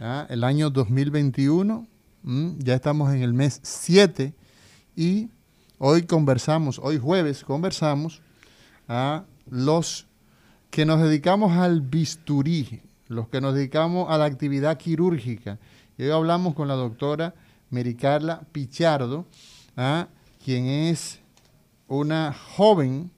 ¿ah? 0.00 0.26
El 0.30 0.42
año 0.42 0.70
2021, 0.70 1.86
ya 2.60 2.74
estamos 2.74 3.12
en 3.12 3.22
el 3.22 3.34
mes 3.34 3.60
7 3.62 4.32
y 4.96 5.28
hoy 5.76 6.04
conversamos, 6.04 6.78
hoy 6.82 6.96
jueves 6.96 7.44
conversamos 7.44 8.22
a 8.88 9.24
los 9.50 10.06
que 10.70 10.84
nos 10.86 11.00
dedicamos 11.02 11.52
al 11.52 11.80
bisturí, 11.82 12.80
los 13.08 13.28
que 13.28 13.40
nos 13.40 13.54
dedicamos 13.54 14.10
a 14.10 14.18
la 14.18 14.24
actividad 14.24 14.78
quirúrgica. 14.78 15.58
Hoy 15.98 16.10
hablamos 16.10 16.54
con 16.54 16.68
la 16.68 16.74
doctora 16.74 17.34
Mericarla 17.70 18.42
Pichardo, 18.52 19.26
¿ah? 19.76 20.08
quien 20.44 20.66
es 20.66 21.20
una 21.88 22.32
joven, 22.32 23.10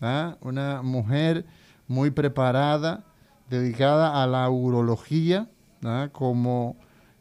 ¿ah? 0.00 0.36
una 0.40 0.82
mujer 0.82 1.44
muy 1.88 2.10
preparada, 2.10 3.04
dedicada 3.50 4.22
a 4.22 4.26
la 4.26 4.48
urología, 4.48 5.48
¿ah? 5.84 6.08
como 6.12 6.76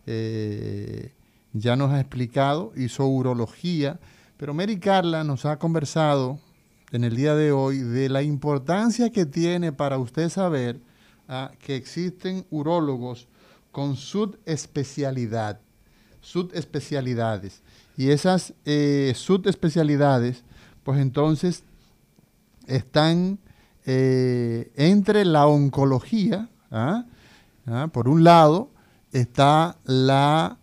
eh, 0.06 1.14
ya 1.54 1.76
nos 1.76 1.92
ha 1.92 2.00
explicado, 2.00 2.72
hizo 2.76 3.06
urología, 3.08 4.00
pero 4.38 4.54
Mary 4.54 4.80
Carla 4.80 5.24
nos 5.24 5.46
ha 5.46 5.58
conversado 5.58 6.39
en 6.92 7.04
el 7.04 7.16
día 7.16 7.36
de 7.36 7.52
hoy 7.52 7.80
de 7.80 8.10
la 8.10 8.22
importancia 8.22 9.12
que 9.12 9.26
tiene 9.26 9.72
para 9.72 9.98
usted 9.98 10.30
saber 10.30 10.80
ah, 11.28 11.52
que 11.60 11.76
existen 11.76 12.46
urólogos 12.50 13.28
con 13.72 13.96
subespecialidad, 13.96 15.60
subespecialidades. 16.20 17.62
Y 17.96 18.10
esas 18.10 18.54
eh, 18.66 19.14
subespecialidades, 19.16 20.44
pues 20.84 21.00
entonces 21.00 21.64
están 22.68 23.39
eh, 23.86 24.72
entre 24.76 25.24
la 25.24 25.48
oncología, 25.48 26.50
¿ah? 26.72 27.06
¿Ah? 27.68 27.89
por 27.92 28.10
un 28.10 28.24
lado, 28.24 28.70
está 29.14 29.78
la 29.86 30.58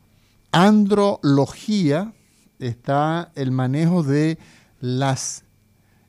andrología, 0.52 2.12
está 2.58 3.30
el 3.34 3.50
manejo 3.50 4.02
de 4.02 4.38
las 4.80 5.44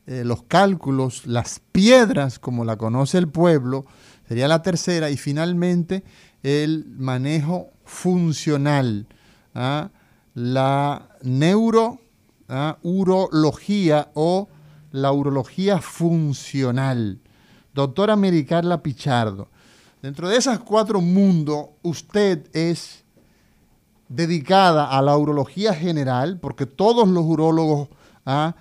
eh, 0.10 0.26
los 0.26 0.41
cálculos, 0.41 1.28
las 1.28 1.62
piedras, 1.72 2.39
como 2.39 2.66
la 2.66 2.78
conoce 2.78 3.20
el 3.20 3.28
pueblo, 3.28 3.86
sería 4.28 4.47
la 4.47 4.64
tercera, 4.64 5.12
y 5.12 5.18
finalmente 5.18 6.03
el 6.41 6.88
manejo 6.97 7.70
funcional, 7.86 9.05
¿ah? 9.53 9.91
la 10.34 11.10
neurourología 11.22 13.99
¿ah? 13.99 14.10
o 14.16 14.49
la 14.91 15.12
urología 15.12 15.80
funcional. 15.80 17.20
Doctora 17.76 18.16
Mericarla 18.16 18.82
Pichardo, 18.82 19.47
dentro 20.01 20.28
de 20.28 20.38
esas 20.38 20.57
cuatro 20.57 21.01
mundos, 21.01 21.68
usted 21.84 22.47
es 22.53 23.03
dedicada 24.07 24.89
a 24.89 25.03
la 25.03 25.16
urología 25.16 25.76
general, 25.76 26.39
porque 26.39 26.66
todos 26.66 27.07
los 27.07 27.26
urólogos 27.26 27.89
¿ah? 28.26 28.55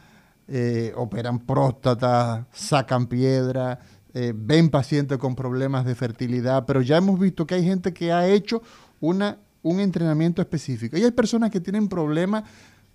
Eh, 0.51 0.95
operan 0.97 1.41
próstata, 1.41 2.49
sacan 2.53 3.07
piedra, 3.07 3.81
eh, 4.15 4.33
ven 4.35 4.71
pacientes 4.71 5.19
con 5.19 5.37
problemas 5.37 5.85
de 5.85 5.95
fertilidad, 5.95 6.65
pero 6.65 6.81
ya 6.81 6.97
hemos 6.97 7.21
visto 7.21 7.47
que 7.47 7.57
hay 7.57 7.65
gente 7.65 7.93
que 7.93 8.13
ha 8.13 8.27
hecho 8.27 8.63
una, 8.99 9.37
un 9.61 9.79
entrenamiento 9.79 10.41
específico. 10.41 10.97
Y 10.97 11.05
hay 11.05 11.11
personas 11.11 11.51
que 11.51 11.61
tienen 11.61 11.87
problemas 11.87 12.45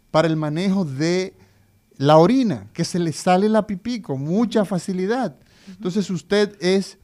para 0.10 0.28
el 0.28 0.36
manejo 0.36 0.84
de 0.84 1.36
la 1.98 2.18
orina, 2.18 2.70
que 2.74 2.84
se 2.84 2.98
le 2.98 3.14
sale 3.14 3.48
la 3.50 3.68
pipí 3.68 4.02
con 4.02 4.24
mucha 4.24 4.66
facilidad. 4.66 5.36
Entonces 5.68 6.10
usted 6.10 6.58
es 6.60 6.98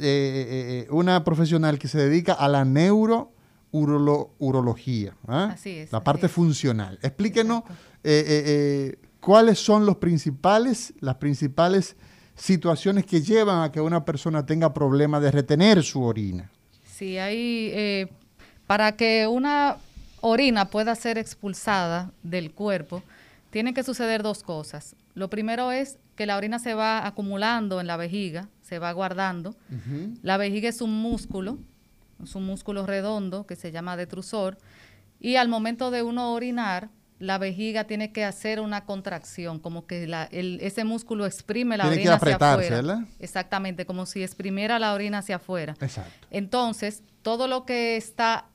eh, 0.00 0.88
una 0.90 1.22
profesional 1.22 1.78
que 1.78 1.86
se 1.86 1.98
dedica 1.98 2.32
a 2.32 2.48
la 2.48 2.64
neurourología, 2.64 5.16
¿ah? 5.28 5.50
Así 5.54 5.70
es, 5.70 5.92
la 5.92 6.02
parte 6.02 6.28
funcional. 6.28 6.98
Explíquenos 7.02 7.62
cuáles 9.24 9.58
son 9.58 9.86
los 9.86 9.96
principales, 9.96 10.92
las 11.00 11.14
principales 11.14 11.96
situaciones 12.36 13.06
que 13.06 13.22
llevan 13.22 13.62
a 13.62 13.72
que 13.72 13.80
una 13.80 14.04
persona 14.04 14.44
tenga 14.44 14.74
problemas 14.74 15.22
de 15.22 15.30
retener 15.30 15.82
su 15.82 16.02
orina. 16.02 16.50
Sí, 16.84 17.16
hay, 17.16 17.70
eh, 17.72 18.08
para 18.66 18.96
que 18.96 19.26
una 19.26 19.78
orina 20.20 20.66
pueda 20.66 20.94
ser 20.94 21.16
expulsada 21.16 22.12
del 22.22 22.52
cuerpo, 22.52 23.02
tienen 23.50 23.72
que 23.72 23.82
suceder 23.82 24.22
dos 24.22 24.42
cosas. 24.42 24.94
Lo 25.14 25.30
primero 25.30 25.72
es 25.72 25.96
que 26.16 26.26
la 26.26 26.36
orina 26.36 26.58
se 26.58 26.74
va 26.74 27.06
acumulando 27.06 27.80
en 27.80 27.86
la 27.86 27.96
vejiga, 27.96 28.48
se 28.62 28.78
va 28.78 28.92
guardando. 28.92 29.54
La 30.22 30.36
vejiga 30.36 30.68
es 30.68 30.82
un 30.82 30.92
músculo, 31.00 31.58
es 32.22 32.34
un 32.34 32.44
músculo 32.44 32.84
redondo 32.84 33.46
que 33.46 33.56
se 33.56 33.72
llama 33.72 33.96
detrusor, 33.96 34.58
y 35.18 35.36
al 35.36 35.48
momento 35.48 35.90
de 35.90 36.02
uno 36.02 36.34
orinar, 36.34 36.90
la 37.24 37.38
vejiga 37.38 37.84
tiene 37.84 38.12
que 38.12 38.24
hacer 38.24 38.60
una 38.60 38.84
contracción, 38.84 39.58
como 39.58 39.86
que 39.86 40.06
la- 40.06 40.24
el- 40.30 40.58
ese 40.60 40.84
músculo 40.84 41.26
exprime 41.26 41.76
la 41.76 41.84
Tiene 41.84 41.96
que 41.96 42.00
orina 42.02 42.14
hacia 42.16 42.34
apretarse, 42.34 42.66
afuera. 42.66 42.76
¿verdad? 42.76 43.08
Exactamente, 43.18 43.86
como 43.86 44.06
si 44.06 44.22
exprimiera 44.22 44.78
la 44.78 44.92
orina 44.94 45.18
hacia 45.18 45.36
afuera. 45.36 45.74
Exacto. 45.80 46.26
Entonces, 46.30 47.02
todo 47.22 47.48
lo 47.48 47.64
que 47.64 47.96
está 47.96 48.46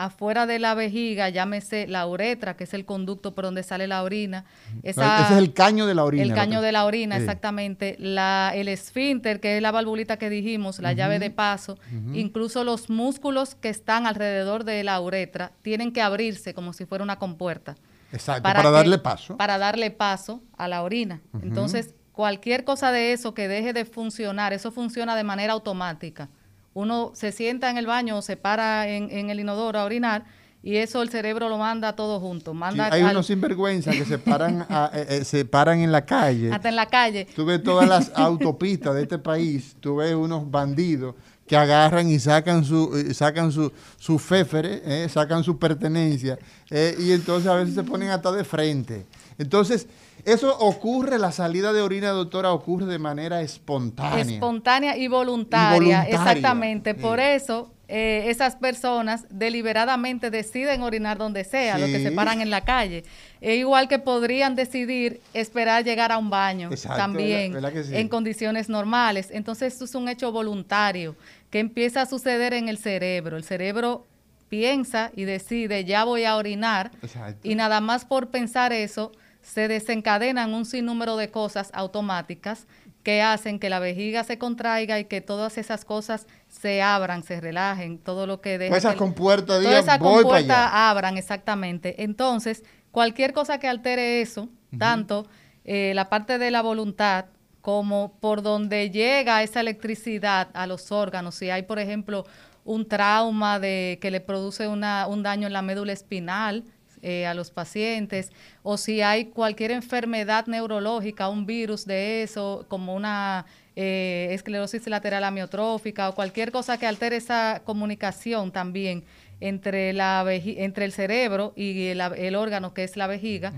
afuera 0.00 0.46
de 0.46 0.60
la 0.60 0.74
vejiga, 0.74 1.28
llámese 1.28 1.88
la 1.88 2.06
uretra, 2.06 2.56
que 2.56 2.62
es 2.62 2.72
el 2.72 2.84
conducto 2.84 3.34
por 3.34 3.42
donde 3.44 3.64
sale 3.64 3.88
la 3.88 4.04
orina, 4.04 4.44
esa- 4.84 5.24
Ese 5.24 5.32
es 5.32 5.38
el 5.40 5.52
caño 5.52 5.86
de 5.86 5.94
la 5.96 6.04
orina. 6.04 6.22
el 6.22 6.34
caño 6.34 6.60
que- 6.60 6.66
de 6.66 6.70
la 6.72 6.84
orina, 6.84 7.16
Sí. 7.16 7.22
exactamente. 7.22 7.96
La, 7.98 8.52
el 8.54 8.68
esfínter, 8.68 9.40
que 9.40 9.56
es 9.56 9.62
la 9.62 9.72
valvulita 9.72 10.16
que 10.16 10.30
dijimos, 10.30 10.78
la 10.78 10.92
llave 10.92 11.18
de 11.18 11.30
paso, 11.30 11.78
incluso 12.14 12.62
los 12.62 12.88
músculos 12.90 13.56
que 13.56 13.70
están 13.70 14.06
alrededor 14.06 14.62
de 14.62 14.84
la 14.84 15.00
uretra 15.00 15.50
tienen 15.62 15.92
que 15.92 16.00
abrirse 16.00 16.54
como 16.54 16.72
si 16.72 16.84
fuera 16.84 17.02
una 17.02 17.16
compuerta. 17.18 17.74
Exacto, 18.12 18.42
para, 18.42 18.62
que- 18.62 18.70
darle 18.70 18.98
paso. 18.98 19.36
Para 19.36 19.58
darle 19.58 19.90
paso 19.90 20.42
a 20.56 20.68
la 20.68 20.82
orina. 20.82 21.20
Entonces, 21.42 21.94
cualquier 22.12 22.64
cosa 22.64 22.90
de 22.92 23.12
eso 23.12 23.34
que 23.34 23.48
deje 23.48 23.72
de 23.72 23.84
funcionar, 23.84 24.52
eso 24.52 24.72
funciona 24.72 25.14
de 25.16 25.24
manera 25.24 25.52
automática. 25.52 26.28
Uno 26.74 27.10
se 27.14 27.32
sienta 27.32 27.70
en 27.70 27.76
el 27.78 27.86
baño 27.86 28.18
o 28.18 28.22
se 28.22 28.36
para 28.36 28.88
en, 28.88 29.10
en 29.10 29.30
el 29.30 29.40
inodoro 29.40 29.78
a 29.80 29.84
orinar 29.84 30.24
y 30.62 30.76
eso 30.76 31.02
el 31.02 31.08
cerebro 31.08 31.48
lo 31.48 31.58
manda 31.58 31.94
todo 31.96 32.18
junto. 32.20 32.52
Sí, 32.52 32.56
Manda 32.58 32.88
hay 32.92 33.02
al- 33.02 33.10
unos 33.12 33.26
sinvergüenzas 33.26 33.94
que 33.96 34.04
se 34.04 34.18
paran, 34.18 34.64
a- 34.68 34.90
eh, 34.94 35.06
eh, 35.08 35.24
se 35.24 35.44
paran 35.44 35.80
en 35.80 35.92
la 35.92 36.04
calle. 36.04 36.52
hasta 36.52 36.68
en 36.68 36.76
la 36.76 36.86
calle. 36.86 37.26
Tú 37.34 37.44
ves 37.44 37.62
todas 37.62 37.88
las 37.88 38.12
autopistas 38.14 38.94
de 38.94 39.02
este 39.02 39.18
país, 39.18 39.76
tú 39.80 39.96
ves 39.96 40.14
unos 40.14 40.50
bandidos 40.50 41.14
que 41.48 41.56
agarran 41.56 42.08
y 42.10 42.18
sacan 42.18 42.64
su 42.64 42.96
eh, 42.96 43.14
sacan 43.14 43.50
su, 43.50 43.72
su 43.96 44.18
féfere, 44.18 44.82
eh, 44.84 45.08
sacan 45.08 45.42
su 45.42 45.58
pertenencia, 45.58 46.38
eh, 46.70 46.94
y 46.98 47.12
entonces 47.12 47.48
a 47.50 47.54
veces 47.54 47.74
se 47.74 47.82
ponen 47.82 48.10
hasta 48.10 48.30
de 48.32 48.44
frente. 48.44 49.06
Entonces, 49.38 49.86
eso 50.24 50.56
ocurre, 50.58 51.18
la 51.18 51.32
salida 51.32 51.72
de 51.72 51.80
orina, 51.80 52.10
doctora, 52.10 52.52
ocurre 52.52 52.86
de 52.86 52.98
manera 52.98 53.40
espontánea. 53.40 54.20
Espontánea 54.20 54.96
y 54.96 55.08
voluntaria, 55.08 55.76
Y 55.76 55.80
voluntaria. 55.80 56.16
exactamente. 56.16 56.92
Sí. 56.94 57.00
Por 57.00 57.20
eso 57.20 57.70
eh, 57.90 58.24
esas 58.28 58.56
personas 58.56 59.24
deliberadamente 59.30 60.30
deciden 60.30 60.82
orinar 60.82 61.16
donde 61.16 61.44
sea, 61.44 61.78
los 61.78 61.88
que 61.88 61.98
Sí. 61.98 62.02
se 62.04 62.12
paran 62.12 62.40
en 62.42 62.50
la 62.50 62.62
calle. 62.62 63.04
E 63.40 63.54
igual 63.56 63.88
que 63.88 63.98
podrían 63.98 64.54
decidir 64.56 65.20
esperar 65.32 65.84
llegar 65.84 66.12
a 66.12 66.18
un 66.18 66.28
baño 66.28 66.68
Exacto, 66.70 66.98
también 66.98 67.52
¿verdad- 67.54 67.70
verdad 67.70 67.82
que 67.82 67.88
sí? 67.88 67.96
en 67.96 68.08
condiciones 68.08 68.68
normales. 68.68 69.28
Entonces 69.32 69.72
esto 69.72 69.84
es 69.86 69.94
un 69.94 70.08
hecho 70.08 70.30
voluntario 70.32 71.16
que 71.50 71.60
empieza 71.60 72.02
a 72.02 72.06
suceder 72.06 72.52
en 72.54 72.68
el 72.68 72.78
cerebro. 72.78 73.36
El 73.36 73.44
cerebro 73.44 74.06
piensa 74.48 75.10
y 75.14 75.24
decide, 75.24 75.84
ya 75.84 76.04
voy 76.04 76.24
a 76.24 76.36
orinar, 76.36 76.90
Exacto. 77.02 77.46
y 77.46 77.54
nada 77.54 77.80
más 77.80 78.04
por 78.04 78.28
pensar 78.28 78.72
eso, 78.72 79.12
se 79.42 79.68
desencadenan 79.68 80.52
un 80.52 80.64
sinnúmero 80.64 81.16
de 81.16 81.30
cosas 81.30 81.70
automáticas 81.72 82.66
que 83.02 83.22
hacen 83.22 83.58
que 83.58 83.70
la 83.70 83.78
vejiga 83.78 84.24
se 84.24 84.36
contraiga 84.36 84.98
y 84.98 85.06
que 85.06 85.20
todas 85.20 85.56
esas 85.56 85.84
cosas 85.84 86.26
se 86.48 86.82
abran, 86.82 87.22
se 87.22 87.40
relajen, 87.40 87.98
todo 87.98 88.26
lo 88.26 88.40
que 88.40 88.58
deja 88.58 88.76
esas 88.76 88.96
compuertas 88.96 89.62
todas 89.62 89.84
esas 89.84 89.98
compuertas 89.98 90.70
abran, 90.72 91.16
exactamente. 91.16 92.02
Entonces, 92.02 92.64
cualquier 92.90 93.32
cosa 93.32 93.58
que 93.58 93.68
altere 93.68 94.20
eso, 94.20 94.48
tanto 94.78 95.26
eh, 95.64 95.92
la 95.94 96.10
parte 96.10 96.38
de 96.38 96.50
la 96.50 96.60
voluntad 96.60 97.26
como 97.68 98.14
por 98.18 98.40
donde 98.40 98.88
llega 98.88 99.42
esa 99.42 99.60
electricidad 99.60 100.48
a 100.54 100.66
los 100.66 100.90
órganos, 100.90 101.34
si 101.34 101.50
hay, 101.50 101.64
por 101.64 101.78
ejemplo, 101.78 102.24
un 102.64 102.88
trauma 102.88 103.58
de 103.58 103.98
que 104.00 104.10
le 104.10 104.22
produce 104.22 104.66
una, 104.68 105.06
un 105.06 105.22
daño 105.22 105.46
en 105.48 105.52
la 105.52 105.60
médula 105.60 105.92
espinal 105.92 106.64
eh, 107.02 107.26
a 107.26 107.34
los 107.34 107.50
pacientes, 107.50 108.32
o 108.62 108.78
si 108.78 109.02
hay 109.02 109.26
cualquier 109.26 109.72
enfermedad 109.72 110.46
neurológica, 110.46 111.28
un 111.28 111.44
virus 111.44 111.84
de 111.84 112.22
eso, 112.22 112.64
como 112.68 112.94
una 112.94 113.44
eh, 113.76 114.28
esclerosis 114.30 114.86
lateral 114.86 115.22
amiotrófica 115.24 116.08
o 116.08 116.14
cualquier 116.14 116.50
cosa 116.50 116.78
que 116.78 116.86
altere 116.86 117.16
esa 117.16 117.60
comunicación 117.66 118.50
también 118.50 119.04
entre, 119.40 119.92
la 119.92 120.24
entre 120.26 120.86
el 120.86 120.92
cerebro 120.92 121.52
y 121.54 121.88
el 121.88 122.34
órgano 122.34 122.72
que 122.72 122.84
es 122.84 122.96
la 122.96 123.06
vejiga, 123.06 123.52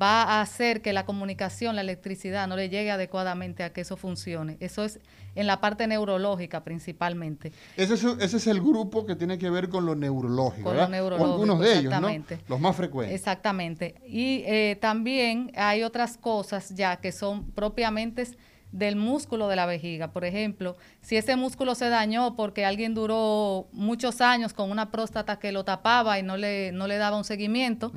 va 0.00 0.22
a 0.22 0.40
hacer 0.40 0.80
que 0.80 0.92
la 0.92 1.04
comunicación, 1.04 1.76
la 1.76 1.82
electricidad 1.82 2.46
no 2.48 2.56
le 2.56 2.68
llegue 2.68 2.90
adecuadamente 2.90 3.62
a 3.62 3.72
que 3.72 3.82
eso 3.82 3.96
funcione. 3.96 4.56
Eso 4.60 4.84
es 4.84 5.00
en 5.34 5.46
la 5.46 5.60
parte 5.60 5.86
neurológica 5.86 6.64
principalmente. 6.64 7.52
Ese 7.76 7.94
es, 7.94 8.04
ese 8.04 8.36
es 8.36 8.46
el 8.46 8.60
grupo 8.60 9.06
que 9.06 9.16
tiene 9.16 9.38
que 9.38 9.50
ver 9.50 9.68
con 9.68 9.86
lo 9.86 9.94
neurológico, 9.94 10.68
Con 10.68 10.76
lo 10.76 10.88
neurológico, 10.88 11.30
o 11.30 11.32
algunos 11.32 11.60
de 11.60 11.78
ellos, 11.78 12.00
¿no? 12.00 12.08
Los 12.48 12.60
más 12.60 12.76
frecuentes. 12.76 13.14
Exactamente. 13.14 13.94
Y 14.06 14.42
eh, 14.46 14.78
también 14.80 15.52
hay 15.56 15.82
otras 15.82 16.16
cosas 16.16 16.74
ya 16.74 16.96
que 16.96 17.12
son 17.12 17.50
propiamente 17.52 18.26
del 18.72 18.96
músculo 18.96 19.48
de 19.48 19.56
la 19.56 19.66
vejiga. 19.66 20.12
Por 20.12 20.24
ejemplo, 20.24 20.76
si 21.00 21.16
ese 21.16 21.36
músculo 21.36 21.74
se 21.74 21.88
dañó 21.88 22.34
porque 22.34 22.64
alguien 22.64 22.94
duró 22.94 23.68
muchos 23.72 24.20
años 24.20 24.52
con 24.54 24.70
una 24.70 24.90
próstata 24.90 25.38
que 25.38 25.52
lo 25.52 25.64
tapaba 25.64 26.18
y 26.18 26.22
no 26.22 26.36
le, 26.36 26.72
no 26.72 26.86
le 26.86 26.96
daba 26.96 27.16
un 27.16 27.24
seguimiento, 27.24 27.92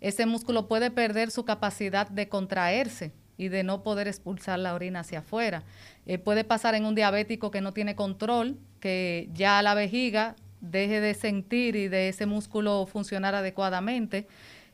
ese 0.00 0.26
músculo 0.26 0.68
puede 0.68 0.90
perder 0.90 1.30
su 1.30 1.44
capacidad 1.44 2.08
de 2.08 2.28
contraerse 2.28 3.12
y 3.36 3.48
de 3.48 3.64
no 3.64 3.82
poder 3.82 4.06
expulsar 4.06 4.58
la 4.58 4.74
orina 4.74 5.00
hacia 5.00 5.20
afuera. 5.20 5.64
Eh, 6.06 6.18
puede 6.18 6.44
pasar 6.44 6.74
en 6.74 6.84
un 6.84 6.94
diabético 6.94 7.50
que 7.50 7.60
no 7.60 7.72
tiene 7.72 7.96
control, 7.96 8.58
que 8.80 9.30
ya 9.32 9.62
la 9.62 9.74
vejiga 9.74 10.36
deje 10.60 11.00
de 11.00 11.14
sentir 11.14 11.74
y 11.74 11.88
de 11.88 12.08
ese 12.10 12.26
músculo 12.26 12.86
funcionar 12.86 13.34
adecuadamente. 13.34 14.26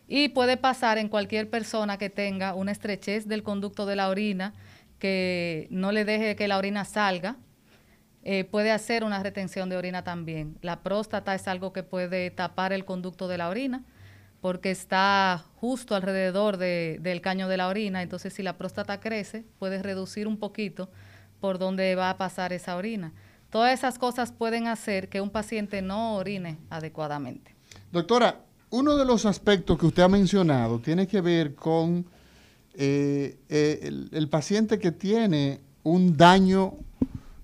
Y 0.09 0.29
puede 0.29 0.57
pasar 0.57 0.99
en 0.99 1.09
cualquier 1.09 1.49
persona 1.49 1.97
que 1.97 2.11
tenga 2.11 2.55
una 2.55 2.73
estrechez 2.73 3.27
del 3.27 3.43
conducto 3.43 3.87
de 3.87 3.97
la 3.97 4.09
orina, 4.09 4.53
no 5.71 5.93
le 5.93 6.05
deje 6.05 6.37
que 6.37 6.49
la 6.49 6.59
orina 6.59 6.85
salga. 6.85 7.37
Eh, 8.29 8.45
puede 8.45 8.73
hacer 8.73 9.05
una 9.05 9.23
retención 9.23 9.69
de 9.69 9.77
orina 9.77 10.03
también. 10.03 10.59
La 10.61 10.81
próstata 10.83 11.35
es 11.35 11.47
algo 11.47 11.73
que 11.73 11.83
puede 11.85 12.31
tapar 12.31 12.73
el 12.73 12.85
conducto 12.85 13.29
de 13.29 13.39
la 13.39 13.49
orina 13.49 13.85
porque 14.41 14.71
está 14.71 15.45
justo 15.57 15.95
alrededor 15.95 16.57
de- 16.57 16.99
del 17.01 17.21
caño 17.21 17.47
de 17.49 17.57
la 17.57 17.69
orina. 17.69 18.03
Entonces, 18.03 18.33
si 18.35 18.43
la 18.43 18.57
próstata 18.59 19.01
crece, 19.01 19.45
puede 19.59 19.83
reducir 19.83 20.27
un 20.27 20.37
poquito 20.39 20.91
por 21.41 21.59
donde 21.59 21.95
va 21.95 22.11
a 22.11 22.17
pasar 22.17 22.53
esa 22.53 22.77
orina. 22.77 23.13
Todas 23.51 23.73
esas 23.73 23.99
cosas 23.99 24.33
pueden 24.33 24.67
hacer 24.67 25.09
que 25.09 25.21
un 25.21 25.31
paciente 25.31 25.81
no 25.81 26.17
orine 26.17 26.59
adecuadamente. 26.69 27.55
Doctora, 27.93 28.41
uno 28.71 28.97
de 28.97 29.05
los 29.05 29.25
aspectos 29.25 29.79
que 29.79 29.87
usted 29.87 30.03
ha 30.03 30.09
mencionado 30.09 30.81
tiene 30.81 31.07
que 31.07 31.21
ver 31.21 31.55
con 31.55 32.05
eh, 32.79 33.39
eh, 33.49 33.91
el, 34.13 34.29
paciente 34.29 34.79
que 34.79 34.93
tiene 34.93 35.61
un 35.83 36.15
daño 36.15 36.75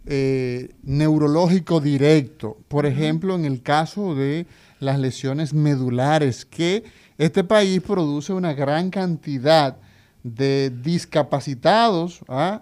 eh, 0.05 0.75
neurológico 0.83 1.81
directo, 1.81 2.59
por 2.69 2.85
ejemplo, 2.85 3.35
en 3.35 3.47
el 3.47 3.63
caso 3.63 4.15
de 4.15 4.47
las 4.79 4.99
lesiones 4.99 5.55
medulares, 5.55 6.45
que 6.45 6.85
este 7.17 7.45
país 7.45 7.81
produce 7.81 8.35
una 8.35 8.53
gran 8.53 8.91
cantidad 8.91 9.79
de 10.23 10.71
discapacitados, 10.83 12.21
¿ah? 12.29 12.61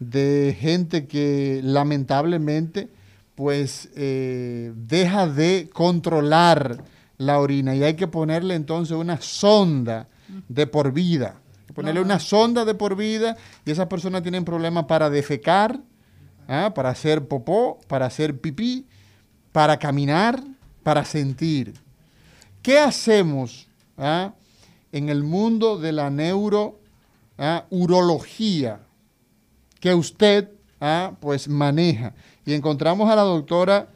de 0.00 0.56
gente 0.58 1.06
que 1.06 1.60
lamentablemente 1.62 2.88
pues 3.36 3.90
deja 3.94 5.28
de 5.28 5.70
controlar 5.72 6.82
la 7.18 7.38
orina. 7.38 7.76
Y 7.76 7.84
hay 7.84 7.94
que 7.94 8.08
ponerle 8.08 8.56
entonces 8.56 8.96
una 8.96 9.20
sonda 9.20 10.08
de 10.48 10.66
por 10.66 10.92
vida 10.92 11.36
ponerle 11.74 12.00
una 12.00 12.18
sonda 12.18 12.64
de 12.64 12.74
por 12.74 12.96
vida 12.96 13.36
y 13.64 13.70
esas 13.70 13.86
personas 13.86 14.22
tienen 14.22 14.44
problemas 14.44 14.86
para 14.86 15.08
defecar, 15.10 15.78
¿ah? 16.48 16.72
para 16.74 16.90
hacer 16.90 17.28
popó, 17.28 17.78
para 17.86 18.06
hacer 18.06 18.40
pipí, 18.40 18.86
para 19.52 19.78
caminar, 19.78 20.42
para 20.82 21.04
sentir. 21.04 21.74
¿Qué 22.62 22.78
hacemos 22.78 23.68
¿ah? 23.96 24.32
en 24.92 25.08
el 25.08 25.22
mundo 25.22 25.78
de 25.78 25.92
la 25.92 26.10
neurología 26.10 28.74
¿ah? 28.74 28.80
que 29.80 29.94
usted 29.94 30.50
pues 31.20 31.48
maneja? 31.48 32.12
Y 32.44 32.52
encontramos 32.54 33.10
a 33.10 33.16
la 33.16 33.22
doctora 33.22 33.88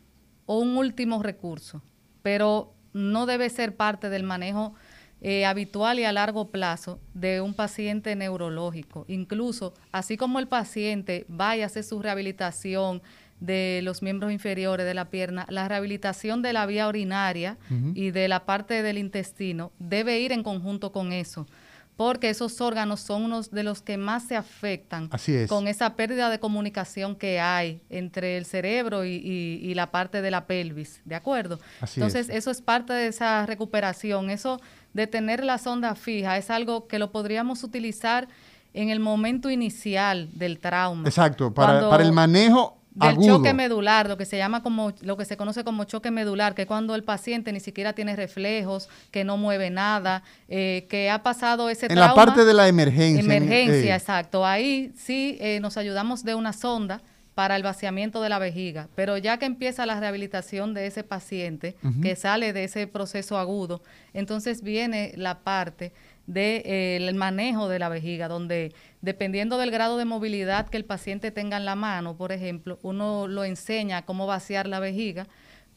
o 0.45 0.59
un 0.59 0.77
último 0.77 1.21
recurso, 1.21 1.81
pero 2.21 2.73
no 2.93 3.25
debe 3.25 3.49
ser 3.49 3.75
parte 3.75 4.09
del 4.09 4.23
manejo 4.23 4.73
eh, 5.21 5.45
habitual 5.45 5.99
y 5.99 6.03
a 6.03 6.11
largo 6.11 6.49
plazo 6.49 6.99
de 7.13 7.41
un 7.41 7.53
paciente 7.53 8.15
neurológico. 8.15 9.05
Incluso, 9.07 9.73
así 9.91 10.17
como 10.17 10.39
el 10.39 10.47
paciente 10.47 11.25
vaya 11.27 11.63
a 11.63 11.67
hacer 11.67 11.83
su 11.83 12.01
rehabilitación 12.01 13.01
de 13.39 13.81
los 13.83 14.01
miembros 14.01 14.31
inferiores 14.31 14.85
de 14.85 14.93
la 14.93 15.09
pierna, 15.09 15.45
la 15.49 15.67
rehabilitación 15.67 16.41
de 16.41 16.53
la 16.53 16.65
vía 16.65 16.87
urinaria 16.87 17.57
y 17.95 18.11
de 18.11 18.27
la 18.27 18.45
parte 18.45 18.83
del 18.83 18.99
intestino 18.99 19.71
debe 19.79 20.19
ir 20.19 20.31
en 20.31 20.43
conjunto 20.43 20.91
con 20.91 21.11
eso 21.11 21.47
porque 21.95 22.29
esos 22.29 22.59
órganos 22.61 22.99
son 22.99 23.23
unos 23.23 23.51
de 23.51 23.63
los 23.63 23.81
que 23.81 23.97
más 23.97 24.23
se 24.23 24.35
afectan 24.35 25.09
con 25.47 25.67
esa 25.67 25.95
pérdida 25.95 26.29
de 26.29 26.39
comunicación 26.39 27.15
que 27.15 27.39
hay 27.39 27.81
entre 27.89 28.37
el 28.37 28.45
cerebro 28.45 29.05
y, 29.05 29.71
la 29.75 29.91
parte 29.91 30.21
de 30.21 30.31
la 30.31 30.47
pelvis, 30.47 31.01
¿de 31.05 31.15
acuerdo? 31.15 31.59
Entonces, 31.95 32.29
eso 32.29 32.51
es 32.51 32.61
parte 32.61 32.93
de 32.93 33.07
esa 33.07 33.45
recuperación. 33.45 34.29
Eso 34.29 34.59
de 34.93 35.07
tener 35.07 35.43
la 35.43 35.57
sonda 35.57 35.95
fija 35.95 36.37
es 36.37 36.49
algo 36.49 36.87
que 36.87 36.99
lo 36.99 37.11
podríamos 37.11 37.63
utilizar 37.63 38.27
en 38.73 38.89
el 38.89 38.99
momento 38.99 39.49
inicial 39.49 40.29
del 40.33 40.59
trauma. 40.59 41.07
Exacto, 41.07 41.53
para, 41.53 41.89
para 41.89 42.03
el 42.03 42.11
manejo 42.11 42.80
del 42.93 43.17
choque 43.19 43.53
medular, 43.53 44.07
lo 44.09 44.17
que 44.17 44.25
se 44.25 44.37
llama 44.37 44.63
como 44.63 44.93
lo 45.01 45.17
que 45.17 45.25
se 45.25 45.37
conoce 45.37 45.63
como 45.63 45.85
choque 45.85 46.11
medular, 46.11 46.55
que 46.55 46.65
cuando 46.65 46.95
el 46.95 47.03
paciente 47.03 47.51
ni 47.53 47.59
siquiera 47.59 47.93
tiene 47.93 48.15
reflejos, 48.15 48.89
que 49.11 49.23
no 49.23 49.37
mueve 49.37 49.69
nada, 49.69 50.23
eh, 50.49 50.87
que 50.89 51.09
ha 51.09 51.23
pasado 51.23 51.69
ese 51.69 51.87
en 51.87 51.99
la 51.99 52.13
parte 52.13 52.43
de 52.43 52.53
la 52.53 52.67
emergencia. 52.67 53.23
Emergencia, 53.23 53.95
exacto. 53.95 54.45
Ahí 54.45 54.91
sí 54.97 55.37
eh, 55.39 55.59
nos 55.61 55.77
ayudamos 55.77 56.23
de 56.23 56.35
una 56.35 56.53
sonda 56.53 57.01
para 57.35 57.55
el 57.55 57.63
vaciamiento 57.63 58.21
de 58.21 58.29
la 58.29 58.39
vejiga, 58.39 58.89
pero 58.93 59.17
ya 59.17 59.37
que 59.37 59.45
empieza 59.45 59.85
la 59.85 59.99
rehabilitación 59.99 60.73
de 60.73 60.85
ese 60.85 61.03
paciente, 61.03 61.75
que 62.01 62.15
sale 62.17 62.51
de 62.51 62.65
ese 62.65 62.87
proceso 62.87 63.37
agudo, 63.37 63.81
entonces 64.13 64.61
viene 64.61 65.13
la 65.15 65.39
parte 65.39 65.93
del 66.27 66.33
de, 66.33 67.07
eh, 67.07 67.13
manejo 67.13 67.67
de 67.67 67.79
la 67.79 67.89
vejiga, 67.89 68.27
donde 68.27 68.73
dependiendo 69.01 69.57
del 69.57 69.71
grado 69.71 69.97
de 69.97 70.05
movilidad 70.05 70.69
que 70.69 70.77
el 70.77 70.85
paciente 70.85 71.31
tenga 71.31 71.57
en 71.57 71.65
la 71.65 71.75
mano, 71.75 72.15
por 72.15 72.31
ejemplo, 72.31 72.79
uno 72.83 73.27
lo 73.27 73.43
enseña 73.43 74.03
cómo 74.03 74.27
vaciar 74.27 74.67
la 74.67 74.79
vejiga 74.79 75.27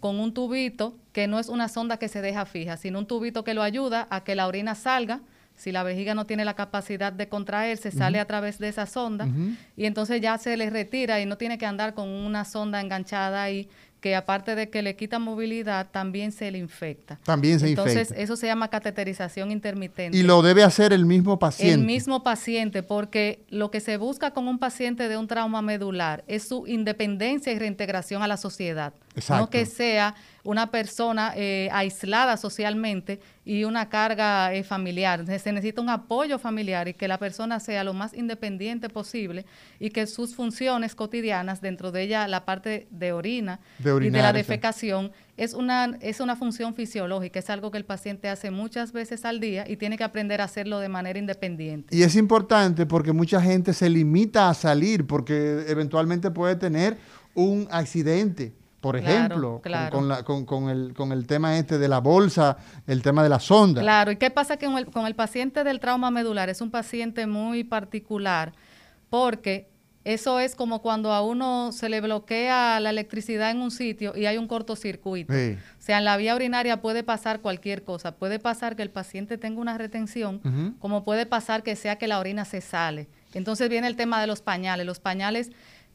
con 0.01 0.20
un 0.20 0.34
tubito 0.34 0.99
que 1.12 1.26
no 1.26 1.38
es 1.38 1.49
una 1.49 1.68
sonda 1.68 1.97
que 1.97 2.09
se 2.09 2.20
deja 2.20 2.45
fija, 2.45 2.76
sino 2.76 2.99
un 2.99 3.07
tubito 3.07 3.42
que 3.42 3.55
lo 3.55 3.62
ayuda 3.62 4.07
a 4.11 4.22
que 4.22 4.34
la 4.34 4.47
orina 4.47 4.74
salga. 4.74 5.22
Si 5.57 5.72
la 5.72 5.82
vejiga 5.82 6.14
no 6.14 6.26
tiene 6.26 6.45
la 6.45 6.55
capacidad 6.55 7.12
de 7.12 7.28
contraerse, 7.28 7.90
sale 7.92 8.18
a 8.18 8.26
través 8.26 8.59
de 8.59 8.68
esa 8.68 8.86
sonda 8.86 9.28
y 9.76 9.86
entonces 9.86 10.20
ya 10.20 10.36
se 10.36 10.57
le 10.57 10.68
retira 10.68 11.20
y 11.20 11.26
no 11.26 11.38
tiene 11.38 11.59
que 11.59 11.64
andar 11.64 11.95
con 11.95 12.09
una 12.09 12.45
sonda 12.45 12.80
enganchada 12.80 13.45
ahí 13.45 13.68
que 14.05 14.14
aparte 14.14 14.55
de 14.55 14.68
que 14.68 14.82
le 14.82 14.96
quita 14.96 15.18
movilidad, 15.18 15.88
también 15.90 16.30
se 16.30 16.50
le 16.50 16.59
infecta. 16.59 17.18
También 17.24 17.59
se 17.59 17.70
infecta. 17.70 17.90
Entonces, 17.90 18.14
eso 18.18 18.36
se 18.36 18.46
llama 18.46 18.68
cateterización 18.68 19.50
intermitente. 19.50 20.18
Y 20.18 20.22
lo 20.22 20.42
debe 20.42 20.62
hacer 20.62 20.92
el 20.92 21.07
mismo 21.07 21.38
paciente. 21.38 21.72
El 21.72 21.86
mismo 21.86 22.22
paciente, 22.22 22.82
porque 22.82 23.46
lo 23.48 23.70
que 23.70 23.80
se 23.80 23.96
busca 23.96 24.32
con 24.32 24.46
un 24.46 24.59
paciente 24.59 25.09
de 25.09 25.16
un 25.16 25.26
trauma 25.26 25.62
medular 25.62 26.22
es 26.26 26.46
su 26.46 26.66
independencia 26.66 27.50
y 27.55 27.59
reintegración 27.59 28.22
a 28.22 28.28
la 28.28 28.36
sociedad. 28.36 28.92
No 29.29 29.49
que 29.49 29.65
sea 29.67 30.15
una 30.43 30.71
persona 30.71 31.33
eh, 31.37 31.69
aislada 31.73 32.37
socialmente 32.37 33.21
y 33.45 33.65
una 33.65 33.89
carga 33.89 34.53
eh, 34.53 34.62
familiar. 34.62 35.25
Se 35.27 35.53
necesita 35.53 35.81
un 35.81 35.89
apoyo 35.89 36.39
familiar 36.39 36.89
y 36.89 36.95
que 36.95 37.09
la 37.09 37.19
persona 37.19 37.61
sea 37.61 37.85
lo 37.85 37.95
más 37.95 38.12
independiente 38.12 38.89
posible 38.89 39.47
y 39.79 39.91
que 39.91 40.07
sus 40.07 40.35
funciones 40.35 40.95
cotidianas, 40.95 41.61
dentro 41.61 41.93
de 41.93 42.03
ella 42.03 42.29
la 42.29 42.45
parte 42.45 42.89
de 42.91 43.12
orina 43.12 43.61
y 43.79 44.11
de 44.11 44.23
la 44.23 44.33
defecación, 44.33 45.12
es 45.37 45.55
una, 45.55 45.97
es 46.01 46.21
una 46.21 46.37
función 46.37 46.75
fisiológica, 46.75 47.39
es 47.39 47.51
algo 47.51 47.71
que 47.71 47.79
el 47.79 47.85
paciente 47.85 48.29
hace 48.29 48.51
muchas 48.51 48.93
veces 48.93 49.25
al 49.25 49.41
día 49.41 49.65
y 49.69 49.77
tiene 49.77 49.97
que 49.97 50.05
aprender 50.05 50.41
a 50.41 50.45
hacerlo 50.45 50.79
de 50.79 50.89
manera 50.89 51.19
independiente. 51.19 51.97
Y 51.97 52.03
es 52.03 52.17
importante 52.17 52.85
porque 52.85 53.12
mucha 53.12 53.41
gente 53.41 53.73
se 53.73 53.89
limita 53.89 54.51
a 54.51 54.55
salir 54.55 55.07
porque 55.07 55.65
eventualmente 55.69 56.31
puede 56.31 56.57
tener 56.57 56.99
un 57.35 57.67
accidente 57.71 58.53
por 58.85 58.99
ejemplo, 58.99 59.62
Con, 60.26 60.68
el, 60.68 60.93
con 60.93 61.11
el 61.11 61.26
tema 61.26 61.57
este 61.57 61.78
de 61.78 61.89
la 61.89 62.01
bolsa, 62.01 62.59
el 62.87 63.01
tema 63.01 63.22
de 63.22 63.30
la 63.30 63.41
sonda. 63.41 63.80
Claro, 63.80 64.12
¿y 64.12 64.16
qué 64.16 64.28
pasa 64.28 64.59
con 64.59 64.76
el, 64.76 64.85
con 64.91 65.07
el 65.07 65.14
paciente 65.14 65.64
del 65.64 65.80
trauma 65.80 66.11
medular? 66.11 66.51
Es 66.51 66.61
un 66.61 66.70
paciente 66.70 67.26
muy 67.26 67.64
particular 67.64 68.53
porque 69.09 69.70
eso 70.05 70.39
es 70.39 70.55
como 70.55 70.82
cuando 70.82 71.14
a 71.14 71.22
uno 71.22 71.72
se 71.72 71.89
le 71.89 72.03
bloquea 72.03 72.78
la 72.78 72.91
electricidad 72.91 73.51
en 73.51 73.62
un 73.62 73.70
sitio 73.70 74.12
y 74.14 74.26
hay 74.26 74.37
un 74.37 74.47
cortocircuito. 74.47 75.32
O 75.32 75.57
sea, 75.78 75.97
en 75.97 76.05
la 76.05 76.18
vía 76.18 76.37
urinaria 76.37 76.82
puede 76.82 77.03
pasar 77.03 77.41
cualquier 77.41 77.85
cosa. 77.85 78.16
Puede 78.16 78.39
pasar 78.39 78.76
que 78.76 78.82
el 78.82 78.91
paciente 78.91 79.39
tenga 79.39 79.62
una 79.62 79.78
retención, 79.78 80.76
como 80.78 81.05
puede 81.05 81.24
pasar 81.24 81.62
que 81.62 81.74
sea 81.74 81.97
que 81.97 82.07
la 82.07 82.18
orina 82.18 82.45
se 82.45 82.61
sale. 82.61 83.09
Entonces 83.32 83.70
viene 83.70 83.87
el 83.87 83.97
tema 83.97 84.20
de 84.20 84.26
los 84.26 84.43
pañales. 84.43 84.85
Los 84.85 85.01
pañales 85.01 85.53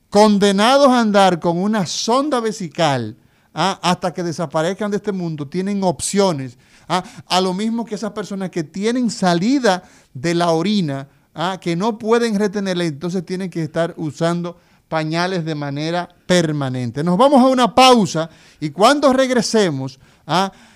condenados 0.09 0.87
a 0.87 0.99
andar 0.99 1.39
con 1.39 1.59
una 1.59 1.85
sonda 1.85 2.39
vesical, 2.39 3.15
¿ah? 3.53 3.79
hasta 3.83 4.13
que 4.13 4.23
desaparezcan 4.23 4.89
de 4.89 4.97
este 4.97 5.11
mundo, 5.11 5.47
tienen 5.47 5.83
opciones. 5.83 6.57
¿ah? 6.87 7.03
A 7.27 7.39
lo 7.39 7.53
mismo 7.53 7.85
que 7.85 7.93
esas 7.93 8.13
personas 8.13 8.49
que 8.49 8.63
tienen 8.63 9.11
salida 9.11 9.83
de 10.11 10.33
la 10.33 10.49
orina, 10.49 11.07
¿ah? 11.35 11.59
que 11.61 11.75
no 11.75 11.99
pueden 11.99 12.33
retenerla, 12.39 12.85
entonces 12.85 13.23
tienen 13.23 13.51
que 13.51 13.61
estar 13.61 13.93
usando 13.95 14.57
pañales 14.87 15.45
de 15.45 15.53
manera 15.53 16.09
permanente. 16.25 17.03
Nos 17.03 17.15
vamos 17.15 17.43
a 17.43 17.47
una 17.47 17.75
pausa 17.75 18.27
y 18.59 18.71
cuando 18.71 19.13
regresemos, 19.13 19.99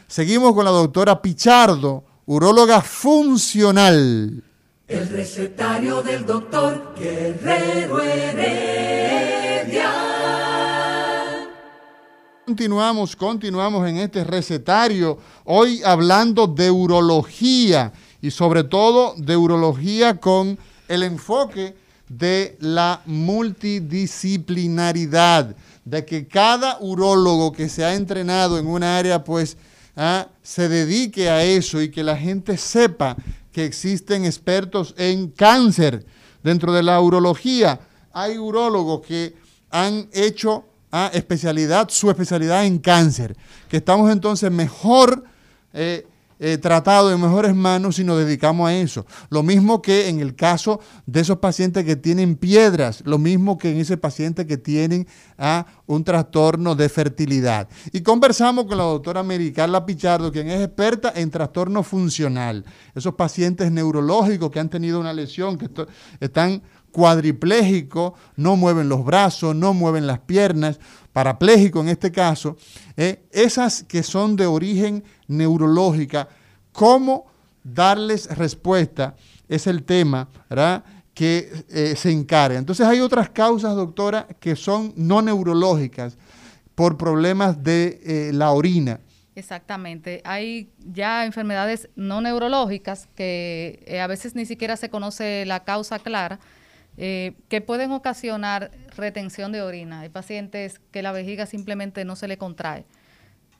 seguimos 0.08 0.54
con 0.54 0.66
la 0.66 0.72
doctora 0.72 1.20
Pichardo, 1.20 2.04
uróloga 2.28 2.82
funcional. 2.82 4.44
El 4.92 5.08
recetario 5.08 6.04
del 6.04 6.26
doctor 6.26 6.94
Guerrero 7.00 8.04
Heredia. 8.04 9.90
Continuamos, 12.46 13.16
continuamos 13.16 13.88
en 13.88 14.00
este 14.00 14.26
recetario, 14.26 15.18
hoy 15.46 15.82
hablando 15.86 16.46
de 16.46 16.70
urología 16.70 17.94
y 18.22 18.32
sobre 18.32 18.66
todo 18.66 19.14
de 19.16 19.38
urología 19.38 20.18
con 20.18 20.60
el 20.90 21.04
enfoque 21.04 21.74
de 22.10 22.58
la 22.60 23.02
multidisciplinaridad, 23.06 25.56
de 25.86 26.04
que 26.04 26.28
cada 26.28 26.80
urólogo 26.82 27.54
que 27.54 27.70
se 27.70 27.86
ha 27.86 27.96
entrenado 27.96 28.60
en 28.60 28.68
un 28.68 28.84
área 28.84 29.24
pues 29.24 29.56
ah, 29.96 30.28
se 30.44 30.68
dedique 30.68 31.30
a 31.30 31.46
eso 31.46 31.82
y 31.82 31.90
que 31.90 32.04
la 32.04 32.18
gente 32.18 32.58
sepa 32.58 33.16
que 33.52 33.66
existen 33.66 34.26
expertos 34.26 34.94
en 34.98 35.30
cáncer 35.30 36.06
dentro 36.44 36.74
de 36.74 36.84
la 36.84 37.00
urología. 37.02 37.80
Hay 38.14 38.38
urólogos 38.38 39.06
que 39.06 39.36
han 39.70 40.10
hecho 40.12 40.66
a 40.92 41.10
especialidad, 41.14 41.90
su 41.90 42.10
especialidad 42.10 42.66
en 42.66 42.80
cáncer, 42.80 43.36
que 43.70 43.78
estamos 43.78 44.12
entonces 44.12 44.52
mejor 44.52 45.24
eh, 45.74 46.06
eh, 46.44 46.58
tratados, 46.58 47.14
en 47.14 47.22
mejores 47.22 47.56
manos 47.56 47.98
si 47.98 48.04
nos 48.04 48.18
dedicamos 48.18 48.68
a 48.68 48.76
eso. 48.76 49.06
Lo 49.30 49.44
mismo 49.44 49.80
que 49.80 50.10
en 50.10 50.20
el 50.20 50.36
caso 50.36 50.80
de 51.06 51.20
esos 51.20 51.38
pacientes 51.38 51.86
que 51.86 51.96
tienen 51.96 52.36
piedras, 52.36 53.04
lo 53.06 53.20
mismo 53.20 53.60
que 53.60 53.70
en 53.70 53.78
ese 53.78 53.96
paciente 53.96 54.48
que 54.48 54.58
tienen 54.58 55.08
a 55.38 55.68
un 55.86 56.04
trastorno 56.04 56.74
de 56.74 56.90
fertilidad. 56.90 57.70
Y 57.94 58.02
conversamos 58.02 58.66
con 58.66 58.80
la 58.80 58.86
doctora 58.86 59.20
Americarla 59.20 59.86
Pichardo, 59.86 60.32
quien 60.32 60.50
es 60.50 60.62
experta 60.62 61.14
en 61.16 61.30
trastorno 61.30 61.84
funcional. 61.84 62.66
Esos 62.96 63.14
pacientes 63.14 63.72
neurológicos 63.72 64.50
que 64.50 64.60
han 64.60 64.70
tenido 64.70 65.00
una 65.00 65.14
lesión, 65.14 65.60
que 65.60 65.70
están 66.20 66.64
cuadripléjico, 66.92 68.16
no 68.36 68.56
mueven 68.56 68.90
los 68.90 69.04
brazos, 69.04 69.56
no 69.56 69.74
mueven 69.74 70.08
las 70.08 70.20
piernas, 70.20 70.80
parapléjico 71.14 71.82
en 71.82 71.90
este 71.90 72.12
caso, 72.12 72.58
eh, 72.98 73.24
esas 73.32 73.84
que 73.84 74.04
son 74.04 74.36
de 74.36 74.46
origen 74.46 75.04
neurológica, 75.28 76.30
¿cómo 76.72 77.26
darles 77.64 78.38
respuesta? 78.38 79.16
Es 79.48 79.68
el 79.68 79.84
tema 79.84 80.30
que 81.14 81.52
eh, 81.70 81.96
se 81.96 82.12
encarga. 82.12 82.58
Entonces 82.58 82.86
hay 82.88 83.00
otras 83.02 83.30
causas, 83.30 83.76
doctora, 83.76 84.28
que 84.40 84.56
son 84.56 84.94
no 84.96 85.22
neurológicas 85.22 86.18
por 86.76 86.98
problemas 86.98 87.62
de 87.62 88.00
eh, 88.04 88.32
la 88.34 88.52
orina. 88.52 89.00
Exactamente. 89.36 90.22
Hay 90.24 90.70
ya 90.80 91.26
enfermedades 91.26 91.90
no 91.96 92.22
neurológicas 92.22 93.08
que 93.16 93.98
a 94.02 94.08
veces 94.08 94.36
ni 94.36 94.46
siquiera 94.46 94.78
se 94.78 94.90
conoce 94.90 95.46
la 95.46 95.64
causa 95.64 96.00
clara, 96.00 96.40
eh, 96.98 97.34
que 97.48 97.62
pueden 97.62 97.92
ocasionar 97.92 98.72
retención 98.96 99.52
de 99.52 99.62
orina. 99.62 100.02
Hay 100.02 100.10
pacientes 100.10 100.80
que 100.92 101.02
la 101.02 101.12
vejiga 101.12 101.46
simplemente 101.46 102.04
no 102.06 102.16
se 102.16 102.28
le 102.28 102.38
contrae. 102.38 102.86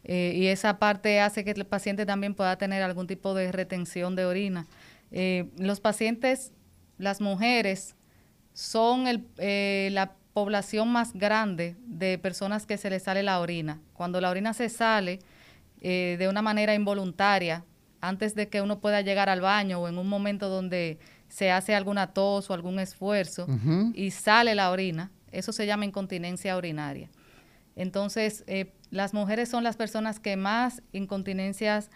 Eh, 0.04 0.34
y 0.36 0.48
esa 0.48 0.80
parte 0.80 1.22
hace 1.22 1.44
que 1.46 1.52
el 1.52 1.66
paciente 1.66 2.06
también 2.06 2.34
pueda 2.34 2.58
tener 2.58 2.84
algún 2.84 3.08
tipo 3.08 3.34
de 3.34 3.52
retención 3.52 4.16
de 4.16 4.26
orina. 4.26 4.68
Eh, 5.12 5.50
los 5.58 5.80
pacientes, 5.80 6.52
las 6.98 7.22
mujeres, 7.22 7.96
son 8.54 9.06
la 9.06 10.12
población 10.34 10.90
más 10.92 11.14
grande 11.14 11.78
de 11.86 12.18
personas 12.18 12.66
que 12.66 12.78
se 12.78 12.90
les 12.90 13.04
sale 13.04 13.24
la 13.24 13.40
orina. 13.40 13.80
Cuando 13.94 14.20
la 14.20 14.30
orina 14.30 14.54
se 14.54 14.68
sale 14.68 15.20
de 15.80 16.28
una 16.30 16.42
manera 16.42 16.76
involuntaria, 16.76 17.64
antes 18.02 18.36
de 18.36 18.50
que 18.50 18.62
uno 18.62 18.80
pueda 18.80 19.02
llegar 19.02 19.30
al 19.30 19.40
baño 19.42 19.80
o 19.80 19.88
en 19.88 19.98
un 19.98 20.10
momento 20.10 20.50
donde 20.50 21.00
se 21.32 21.50
hace 21.50 21.74
alguna 21.74 22.08
tos 22.08 22.50
o 22.50 22.54
algún 22.54 22.78
esfuerzo 22.78 23.48
y 23.94 24.12
sale 24.12 24.54
la 24.54 24.70
orina, 24.70 25.12
eso 25.32 25.54
se 25.54 25.66
llama 25.66 25.86
incontinencia 25.86 26.58
urinaria. 26.58 27.10
Entonces, 27.78 28.44
eh, 28.48 28.74
las 28.90 29.14
mujeres 29.14 29.48
son 29.48 29.64
las 29.64 29.78
personas 29.78 30.20
que 30.20 30.36
más 30.36 30.84
incontinencias 30.92 31.90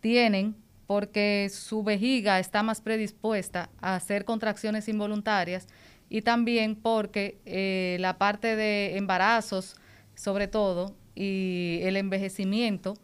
tienen 0.00 0.54
porque 0.86 1.50
su 1.50 1.82
vejiga 1.82 2.38
está 2.38 2.62
más 2.62 2.82
predispuesta 2.82 3.70
a 3.80 3.94
hacer 3.94 4.26
contracciones 4.26 4.86
involuntarias 4.88 5.68
y 6.10 6.20
también 6.20 6.76
porque 6.76 7.38
eh, 7.46 7.96
la 7.98 8.18
parte 8.18 8.56
de 8.56 8.98
embarazos, 8.98 9.76
sobre 10.14 10.48
todo, 10.48 10.94
y 11.14 11.78
el 11.84 11.96
envejecimiento, 11.96 12.94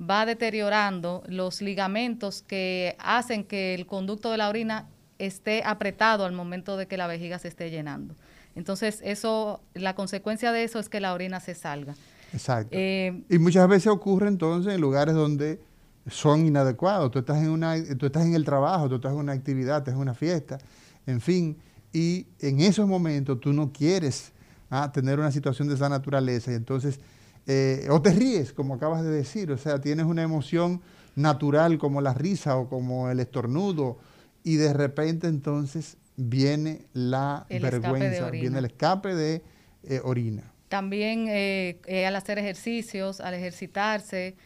va 0.00 0.24
deteriorando 0.24 1.22
los 1.26 1.60
ligamentos 1.60 2.40
que 2.40 2.96
hacen 2.98 3.44
que 3.44 3.74
el 3.74 3.84
conducto 3.84 4.30
de 4.30 4.38
la 4.38 4.48
orina 4.48 4.88
esté 5.18 5.62
apretado 5.64 6.24
al 6.24 6.32
momento 6.32 6.76
de 6.76 6.86
que 6.86 6.96
la 6.96 7.06
vejiga 7.06 7.38
se 7.38 7.48
esté 7.48 7.70
llenando. 7.70 8.14
Entonces, 8.54 9.00
eso, 9.04 9.60
la 9.74 9.94
consecuencia 9.94 10.52
de 10.52 10.64
eso 10.64 10.78
es 10.78 10.88
que 10.88 11.00
la 11.00 11.12
orina 11.12 11.40
se 11.40 11.54
salga. 11.54 11.94
Exacto. 12.32 12.70
Eh, 12.72 13.22
y 13.28 13.38
muchas 13.38 13.68
veces 13.68 13.88
ocurre 13.88 14.28
entonces 14.28 14.74
en 14.74 14.80
lugares 14.80 15.14
donde 15.14 15.60
son 16.08 16.46
inadecuados. 16.46 17.10
Tú 17.10 17.20
estás 17.20 17.38
en 17.38 17.50
una, 17.50 17.74
tú 17.96 18.06
estás 18.06 18.24
en 18.24 18.34
el 18.34 18.44
trabajo, 18.44 18.88
tú 18.88 18.96
estás 18.96 19.12
en 19.12 19.18
una 19.18 19.32
actividad, 19.32 19.78
estás 19.78 19.94
en 19.94 20.00
una 20.00 20.14
fiesta, 20.14 20.58
en 21.06 21.20
fin, 21.20 21.56
y 21.92 22.26
en 22.40 22.60
esos 22.60 22.86
momentos 22.86 23.40
tú 23.40 23.52
no 23.52 23.72
quieres 23.72 24.32
ah, 24.70 24.90
tener 24.92 25.18
una 25.18 25.30
situación 25.30 25.68
de 25.68 25.74
esa 25.74 25.88
naturaleza 25.88 26.50
y 26.50 26.54
entonces 26.54 27.00
eh, 27.46 27.86
o 27.90 28.00
te 28.00 28.10
ríes, 28.10 28.52
como 28.52 28.74
acabas 28.74 29.02
de 29.02 29.10
decir, 29.10 29.52
o 29.52 29.58
sea, 29.58 29.80
tienes 29.80 30.06
una 30.06 30.22
emoción 30.22 30.80
natural 31.14 31.78
como 31.78 32.00
la 32.00 32.14
risa 32.14 32.56
o 32.56 32.68
como 32.68 33.10
el 33.10 33.20
estornudo 33.20 33.98
y 34.44 34.56
de 34.56 34.72
repente 34.72 35.26
entonces 35.26 35.96
viene 36.16 36.82
la 36.92 37.46
vergüenza, 37.48 38.30
viene 38.30 38.58
el 38.58 38.66
escape 38.66 39.14
de 39.14 39.42
eh, 39.82 40.00
orina. 40.04 40.52
También 40.68 41.26
eh, 41.28 41.80
eh, 41.86 42.06
al 42.06 42.14
hacer 42.14 42.38
ejercicios, 42.38 43.20
al 43.20 43.34
ejercitarse, 43.34 44.36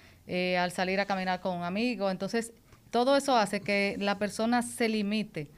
al 0.59 0.73
salir 0.73 1.01
a 1.01 1.07
caminar 1.07 1.41
con 1.41 1.57
un 1.57 1.65
amigo, 1.65 2.11
entonces 2.11 2.53
todo 2.91 3.17
eso 3.17 3.37
hace 3.37 3.61
que 3.61 3.97
la 3.99 4.19
persona 4.19 4.63
se 4.63 4.89
limite 4.89 5.51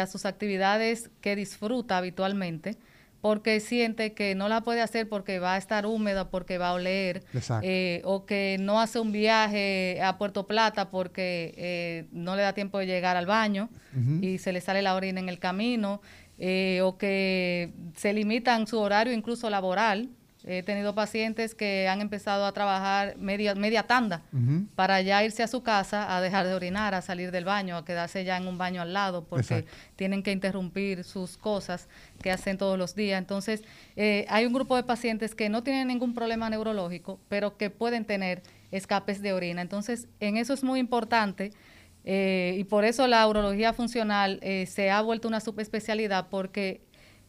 a 0.00 0.06
sus 0.06 0.24
actividades 0.24 1.10
que 1.20 1.36
disfruta 1.36 1.98
habitualmente 1.98 2.76
porque 3.20 3.60
siente 3.60 4.12
que 4.12 4.34
no 4.34 4.48
la 4.48 4.60
puede 4.60 4.80
hacer 4.80 5.08
porque 5.08 5.38
va 5.38 5.54
a 5.54 5.58
estar 5.58 5.86
húmeda, 5.86 6.30
porque 6.30 6.58
va 6.58 6.68
a 6.68 6.72
oler, 6.74 7.24
eh, 7.62 8.00
o 8.04 8.26
que 8.26 8.56
no 8.60 8.80
hace 8.80 9.00
un 9.00 9.12
viaje 9.12 10.00
a 10.02 10.18
Puerto 10.18 10.46
Plata 10.46 10.90
porque 10.90 11.54
eh, 11.56 12.06
no 12.12 12.36
le 12.36 12.42
da 12.42 12.52
tiempo 12.52 12.78
de 12.78 12.86
llegar 12.86 13.16
al 13.16 13.26
baño 13.26 13.68
y 14.20 14.38
se 14.38 14.52
le 14.52 14.60
sale 14.60 14.82
la 14.82 14.94
orina 14.94 15.18
en 15.18 15.28
el 15.28 15.40
camino, 15.40 16.00
eh, 16.38 16.80
o 16.82 16.96
que 16.96 17.72
se 17.96 18.12
limitan 18.12 18.68
su 18.68 18.78
horario 18.78 19.12
incluso 19.12 19.50
laboral, 19.50 20.08
He 20.50 20.62
tenido 20.62 20.94
pacientes 20.94 21.54
que 21.54 21.88
han 21.88 22.00
empezado 22.00 22.46
a 22.46 22.52
trabajar 22.52 23.18
media, 23.18 23.54
media 23.54 23.82
tanda 23.82 24.22
para 24.74 25.02
ya 25.02 25.22
irse 25.22 25.42
a 25.42 25.46
su 25.46 25.62
casa 25.62 26.16
a 26.16 26.22
dejar 26.22 26.46
de 26.46 26.54
orinar, 26.54 26.94
a 26.94 27.02
salir 27.02 27.30
del 27.30 27.44
baño, 27.44 27.76
a 27.76 27.84
quedarse 27.84 28.24
ya 28.24 28.38
en 28.38 28.48
un 28.48 28.56
baño 28.56 28.80
al 28.80 28.94
lado 28.94 29.24
porque 29.24 29.66
tienen 29.96 30.22
que 30.22 30.32
interrumpir 30.32 31.04
sus 31.04 31.36
cosas 31.36 31.86
que 32.22 32.30
hacen 32.30 32.56
todos 32.56 32.78
los 32.78 32.94
días. 32.94 33.18
Entonces, 33.18 33.62
eh, 33.96 34.24
hay 34.30 34.46
un 34.46 34.54
grupo 34.54 34.74
de 34.74 34.84
pacientes 34.84 35.34
que 35.34 35.50
no 35.50 35.62
tienen 35.62 35.88
ningún 35.88 36.14
problema 36.14 36.48
neurológico, 36.48 37.20
pero 37.28 37.58
que 37.58 37.68
pueden 37.68 38.06
tener 38.06 38.42
escapes 38.70 39.20
de 39.20 39.34
orina. 39.34 39.60
Entonces, 39.60 40.08
en 40.18 40.38
eso 40.38 40.54
es 40.54 40.64
muy 40.64 40.80
importante. 40.80 41.52
Eh, 42.04 42.56
y 42.58 42.64
por 42.64 42.86
eso 42.86 43.06
la 43.06 43.26
urología 43.28 43.74
funcional 43.74 44.38
eh, 44.40 44.64
se 44.64 44.90
ha 44.90 45.02
vuelto 45.02 45.28
una 45.28 45.40
subespecialidad 45.40 46.28
porque 46.30 46.80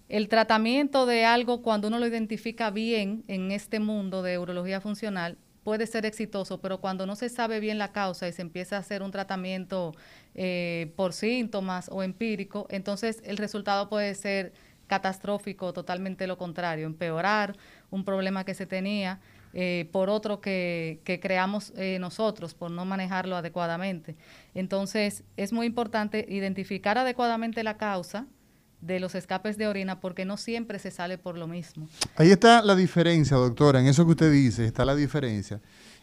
el 0.09 0.27
tratamiento 0.27 1.05
de 1.05 1.23
algo, 1.23 1.61
cuando 1.61 1.87
uno 1.87 1.99
lo 1.99 2.07
identifica 2.07 2.71
bien 2.71 3.23
en 3.27 3.51
este 3.51 3.79
mundo 3.79 4.23
de 4.23 4.39
urología 4.39 4.81
funcional, 4.81 5.37
puede 5.63 5.85
ser 5.85 6.05
exitoso, 6.07 6.59
pero 6.61 6.81
cuando 6.81 7.05
no 7.05 7.15
se 7.15 7.29
sabe 7.29 7.59
bien 7.59 7.77
la 7.77 7.91
causa 7.91 8.27
y 8.27 8.33
se 8.33 8.41
empieza 8.41 8.75
a 8.75 8.79
hacer 8.79 9.03
un 9.03 9.11
tratamiento 9.11 9.93
eh, 10.33 10.91
por 10.95 11.13
síntomas 11.13 11.89
o 11.91 12.01
empírico, 12.01 12.65
entonces 12.71 13.21
el 13.23 13.37
resultado 13.37 13.87
puede 13.87 14.15
ser 14.15 14.51
catastrófico, 14.87 15.73
totalmente 15.73 16.25
lo 16.25 16.39
contrario, 16.39 16.87
empeorar 16.87 17.55
un 17.91 18.03
problema 18.03 18.43
que 18.43 18.55
se 18.55 18.65
tenía 18.65 19.19
eh, 19.53 19.87
por 19.91 20.09
otro 20.09 20.41
que, 20.41 21.01
creamos 21.21 21.71
eh, 21.75 21.97
nosotros, 21.99 22.55
por 22.55 22.71
no 22.71 22.85
manejarlo 22.85 23.35
adecuadamente. 23.35 24.15
Entonces 24.55 25.23
es 25.37 25.53
muy 25.53 25.67
importante 25.67 26.25
identificar 26.27 26.97
adecuadamente 26.97 27.63
la 27.63 27.77
causa, 27.77 28.25
de 28.81 28.99
los 28.99 29.15
escapes 29.15 29.57
de 29.57 29.67
orina 29.67 29.99
porque 29.99 30.25
no 30.25 30.37
siempre 30.37 30.79
se 30.79 30.91
sale 30.91 31.17
por 31.17 31.37
lo 31.37 31.47
mismo. 31.47 31.87
Ahí 32.15 32.31
está 32.31 32.61
la 32.61 32.75
diferencia, 32.75 33.35
doctora, 33.37 33.79
en 33.79 33.87
eso 33.87 34.05
que 34.05 34.11
usted 34.11 34.31
dice, 34.31 34.65
está 34.65 34.85
la 34.85 34.95
diferencia 34.95 35.59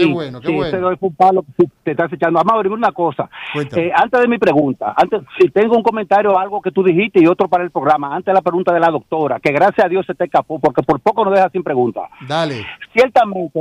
qué 0.00 0.12
bueno, 0.12 0.40
qué 0.40 0.48
sí, 0.48 0.54
bueno. 0.54 0.90
Ese 0.90 0.98
un 1.00 1.14
palo 1.14 1.44
que 1.56 1.66
te 1.84 1.90
estás 1.92 2.12
echando. 2.12 2.40
Amado, 2.40 2.62
dime 2.62 2.74
una 2.74 2.92
cosa. 2.92 3.28
Eh, 3.54 3.90
antes 3.94 4.20
de 4.20 4.28
mi 4.28 4.38
pregunta, 4.38 4.94
antes, 4.96 5.22
si 5.38 5.48
tengo 5.50 5.76
un 5.76 5.82
comentario, 5.82 6.38
algo 6.38 6.60
que 6.60 6.70
tú 6.70 6.82
dijiste 6.82 7.20
y 7.22 7.26
otro 7.26 7.48
para 7.48 7.64
el 7.64 7.70
programa, 7.70 8.14
antes 8.14 8.26
de 8.26 8.34
la 8.34 8.42
pregunta 8.42 8.72
de 8.72 8.80
la 8.80 8.90
doctora, 8.90 9.40
que 9.40 9.52
gracias 9.52 9.86
a 9.86 9.88
Dios 9.88 10.06
se 10.06 10.14
te 10.14 10.24
escapó, 10.24 10.58
porque 10.58 10.82
por 10.82 11.00
poco 11.00 11.24
no 11.24 11.30
deja 11.30 11.50
sin 11.50 11.62
pregunta. 11.62 12.08
Dale. 12.26 12.64
Ciertamente 12.92 13.18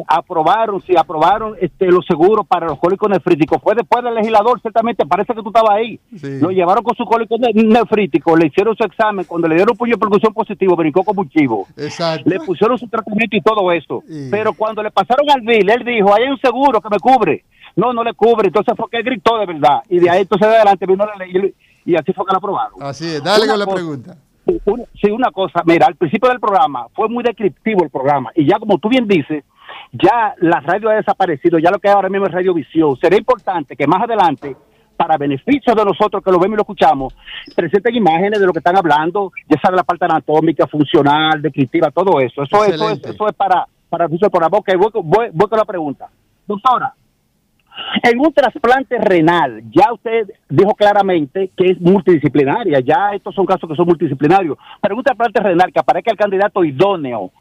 aprobaron, 0.08 0.82
si 0.82 0.96
aprobaron 0.96 1.56
este, 1.60 1.88
los 1.88 2.06
seguros 2.06 2.46
para 2.48 2.68
los 2.68 2.80
cólicos 2.80 3.10
nefríticos, 3.10 3.62
fue 3.62 3.76
después 3.76 4.04
del 4.04 4.16
legislador, 4.16 4.60
ciertamente, 4.62 5.06
parece 5.06 5.34
que 5.34 5.42
tú 5.42 5.50
estabas 5.50 5.72
ahí. 5.72 6.00
Lo 6.42 6.50
llevaron 6.50 6.84
con 6.84 6.96
su 6.96 7.06
cólico 7.06 7.36
nefrítico, 7.38 8.36
le 8.36 8.48
hicieron 8.48 8.76
su 8.76 8.84
examen, 8.84 9.26
cuando 9.26 9.48
le 9.48 9.56
dieron 9.56 9.72
un 9.74 9.78
puño 9.78 9.94
de 9.94 10.00
percusión 10.00 10.34
positivo, 10.34 10.76
brincó 10.76 11.04
como 11.04 11.22
un 11.22 11.30
chivo. 11.30 11.68
Exacto. 11.78 12.30
Le 12.30 12.40
pusieron 12.40 12.78
su 12.78 12.88
tratamiento 12.88 13.36
y 13.36 13.42
todo 13.42 13.72
eso. 13.72 14.04
Pero 14.32 14.54
cuando 14.54 14.84
le 14.84 14.92
pasaron 14.92 15.30
al 15.30 15.42
bill, 15.42 15.70
él 15.70 15.84
dijo, 15.84 16.16
hay 16.28 16.34
un 16.34 16.40
seguro 16.40 16.82
que 16.82 16.90
me 16.90 17.00
cubre. 17.00 17.44
No, 17.76 17.94
no 17.94 18.04
le 18.04 18.14
cubre. 18.14 18.48
Entonces 18.48 18.74
fue 18.76 18.90
que 18.90 19.02
gritó 19.02 19.38
de 19.38 19.46
verdad. 19.46 19.82
Y 19.90 20.00
de 20.00 20.10
ahí 20.10 20.22
entonces 20.22 20.48
de 20.48 20.56
adelante 20.56 20.86
vino 20.86 21.06
la 21.06 21.16
ley 21.16 21.54
y 21.86 21.96
así 21.96 22.12
fue 22.14 22.26
que 22.26 22.32
la 22.32 22.38
aprobaron. 22.38 22.82
Así 22.82 23.06
es. 23.06 23.24
Dale 23.24 23.48
con 23.48 23.60
la 23.60 23.66
pregunta. 23.66 24.18
sí, 25.02 25.10
una 25.10 25.32
cosa. 25.32 25.62
Mira, 25.66 25.88
al 25.88 25.96
principio 25.96 26.30
del 26.30 26.40
programa 26.40 26.88
fue 26.94 27.08
muy 27.08 27.24
descriptivo 27.24 27.84
el 27.84 27.90
programa. 27.90 28.32
Y 28.36 28.48
ya 28.48 28.60
como 28.60 28.78
tú 28.78 28.90
bien 28.90 29.08
dices, 29.08 29.44
ya 29.92 30.34
la 30.40 30.60
radio 30.60 30.90
ha 30.90 30.96
desaparecido. 30.96 31.60
Ya 31.60 31.72
lo 31.72 31.80
que 31.80 31.90
ahora 31.90 32.10
mismo 32.10 32.28
es 32.28 32.34
radiovisión. 32.34 32.98
Será 33.00 33.16
importante 33.16 33.76
que 33.76 33.88
más 33.88 34.04
adelante 34.04 34.56
para 34.98 35.18
beneficio 35.18 35.76
de 35.76 35.86
nosotros 35.86 36.24
que 36.24 36.32
lo 36.32 36.40
vemos 36.40 36.56
y 36.56 36.58
lo 36.58 36.64
escuchamos, 36.64 37.14
presenten 37.56 37.96
imágenes 37.96 38.40
de 38.40 38.48
lo 38.48 38.52
que 38.52 38.60
están 38.60 38.76
hablando, 38.76 39.32
ya 39.48 39.62
sabe 39.62 39.78
la 39.78 39.84
parte 39.84 40.06
anatómica, 40.06 40.66
funcional, 40.66 41.40
descriptiva, 41.40 41.92
todo 41.92 42.20
eso. 42.20 42.42
Eso, 42.42 42.66
eso, 42.66 42.90
es, 42.90 43.04
eso 43.06 43.28
es 43.28 43.36
para, 43.36 43.68
para 43.90 44.06
el 44.06 44.20
programa. 44.20 44.58
Ok, 44.58 44.70
voy, 44.78 44.92
voy, 45.04 45.28
voy 45.32 45.50
con 45.50 45.58
la 45.58 45.66
pregunta. 45.66 46.10
Doctora, 46.46 46.94
En 48.02 48.20
un 48.20 48.34
trasplante 48.34 48.98
renal, 48.98 49.64
ya 49.70 49.94
usted 49.94 50.28
dijo 50.50 50.74
claramente 50.74 51.52
que 51.56 51.72
es 51.72 51.82
multidisciplinaria, 51.82 52.80
ya 52.80 53.12
estos 53.14 53.36
son 53.36 53.46
casos 53.46 53.70
que 53.70 53.76
son 53.76 53.86
multidisciplinarios, 53.86 54.58
pero 54.82 54.94
en 54.94 55.00
un 55.00 55.04
trasplante 55.04 55.40
renal 55.42 55.72
que 55.72 55.80
aparezca 55.80 56.12
el 56.12 56.18
candidato 56.18 56.64
idóneo, 56.64 57.32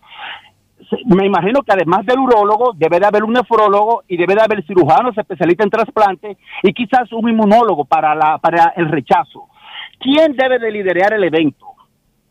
me 1.06 1.27
imagino 1.27 1.62
que 1.62 1.73
además 1.73 2.05
del 2.05 2.18
urólogo 2.18 2.73
debe 2.74 3.01
de 3.01 3.06
haber 3.06 3.24
un 3.24 3.32
nefrólogo 3.32 4.02
y 4.09 4.16
debe 4.16 4.35
de 4.35 4.43
haber 4.43 4.64
cirujanos 4.66 5.16
especialistas 5.16 5.64
en 5.64 5.70
trasplante 5.70 6.36
y 6.62 6.73
quizás 6.73 7.10
un 7.12 7.28
inmunólogo 7.28 7.85
para, 7.85 8.14
la, 8.14 8.39
para 8.39 8.74
el 8.77 8.89
rechazo. 8.89 9.48
¿Quién 9.98 10.36
debe 10.36 10.59
de 10.59 10.70
liderar 10.70 11.14
el 11.14 11.24
evento? 11.24 11.66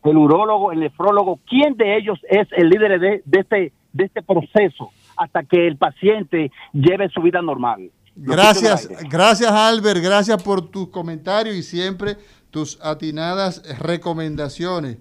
¿El 0.04 0.16
urólogo, 0.16 0.70
el 0.70 0.80
nefrólogo? 0.80 1.40
¿Quién 1.44 1.76
de 1.76 1.96
ellos 1.96 2.18
es 2.28 2.46
el 2.52 2.68
líder 2.68 3.00
de, 3.00 3.22
de, 3.24 3.40
este, 3.40 3.72
de 3.96 4.04
este 4.04 4.22
proceso 4.22 4.90
hasta 5.16 5.42
que 5.44 5.66
el 5.66 5.76
paciente 5.76 6.50
lleve 6.72 7.08
su 7.08 7.22
vida 7.22 7.40
normal? 7.42 7.90
Gracias, 8.14 8.88
gracias 9.10 9.52
Albert, 9.52 10.02
gracias 10.02 10.42
por 10.42 10.70
tus 10.70 10.88
comentarios 10.88 11.54
y 11.54 11.62
siempre 11.62 12.16
tus 12.50 12.78
atinadas 12.82 13.62
recomendaciones. 13.78 14.98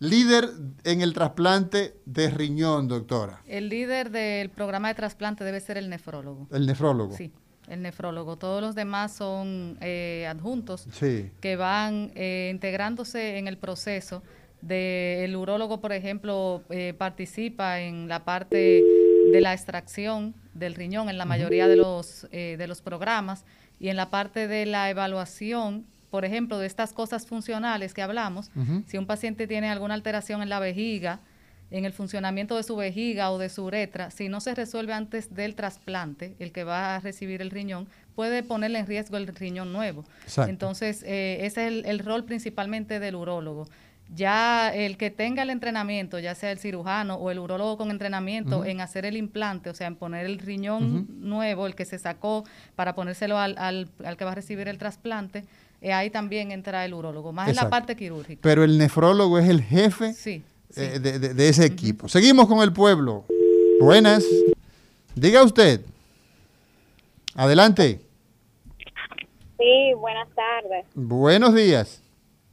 Líder 0.00 0.48
en 0.84 1.02
el 1.02 1.12
trasplante 1.12 1.94
de 2.06 2.30
riñón, 2.30 2.88
doctora. 2.88 3.42
El 3.46 3.68
líder 3.68 4.10
del 4.10 4.48
programa 4.48 4.88
de 4.88 4.94
trasplante 4.94 5.44
debe 5.44 5.60
ser 5.60 5.76
el 5.76 5.90
nefrólogo. 5.90 6.48
El 6.50 6.66
nefrólogo. 6.66 7.14
Sí, 7.14 7.30
el 7.68 7.82
nefrólogo. 7.82 8.36
Todos 8.36 8.62
los 8.62 8.74
demás 8.74 9.12
son 9.12 9.76
eh, 9.82 10.26
adjuntos 10.26 10.88
que 11.40 11.56
van 11.56 12.12
eh, 12.14 12.48
integrándose 12.50 13.36
en 13.36 13.46
el 13.46 13.58
proceso. 13.58 14.22
De, 14.62 15.24
el 15.24 15.36
urólogo, 15.36 15.80
por 15.80 15.92
ejemplo, 15.92 16.62
eh, 16.70 16.94
participa 16.96 17.80
en 17.80 18.08
la 18.08 18.24
parte 18.24 18.82
de 19.32 19.40
la 19.40 19.54
extracción 19.54 20.34
del 20.54 20.74
riñón 20.74 21.08
en 21.08 21.18
la 21.18 21.24
mayoría 21.24 21.68
de 21.68 21.76
los, 21.76 22.26
eh, 22.32 22.56
de 22.58 22.66
los 22.66 22.82
programas 22.82 23.44
y 23.78 23.88
en 23.88 23.96
la 23.96 24.10
parte 24.10 24.48
de 24.48 24.66
la 24.66 24.90
evaluación, 24.90 25.86
por 26.10 26.24
ejemplo, 26.24 26.58
de 26.58 26.66
estas 26.66 26.92
cosas 26.92 27.26
funcionales 27.26 27.94
que 27.94 28.02
hablamos, 28.02 28.50
si 28.86 28.98
un 28.98 29.06
paciente 29.06 29.46
tiene 29.46 29.70
alguna 29.70 29.94
alteración 29.94 30.42
en 30.42 30.48
la 30.48 30.58
vejiga, 30.58 31.20
en 31.70 31.84
el 31.84 31.92
funcionamiento 31.92 32.56
de 32.56 32.64
su 32.64 32.76
vejiga 32.76 33.30
o 33.30 33.38
de 33.38 33.48
su 33.48 33.64
uretra, 33.64 34.10
si 34.10 34.28
no 34.28 34.40
se 34.40 34.54
resuelve 34.54 34.92
antes 34.92 35.32
del 35.34 35.54
trasplante, 35.54 36.34
el 36.40 36.50
que 36.52 36.64
va 36.64 36.96
a 36.96 37.00
recibir 37.00 37.40
el 37.40 37.50
riñón, 37.50 37.88
puede 38.16 38.42
ponerle 38.42 38.80
en 38.80 38.86
riesgo 38.86 39.16
el 39.16 39.28
riñón 39.28 39.72
nuevo. 39.72 40.04
Entonces, 40.48 41.04
eh, 41.04 41.38
ese 41.42 41.66
es 41.66 41.72
el, 41.72 41.86
el, 41.86 42.00
rol 42.00 42.24
principalmente 42.24 42.98
del 42.98 43.14
urólogo 43.14 43.68
ya 44.14 44.74
el 44.74 44.96
que 44.96 45.10
tenga 45.10 45.42
el 45.42 45.50
entrenamiento, 45.50 46.18
ya 46.18 46.34
sea 46.34 46.50
el 46.50 46.58
cirujano 46.58 47.14
o 47.14 47.30
el 47.30 47.38
urólogo 47.38 47.76
con 47.76 47.90
entrenamiento 47.90 48.64
en 48.64 48.80
hacer 48.80 49.04
el 49.04 49.16
implante, 49.16 49.70
o 49.70 49.74
sea, 49.74 49.86
en 49.86 49.96
poner 49.96 50.26
el 50.26 50.38
riñón 50.38 51.06
nuevo, 51.20 51.66
el 51.66 51.74
que 51.74 51.84
se 51.84 51.98
sacó, 51.98 52.44
para 52.74 52.94
ponérselo 52.94 53.38
al, 53.38 53.56
al, 53.58 54.16
que 54.16 54.24
va 54.24 54.32
a 54.32 54.34
recibir 54.34 54.68
el 54.68 54.78
trasplante, 54.78 55.44
eh, 55.80 55.92
ahí 55.92 56.10
también 56.10 56.50
entra 56.50 56.84
el 56.84 56.92
urólogo, 56.92 57.32
más 57.32 57.48
en 57.48 57.56
la 57.56 57.70
parte 57.70 57.96
quirúrgica. 57.96 58.40
Pero 58.42 58.64
el 58.64 58.78
nefrólogo 58.78 59.38
es 59.38 59.48
el 59.48 59.62
jefe 59.62 60.14
eh, 60.76 60.98
de, 60.98 61.48
ese 61.48 61.64
equipo. 61.64 62.08
Seguimos 62.08 62.48
con 62.48 62.60
el 62.60 62.72
pueblo. 62.72 63.24
Buenas. 63.80 64.24
Diga 65.14 65.42
usted. 65.42 65.80
Adelante. 67.34 68.00
Sí, 69.58 69.94
buenas 69.96 70.28
tardes. 70.34 70.86
Buenos 70.94 71.54
días. 71.54 72.02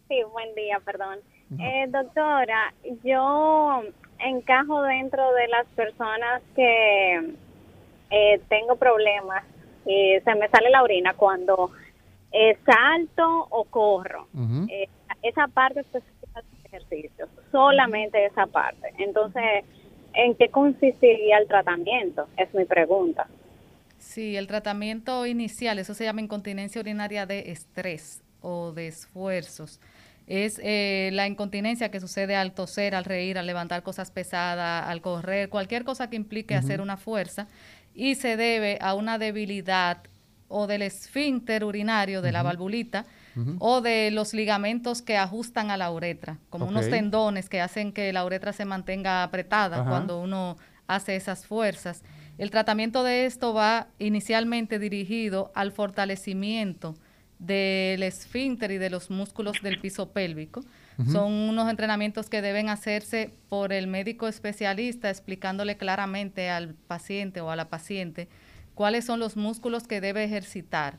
Sí, 0.08 0.16
buen 0.32 0.54
día, 0.56 0.80
perdón. 0.86 1.20
Eh, 1.60 1.86
doctora, 1.90 2.74
yo 3.04 3.84
encajo 4.20 4.82
dentro 4.84 5.34
de 5.34 5.48
las 5.48 5.66
personas 5.68 6.42
que 6.56 7.34
eh, 8.10 8.42
tengo 8.50 8.76
problemas 8.76 9.44
y 9.86 10.20
se 10.24 10.36
me 10.36 10.50
sale 10.50 10.70
la 10.70 10.84
orina 10.84 11.14
cuando 11.14 11.72
eh, 12.32 12.58
salto 12.66 13.48
o 13.50 13.64
corro. 13.66 14.28
Eh, 14.70 14.90
esa 15.24 15.48
parte 15.48 15.80
específica 15.82 16.42
de 16.42 16.68
ejercicios, 16.68 17.30
solamente 17.52 18.26
esa 18.26 18.46
parte. 18.46 18.94
Entonces, 18.98 19.64
¿en 20.14 20.36
qué 20.36 20.50
consistiría 20.50 21.38
el 21.38 21.48
tratamiento? 21.48 22.28
Es 22.36 22.54
mi 22.54 22.66
pregunta. 22.66 23.28
Sí, 23.98 24.36
el 24.36 24.48
tratamiento 24.48 25.26
inicial, 25.26 25.80
eso 25.80 25.94
se 25.94 26.04
llama 26.04 26.22
incontinencia 26.22 26.82
urinaria 26.82 27.26
de 27.26 27.52
estrés 27.52 28.22
o 28.42 28.72
de 28.72 28.88
esfuerzos 28.88 29.80
es 30.28 30.60
eh, 30.62 31.10
la 31.14 31.26
incontinencia 31.26 31.90
que 31.90 32.02
sucede 32.02 32.36
al 32.36 32.52
toser, 32.52 32.94
al 32.96 33.06
reír, 33.06 33.38
al 33.38 33.48
levantar 33.48 33.82
cosas 33.82 34.12
pesadas, 34.12 34.88
al 34.88 35.02
correr, 35.02 35.50
cualquier 35.50 35.86
cosa 35.86 36.10
que 36.10 36.18
implique 36.18 36.54
hacer 36.54 36.82
una 36.82 36.98
fuerza 36.98 37.48
y 37.96 38.16
se 38.16 38.36
debe 38.36 38.78
a 38.82 38.94
una 38.94 39.18
debilidad 39.18 40.00
o 40.50 40.68
del 40.68 40.82
esfínter 40.82 41.64
urinario 41.64 42.22
de 42.22 42.32
la 42.32 42.44
valvulita 42.44 43.06
o 43.60 43.82
de 43.82 44.10
los 44.10 44.34
ligamentos 44.34 45.04
que 45.04 45.16
ajustan 45.16 45.70
a 45.70 45.78
la 45.78 45.92
uretra, 45.92 46.40
como 46.50 46.66
unos 46.66 46.90
tendones 46.90 47.50
que 47.50 47.62
hacen 47.62 47.94
que 47.94 48.12
la 48.12 48.26
uretra 48.26 48.52
se 48.52 48.66
mantenga 48.66 49.22
apretada 49.22 49.86
cuando 49.86 50.20
uno 50.20 50.58
hace 50.88 51.16
esas 51.16 51.46
fuerzas. 51.46 52.04
El 52.40 52.50
tratamiento 52.50 53.04
de 53.04 53.26
esto 53.26 53.54
va 53.54 53.88
inicialmente 54.00 54.80
dirigido 54.80 55.52
al 55.54 55.72
fortalecimiento 55.72 56.96
del 57.40 58.04
esfínter 58.04 58.72
y 58.72 58.78
de 58.78 58.90
los 58.90 59.10
músculos 59.10 59.62
del 59.62 59.80
piso 59.80 60.12
pélvico. 60.12 60.64
Son 61.12 61.32
unos 61.32 61.70
entrenamientos 61.70 62.28
que 62.28 62.42
deben 62.42 62.70
hacerse 62.70 63.32
por 63.50 63.72
el 63.72 63.86
médico 63.86 64.28
especialista 64.28 65.12
explicándole 65.12 65.78
claramente 65.78 66.50
al 66.50 66.74
paciente 66.74 67.40
o 67.40 67.52
a 67.52 67.56
la 67.56 67.70
paciente 67.70 68.28
cuáles 68.74 69.06
son 69.06 69.20
los 69.20 69.36
músculos 69.36 69.88
que 69.88 70.02
debe 70.02 70.24
ejercitar. 70.24 70.98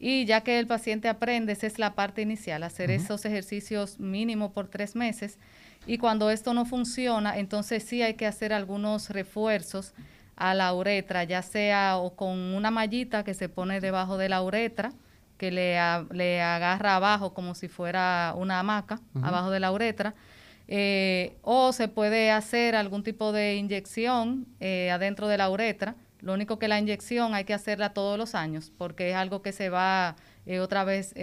Y 0.00 0.24
ya 0.24 0.42
que 0.42 0.58
el 0.58 0.66
paciente 0.66 1.08
aprende, 1.08 1.52
esa 1.52 1.66
es 1.66 1.78
la 1.78 1.94
parte 1.94 2.22
inicial, 2.22 2.62
hacer 2.62 2.90
esos 2.90 3.24
ejercicios 3.24 3.98
mínimo 3.98 4.52
por 4.52 4.68
tres 4.68 4.94
meses. 4.94 5.38
Y 5.86 5.98
cuando 5.98 6.30
esto 6.30 6.54
no 6.54 6.64
funciona, 6.64 7.36
entonces 7.36 7.82
sí 7.82 8.02
hay 8.02 8.14
que 8.14 8.26
hacer 8.26 8.52
algunos 8.52 9.10
refuerzos 9.10 9.94
a 10.36 10.54
la 10.54 10.72
uretra, 10.72 11.24
ya 11.24 11.42
sea 11.42 11.96
o 11.98 12.14
con 12.14 12.38
una 12.38 12.70
mallita 12.70 13.24
que 13.24 13.34
se 13.34 13.48
pone 13.48 13.80
debajo 13.80 14.16
de 14.16 14.28
la 14.28 14.40
uretra, 14.40 14.92
que 15.38 15.50
le, 15.50 15.78
le 16.10 16.42
agarra 16.42 16.96
abajo 16.96 17.32
como 17.32 17.54
si 17.54 17.68
fuera 17.68 18.34
una 18.36 18.60
hamaca, 18.60 19.00
abajo 19.22 19.50
de 19.50 19.60
la 19.60 19.72
uretra. 19.72 20.14
Eh, 20.70 21.38
o 21.40 21.72
se 21.72 21.88
puede 21.88 22.30
hacer 22.30 22.76
algún 22.76 23.02
tipo 23.02 23.32
de 23.32 23.56
inyección 23.56 24.46
eh, 24.60 24.90
adentro 24.90 25.26
de 25.26 25.38
la 25.38 25.48
uretra. 25.48 25.96
Lo 26.20 26.34
único 26.34 26.58
que 26.58 26.68
la 26.68 26.78
inyección 26.78 27.34
hay 27.34 27.44
que 27.44 27.54
hacerla 27.54 27.94
todos 27.94 28.18
los 28.18 28.34
años 28.34 28.70
porque 28.76 29.10
es 29.10 29.16
algo 29.16 29.40
que 29.40 29.52
se 29.52 29.70
va 29.70 30.16
eh, 30.44 30.60
otra 30.60 30.84
vez 30.84 31.14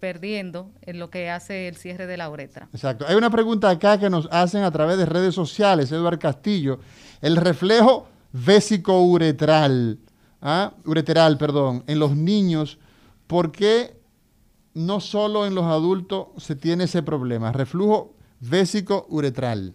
perdiendo 0.00 0.70
en 0.82 0.98
lo 0.98 1.10
que 1.10 1.28
hace 1.28 1.68
el 1.68 1.76
cierre 1.76 2.06
de 2.06 2.16
la 2.16 2.30
uretra. 2.30 2.68
Exacto. 2.72 3.04
Hay 3.06 3.16
una 3.16 3.30
pregunta 3.30 3.68
acá 3.68 3.98
que 3.98 4.08
nos 4.08 4.26
hacen 4.30 4.62
a 4.62 4.70
través 4.70 4.96
de 4.96 5.04
redes 5.04 5.34
sociales, 5.34 5.92
Eduardo 5.92 6.18
Castillo. 6.18 6.78
El 7.20 7.36
reflejo 7.36 8.08
vésico-uretral, 8.32 9.98
¿ah? 10.40 10.72
ureteral, 10.86 11.36
perdón, 11.36 11.84
en 11.86 11.98
los 11.98 12.16
niños 12.16 12.78
¿Por 13.34 13.50
qué 13.50 13.96
no 14.74 15.00
solo 15.00 15.44
en 15.44 15.56
los 15.56 15.64
adultos 15.64 16.28
se 16.36 16.54
tiene 16.54 16.84
ese 16.84 17.02
problema? 17.02 17.50
Reflujo 17.50 18.14
vésico 18.38 19.06
uretral. 19.08 19.74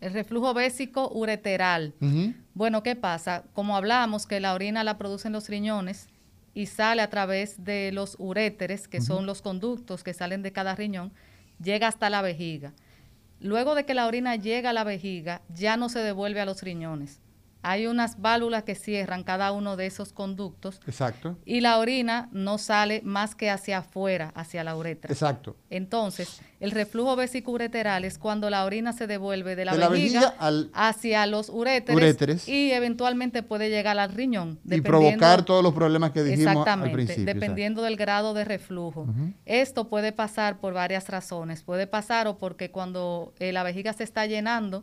El 0.00 0.12
reflujo 0.12 0.52
vésico 0.52 1.08
ureteral. 1.14 1.94
Bueno, 2.54 2.82
¿qué 2.82 2.96
pasa? 2.96 3.44
Como 3.52 3.76
hablamos 3.76 4.26
que 4.26 4.40
la 4.40 4.52
orina 4.52 4.82
la 4.82 4.98
producen 4.98 5.30
los 5.30 5.48
riñones 5.48 6.08
y 6.54 6.66
sale 6.66 7.02
a 7.02 7.08
través 7.08 7.62
de 7.62 7.92
los 7.92 8.16
uréteres, 8.18 8.88
que 8.88 9.00
son 9.00 9.26
los 9.26 9.42
conductos 9.42 10.02
que 10.02 10.12
salen 10.12 10.42
de 10.42 10.50
cada 10.50 10.74
riñón, 10.74 11.12
llega 11.62 11.86
hasta 11.86 12.10
la 12.10 12.20
vejiga. 12.20 12.72
Luego 13.38 13.76
de 13.76 13.86
que 13.86 13.94
la 13.94 14.08
orina 14.08 14.34
llega 14.34 14.70
a 14.70 14.72
la 14.72 14.82
vejiga, 14.82 15.40
ya 15.54 15.76
no 15.76 15.88
se 15.88 16.00
devuelve 16.00 16.40
a 16.40 16.46
los 16.46 16.62
riñones 16.62 17.20
hay 17.62 17.86
unas 17.86 18.20
válvulas 18.20 18.64
que 18.64 18.74
cierran 18.74 19.22
cada 19.22 19.52
uno 19.52 19.76
de 19.76 19.86
esos 19.86 20.12
conductos. 20.12 20.80
Exacto. 20.86 21.38
Y 21.44 21.60
la 21.60 21.78
orina 21.78 22.28
no 22.32 22.58
sale 22.58 23.00
más 23.04 23.36
que 23.36 23.50
hacia 23.50 23.78
afuera, 23.78 24.32
hacia 24.34 24.64
la 24.64 24.76
uretra. 24.76 25.12
Exacto. 25.12 25.56
Entonces, 25.70 26.40
el 26.58 26.72
reflujo 26.72 27.14
vesicoureteral 27.14 28.04
es 28.04 28.18
cuando 28.18 28.50
la 28.50 28.64
orina 28.64 28.92
se 28.92 29.06
devuelve 29.06 29.54
de 29.54 29.64
la, 29.64 29.88
vejiga, 29.88 30.34
hacia 30.74 31.26
los 31.26 31.48
uréteres, 31.48 32.48
y 32.48 32.72
eventualmente 32.72 33.44
puede 33.44 33.70
llegar 33.70 33.96
al 33.98 34.12
riñón. 34.12 34.58
Y 34.64 34.80
provocar 34.80 35.44
todos 35.44 35.62
los 35.62 35.72
problemas 35.72 36.10
que 36.10 36.24
dijimos 36.24 36.66
al 36.66 36.90
principio. 36.90 37.24
dependiendo 37.24 37.82
del 37.82 37.96
grado 37.96 38.34
de 38.34 38.44
reflujo. 38.44 39.06
Esto 39.46 39.88
puede 39.88 40.10
pasar 40.10 40.58
por 40.58 40.74
varias 40.74 41.08
razones. 41.08 41.62
Puede 41.62 41.86
pasar 41.86 42.26
o 42.26 42.38
porque 42.38 42.72
cuando 42.72 43.34
eh, 43.38 43.52
la 43.52 43.62
vejiga 43.62 43.92
se 43.92 44.02
está 44.02 44.26
llenando, 44.26 44.82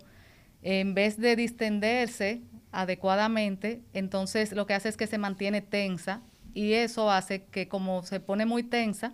en 0.62 0.94
vez 0.94 1.18
de 1.18 1.36
distenderse 1.36 2.42
adecuadamente, 2.72 3.82
entonces 3.94 4.52
lo 4.54 4.66
que 4.66 4.74
hace 4.74 4.90
es 4.90 4.98
que 4.98 5.08
se 5.08 5.18
mantiene 5.18 5.62
tensa 5.62 6.22
y 6.54 6.74
eso 6.74 7.12
hace 7.12 7.44
que 7.46 7.68
como 7.68 8.04
se 8.04 8.20
pone 8.20 8.46
muy 8.46 8.64
tensa, 8.64 9.14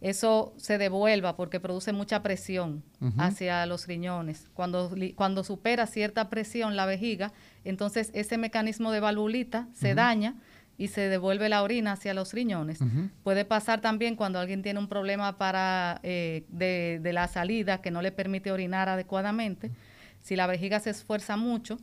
eso 0.00 0.54
se 0.56 0.78
devuelva 0.78 1.36
porque 1.36 1.58
produce 1.58 1.92
mucha 1.92 2.22
presión 2.22 2.84
hacia 3.18 3.66
los 3.66 3.86
riñones. 3.86 4.48
Cuando, 4.54 4.94
cuando 5.16 5.42
supera 5.42 5.86
cierta 5.86 6.28
presión 6.28 6.76
la 6.76 6.86
vejiga, 6.86 7.32
entonces 7.64 8.10
ese 8.14 8.38
mecanismo 8.38 8.92
de 8.92 9.00
valvulita 9.00 9.68
se 9.74 9.94
daña 9.94 10.36
y 10.76 10.88
se 10.88 11.08
devuelve 11.08 11.48
la 11.48 11.64
orina 11.64 11.92
hacia 11.92 12.14
los 12.14 12.32
riñones. 12.32 12.78
Puede 13.24 13.44
pasar 13.44 13.80
también 13.80 14.14
cuando 14.14 14.38
alguien 14.38 14.62
tiene 14.62 14.78
un 14.78 14.88
problema 14.88 15.36
para 15.36 15.98
eh, 16.04 16.44
de, 16.48 17.00
de, 17.02 17.12
la 17.12 17.26
salida 17.26 17.80
que 17.80 17.90
no 17.90 18.00
le 18.00 18.12
permite 18.12 18.52
orinar 18.52 18.88
adecuadamente. 18.88 19.72
Si 20.20 20.36
la 20.36 20.46
vejiga 20.46 20.78
se 20.78 20.90
esfuerza 20.90 21.36
mucho, 21.36 21.78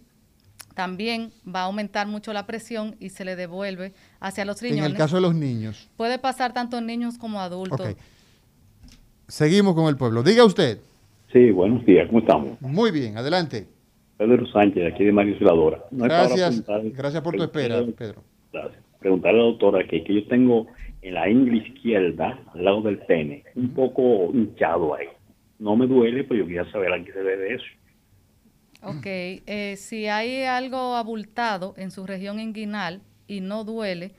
también 0.76 1.32
va 1.48 1.62
a 1.62 1.64
aumentar 1.64 2.06
mucho 2.08 2.34
la 2.34 2.46
presión 2.46 2.96
y 3.00 3.10
se 3.10 3.26
le 3.26 3.36
devuelve 3.36 3.94
hacia 4.20 4.46
los 4.46 4.62
riñones. 4.62 4.86
En 4.86 4.92
el 4.92 4.98
caso 4.98 5.16
de 5.16 5.22
los 5.22 5.34
niños. 5.34 5.90
Puede 5.98 6.20
pasar 6.20 6.54
tanto 6.54 6.78
en 6.78 6.86
niños 6.86 7.18
como 7.18 7.40
adultos. 7.40 7.96
Seguimos 9.28 9.74
con 9.74 9.88
el 9.88 9.98
pueblo. 9.98 10.22
Diga 10.22 10.46
usted. 10.46 10.80
Sí, 11.34 11.50
buenos 11.52 11.84
días, 11.86 12.08
¿cómo 12.08 12.20
estamos? 12.20 12.62
Muy 12.62 12.92
bien, 12.92 13.18
adelante. 13.18 13.68
Pedro 14.18 14.46
Sánchez, 14.48 14.94
aquí 14.94 15.04
de 15.04 15.12
Mario 15.12 15.38
Ciladora. 15.38 15.84
gracias, 15.92 16.64
gracias 16.94 17.22
por 17.22 17.36
tu 17.36 17.44
espera, 17.44 17.84
Pedro. 17.98 18.24
Gracias. 18.54 18.84
Preguntarle 19.00 19.40
a 19.40 19.44
la 19.44 19.50
doctora 19.50 19.88
que, 19.88 20.04
que 20.04 20.14
yo 20.14 20.28
tengo 20.28 20.68
en 21.02 21.14
la 21.14 21.30
ingle 21.30 21.58
izquierda, 21.58 22.40
al 22.54 22.64
lado 22.64 22.82
del 22.84 23.00
pene, 23.00 23.44
un 23.56 23.70
poco 23.70 24.32
hinchado 24.34 24.96
ahí. 24.96 25.08
No 25.60 25.76
me 25.76 25.88
duele, 25.88 26.24
pero 26.24 26.42
yo 26.42 26.48
quería 26.48 26.72
saber 26.72 26.94
a 26.94 27.04
qué 27.04 27.12
se 27.12 27.24
debe 27.24 27.56
eso. 27.56 27.66
Ok, 28.86 29.06
eh, 29.06 29.78
si 29.80 30.08
hay 30.08 30.44
algo 30.44 30.96
abultado 30.96 31.74
en 31.78 31.92
su 31.92 32.06
región 32.06 32.40
inguinal 32.40 33.02
y 33.28 33.42
no 33.42 33.64
duele, 33.64 34.14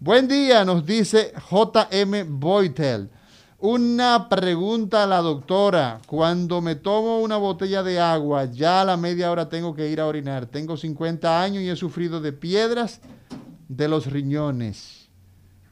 Buen 0.00 0.26
día, 0.26 0.64
nos 0.64 0.86
dice 0.86 1.34
JM 1.50 2.40
Boitel. 2.40 3.10
Una 3.66 4.28
pregunta 4.28 5.04
a 5.04 5.06
la 5.06 5.22
doctora. 5.22 5.98
Cuando 6.06 6.60
me 6.60 6.74
tomo 6.74 7.20
una 7.20 7.38
botella 7.38 7.82
de 7.82 7.98
agua, 7.98 8.44
ya 8.44 8.82
a 8.82 8.84
la 8.84 8.98
media 8.98 9.30
hora 9.30 9.48
tengo 9.48 9.74
que 9.74 9.88
ir 9.88 10.02
a 10.02 10.06
orinar. 10.06 10.44
Tengo 10.44 10.76
50 10.76 11.42
años 11.42 11.62
y 11.62 11.70
he 11.70 11.74
sufrido 11.74 12.20
de 12.20 12.34
piedras 12.34 13.00
de 13.66 13.88
los 13.88 14.12
riñones. 14.12 15.08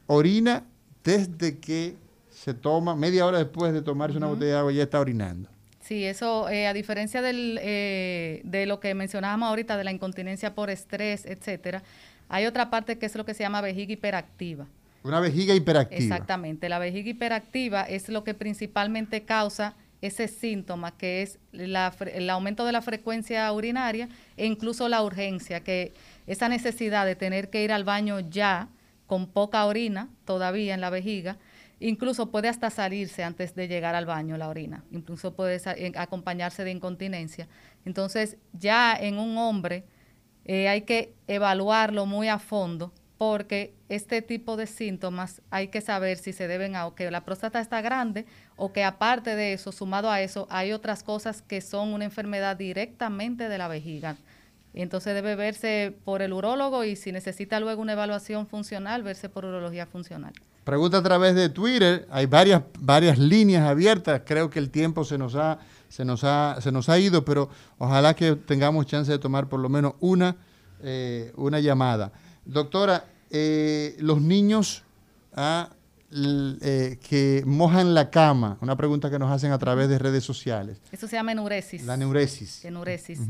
Orina 0.07 0.65
desde 1.05 1.59
que 1.59 1.97
se 2.31 2.55
toma, 2.55 2.97
media 2.97 3.27
hora 3.27 3.37
después 3.37 3.75
de 3.75 3.83
tomarse 3.83 4.17
una 4.17 4.29
botella 4.29 4.53
de 4.53 4.59
agua, 4.59 4.73
ya 4.73 4.85
está 4.85 4.99
orinando. 4.99 5.51
Sí, 5.83 6.07
eso, 6.07 6.49
eh, 6.49 6.67
a 6.67 6.73
diferencia 6.73 7.21
del, 7.21 7.59
eh, 7.61 8.41
de 8.45 8.65
lo 8.65 8.81
que 8.81 8.95
mencionábamos 8.95 9.51
ahorita, 9.51 9.77
de 9.77 9.85
la 9.85 9.93
incontinencia 9.93 10.55
por 10.55 10.71
estrés, 10.71 11.27
etcétera, 11.27 11.83
hay 12.31 12.47
otra 12.47 12.71
parte 12.71 12.97
que 12.97 13.05
es 13.05 13.15
lo 13.17 13.27
que 13.27 13.35
se 13.35 13.43
llama 13.43 13.61
vejiga 13.61 13.93
hiperactiva. 13.93 14.67
Una 15.05 15.21
vejiga 15.21 15.55
hiperactiva. 15.55 16.01
Exactamente. 16.01 16.69
La 16.69 16.79
vejiga 16.79 17.11
hiperactiva 17.11 17.83
es 17.83 18.09
lo 18.09 18.25
que 18.25 18.35
principalmente 18.35 19.25
causa 19.25 19.75
ese 20.01 20.27
síntoma, 20.27 20.97
que 20.97 21.23
es 21.23 21.39
el 21.53 22.31
aumento 22.31 22.67
de 22.67 22.73
la 22.73 22.83
frecuencia 22.83 23.51
urinaria 23.53 24.09
e 24.37 24.47
incluso 24.47 24.89
la 24.89 25.03
urgencia, 25.03 25.61
que 25.61 25.93
esa 26.27 26.49
necesidad 26.49 27.07
de 27.07 27.15
tener 27.15 27.51
que 27.51 27.63
ir 27.63 27.73
al 27.73 27.85
baño 27.85 28.19
ya 28.21 28.69
con 29.07 29.27
poca 29.27 29.65
orina 29.65 30.09
todavía 30.25 30.75
en 30.75 30.81
la 30.81 30.91
vejiga, 30.91 31.39
incluso 31.79 32.31
puede 32.31 32.49
hasta 32.49 32.71
salirse 32.71 33.23
antes 33.23 33.55
de 33.55 33.69
llegar 33.69 33.95
al 33.95 34.07
baño 34.07 34.37
la 34.37 34.49
orina, 34.49 34.85
incluso 34.91 35.35
puede 35.35 35.61
acompañarse 35.97 36.65
de 36.65 36.73
incontinencia. 36.73 37.49
Entonces, 37.85 38.39
ya 38.53 38.97
en 38.97 39.19
un 39.19 39.39
hombre 39.39 39.85
eh, 40.45 40.69
hay 40.69 40.83
que 40.83 41.15
evaluarlo 41.29 42.07
muy 42.07 42.29
a 42.29 42.41
fondo 42.41 42.93
porque 43.23 43.73
este 43.89 44.21
tipo 44.21 44.57
de 44.57 44.67
síntomas 44.67 45.43
hay 45.49 45.69
que 45.69 45.81
saber 45.81 46.19
si 46.19 46.33
se 46.33 46.49
deben 46.49 46.75
a 46.75 46.91
que 46.97 47.09
la 47.09 47.25
próstata 47.25 47.61
está 47.61 47.81
grande 47.81 48.27
o 48.57 48.73
que 48.73 48.83
aparte 48.83 49.37
de 49.37 49.53
eso, 49.53 49.71
sumado 49.71 50.11
a 50.11 50.21
eso, 50.21 50.49
hay 50.51 50.73
otras 50.73 51.05
cosas 51.05 51.41
que 51.41 51.61
son 51.61 51.91
una 51.91 52.05
enfermedad 52.05 52.57
directamente 52.57 53.49
de 53.49 53.59
la 53.59 53.69
vejiga. 53.69 54.17
Entonces 54.75 55.15
debe 55.15 55.37
verse 55.37 55.97
por 56.05 56.21
el 56.21 56.33
urólogo 56.33 56.83
y 56.83 56.97
si 56.97 57.13
necesita 57.13 57.61
luego 57.61 57.81
una 57.81 57.93
evaluación 57.93 58.49
funcional, 58.49 59.05
verse 59.05 59.29
por 59.29 59.45
urología 59.45 59.87
funcional. 59.87 60.33
Pregunta 60.65 60.99
a 60.99 61.03
través 61.05 61.37
de 61.37 61.49
Twitter, 61.49 62.09
hay 62.11 62.27
varias, 62.27 62.63
varias 62.81 63.21
líneas 63.21 63.69
abiertas, 63.69 64.23
creo 64.27 64.51
que 64.51 64.59
el 64.59 64.71
tiempo 64.71 65.05
se 65.05 65.17
nos 65.17 65.37
ha, 65.37 65.61
se 65.89 66.05
nos 66.05 66.25
ha, 66.25 66.57
se 66.61 66.73
nos 66.73 66.89
ha 66.89 66.99
ido, 66.99 67.25
pero 67.25 67.49
ojalá 67.79 68.15
que 68.15 68.35
tengamos 68.35 68.87
chance 68.87 69.13
de 69.13 69.21
tomar 69.21 69.49
por 69.49 69.61
lo 69.61 69.69
menos 69.69 69.95
una, 70.01 70.35
eh, 70.83 71.33
una 71.37 71.61
llamada. 71.61 72.11
Doctora, 72.45 73.05
eh, 73.35 73.97
los 73.99 74.21
niños 74.21 74.85
ah, 75.33 75.71
eh, 76.13 76.99
que 77.09 77.43
mojan 77.47 77.95
la 77.95 78.11
cama, 78.11 78.59
una 78.61 78.77
pregunta 78.77 79.11
que 79.11 79.19
nos 79.19 79.33
hacen 79.33 79.53
a 79.53 79.59
través 79.59 79.89
de 79.89 79.99
redes 79.99 80.23
sociales. 80.23 80.83
Eso 80.93 81.09
se 81.09 81.17
llama 81.17 81.33
enuresis. 81.33 81.85
La 81.85 81.95
enuresis. 81.95 82.63
Enuresis. 82.63 83.21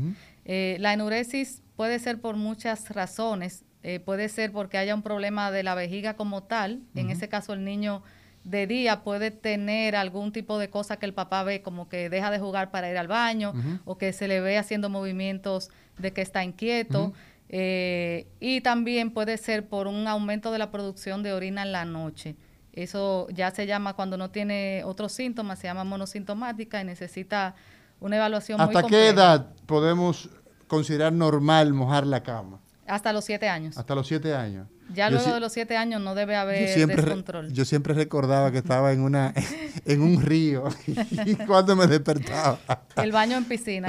Eh, 0.43 0.75
la 0.81 0.91
enuresis 0.91 1.61
puede 1.77 1.99
ser 1.99 2.19
por 2.19 2.35
muchas 2.35 2.89
razones. 2.89 3.63
puede 4.05 4.27
ser 4.27 4.51
porque 4.51 4.77
haya 4.77 4.93
un 4.93 5.03
problema 5.03 5.51
de 5.51 5.63
la 5.63 5.73
vejiga 5.73 6.15
como 6.15 6.43
tal. 6.43 6.81
En 6.95 7.09
ese 7.09 7.29
caso, 7.29 7.53
el 7.53 7.63
niño 7.63 8.03
de 8.43 8.67
día 8.67 9.03
puede 9.03 9.31
tener 9.31 9.95
algún 9.95 10.33
tipo 10.33 10.57
de 10.57 10.69
cosa 10.69 10.97
que 10.97 11.05
el 11.05 11.13
papá 11.13 11.43
ve, 11.43 11.61
como 11.61 11.87
que 11.87 12.09
deja 12.09 12.29
de 12.29 12.39
jugar 12.39 12.71
para 12.71 12.89
ir 12.91 12.97
al 12.97 13.07
baño 13.07 13.53
o 13.85 13.97
que 13.97 14.11
se 14.11 14.27
le 14.27 14.41
ve 14.41 14.57
haciendo 14.57 14.89
movimientos 14.89 15.69
de 15.97 16.11
que 16.11 16.21
está 16.21 16.43
inquieto. 16.43 17.13
Eh, 17.55 18.25
y 18.39 18.61
también 18.61 19.11
puede 19.11 19.37
ser 19.37 19.67
por 19.69 19.85
un 19.85 20.07
aumento 20.07 20.51
de 20.51 20.57
la 20.57 20.71
producción 20.71 21.21
de 21.21 21.33
orina 21.33 21.61
en 21.61 21.71
la 21.71 21.85
noche. 21.85 22.35
Eso 22.71 23.27
ya 23.29 23.51
se 23.51 23.67
llama 23.67 23.93
cuando 23.93 24.17
no 24.17 24.31
tiene 24.31 24.81
otros 24.83 25.11
síntomas, 25.11 25.59
se 25.59 25.67
llama 25.67 25.83
monosintomática 25.83 26.81
y 26.81 26.83
necesita 26.83 27.53
una 27.99 28.15
evaluación 28.15 28.59
¿Hasta 28.59 28.81
qué 28.81 29.09
edad 29.09 29.53
podemos 29.67 30.31
considerar 30.67 31.13
normal 31.13 31.73
mojar 31.73 32.07
la 32.07 32.23
cama? 32.23 32.59
Hasta 32.87 33.13
los 33.13 33.25
siete 33.25 33.49
años. 33.49 33.77
Hasta 33.77 33.95
los 33.95 34.07
siete 34.07 34.35
años. 34.35 34.67
Ya 34.93 35.09
luego 35.09 35.33
de 35.33 35.39
los 35.39 35.53
siete 35.53 35.77
años 35.77 36.01
no 36.01 36.13
debe 36.13 36.35
haber 36.35 36.67
yo 36.67 36.73
siempre, 36.73 36.97
descontrol. 36.97 37.53
Yo 37.53 37.65
siempre 37.65 37.93
recordaba 37.93 38.51
que 38.51 38.57
estaba 38.57 38.91
en 38.91 39.01
una 39.01 39.33
en 39.85 40.01
un 40.01 40.21
río 40.21 40.65
y 41.25 41.35
cuando 41.35 41.75
me 41.75 41.87
despertaba. 41.87 42.59
El 42.97 43.11
baño 43.11 43.37
en 43.37 43.45
piscina. 43.45 43.87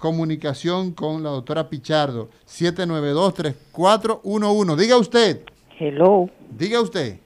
comunicación 0.06 0.92
con 0.92 1.24
la 1.24 1.32
doctora 1.32 1.68
Pichardo, 1.68 2.30
792-3411. 2.46 4.76
Diga 4.76 4.98
usted. 4.98 5.42
Hello. 5.80 6.30
Diga 6.52 6.80
usted. 6.80 7.18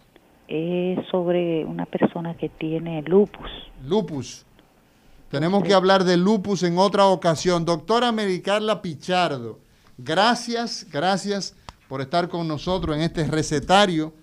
Es 0.47 0.97
sobre 1.11 1.65
una 1.65 1.85
persona 1.85 2.38
que 2.38 2.47
tiene 2.47 3.01
lupus. 3.01 3.49
Lupus. 3.85 4.45
Tenemos 5.30 5.64
que 5.64 5.73
hablar 5.73 6.06
de 6.06 6.15
lupus 6.15 6.64
en 6.64 6.77
otra 6.77 7.07
ocasión. 7.07 7.65
Doctora 7.65 8.14
Medicarla 8.14 8.81
Pichardo, 8.81 9.60
gracias, 9.97 10.88
gracias 10.89 11.57
por 11.89 11.99
estar 11.99 12.30
con 12.30 12.47
nosotros 12.47 12.95
en 12.95 13.01
este 13.01 13.27
recetario. 13.27 14.14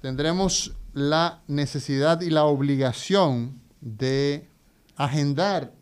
Tendremos 0.00 0.74
la 0.94 1.42
necesidad 1.46 2.22
y 2.22 2.30
la 2.30 2.44
obligación 2.44 3.60
de 3.82 4.48
agendar 4.96 5.72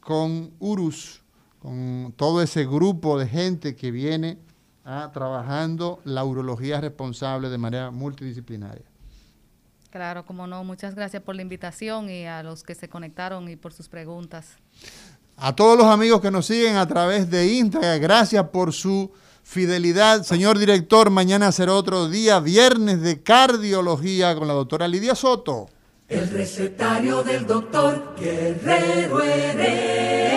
con 0.00 0.50
URUS 0.58 1.19
con 1.60 2.12
todo 2.16 2.42
ese 2.42 2.64
grupo 2.64 3.18
de 3.18 3.28
gente 3.28 3.76
que 3.76 3.90
viene 3.90 4.38
a, 4.84 5.10
trabajando 5.12 6.00
la 6.04 6.24
urología 6.24 6.80
responsable 6.80 7.48
de 7.50 7.58
manera 7.58 7.90
multidisciplinaria. 7.90 8.84
Claro, 9.90 10.24
como 10.24 10.46
no, 10.46 10.64
muchas 10.64 10.94
gracias 10.94 11.22
por 11.22 11.34
la 11.34 11.42
invitación 11.42 12.08
y 12.08 12.24
a 12.24 12.42
los 12.42 12.62
que 12.62 12.74
se 12.74 12.88
conectaron 12.88 13.48
y 13.48 13.56
por 13.56 13.72
sus 13.72 13.88
preguntas. 13.88 14.56
A 15.36 15.54
todos 15.54 15.76
los 15.76 15.86
amigos 15.86 16.20
que 16.20 16.30
nos 16.30 16.46
siguen 16.46 16.76
a 16.76 16.86
través 16.86 17.28
de 17.30 17.52
Instagram, 17.54 18.00
gracias 18.00 18.44
por 18.48 18.72
su 18.72 19.10
fidelidad. 19.42 20.22
Señor 20.22 20.58
director, 20.58 21.10
mañana 21.10 21.50
será 21.50 21.74
otro 21.74 22.08
día, 22.08 22.40
viernes 22.40 23.02
de 23.02 23.22
cardiología 23.22 24.34
con 24.36 24.46
la 24.48 24.54
doctora 24.54 24.86
Lidia 24.86 25.14
Soto. 25.14 25.68
El 26.08 26.28
recetario 26.30 27.22
del 27.22 27.46
doctor 27.46 28.14
Guerrero 28.18 29.22
Heredia. 29.22 30.30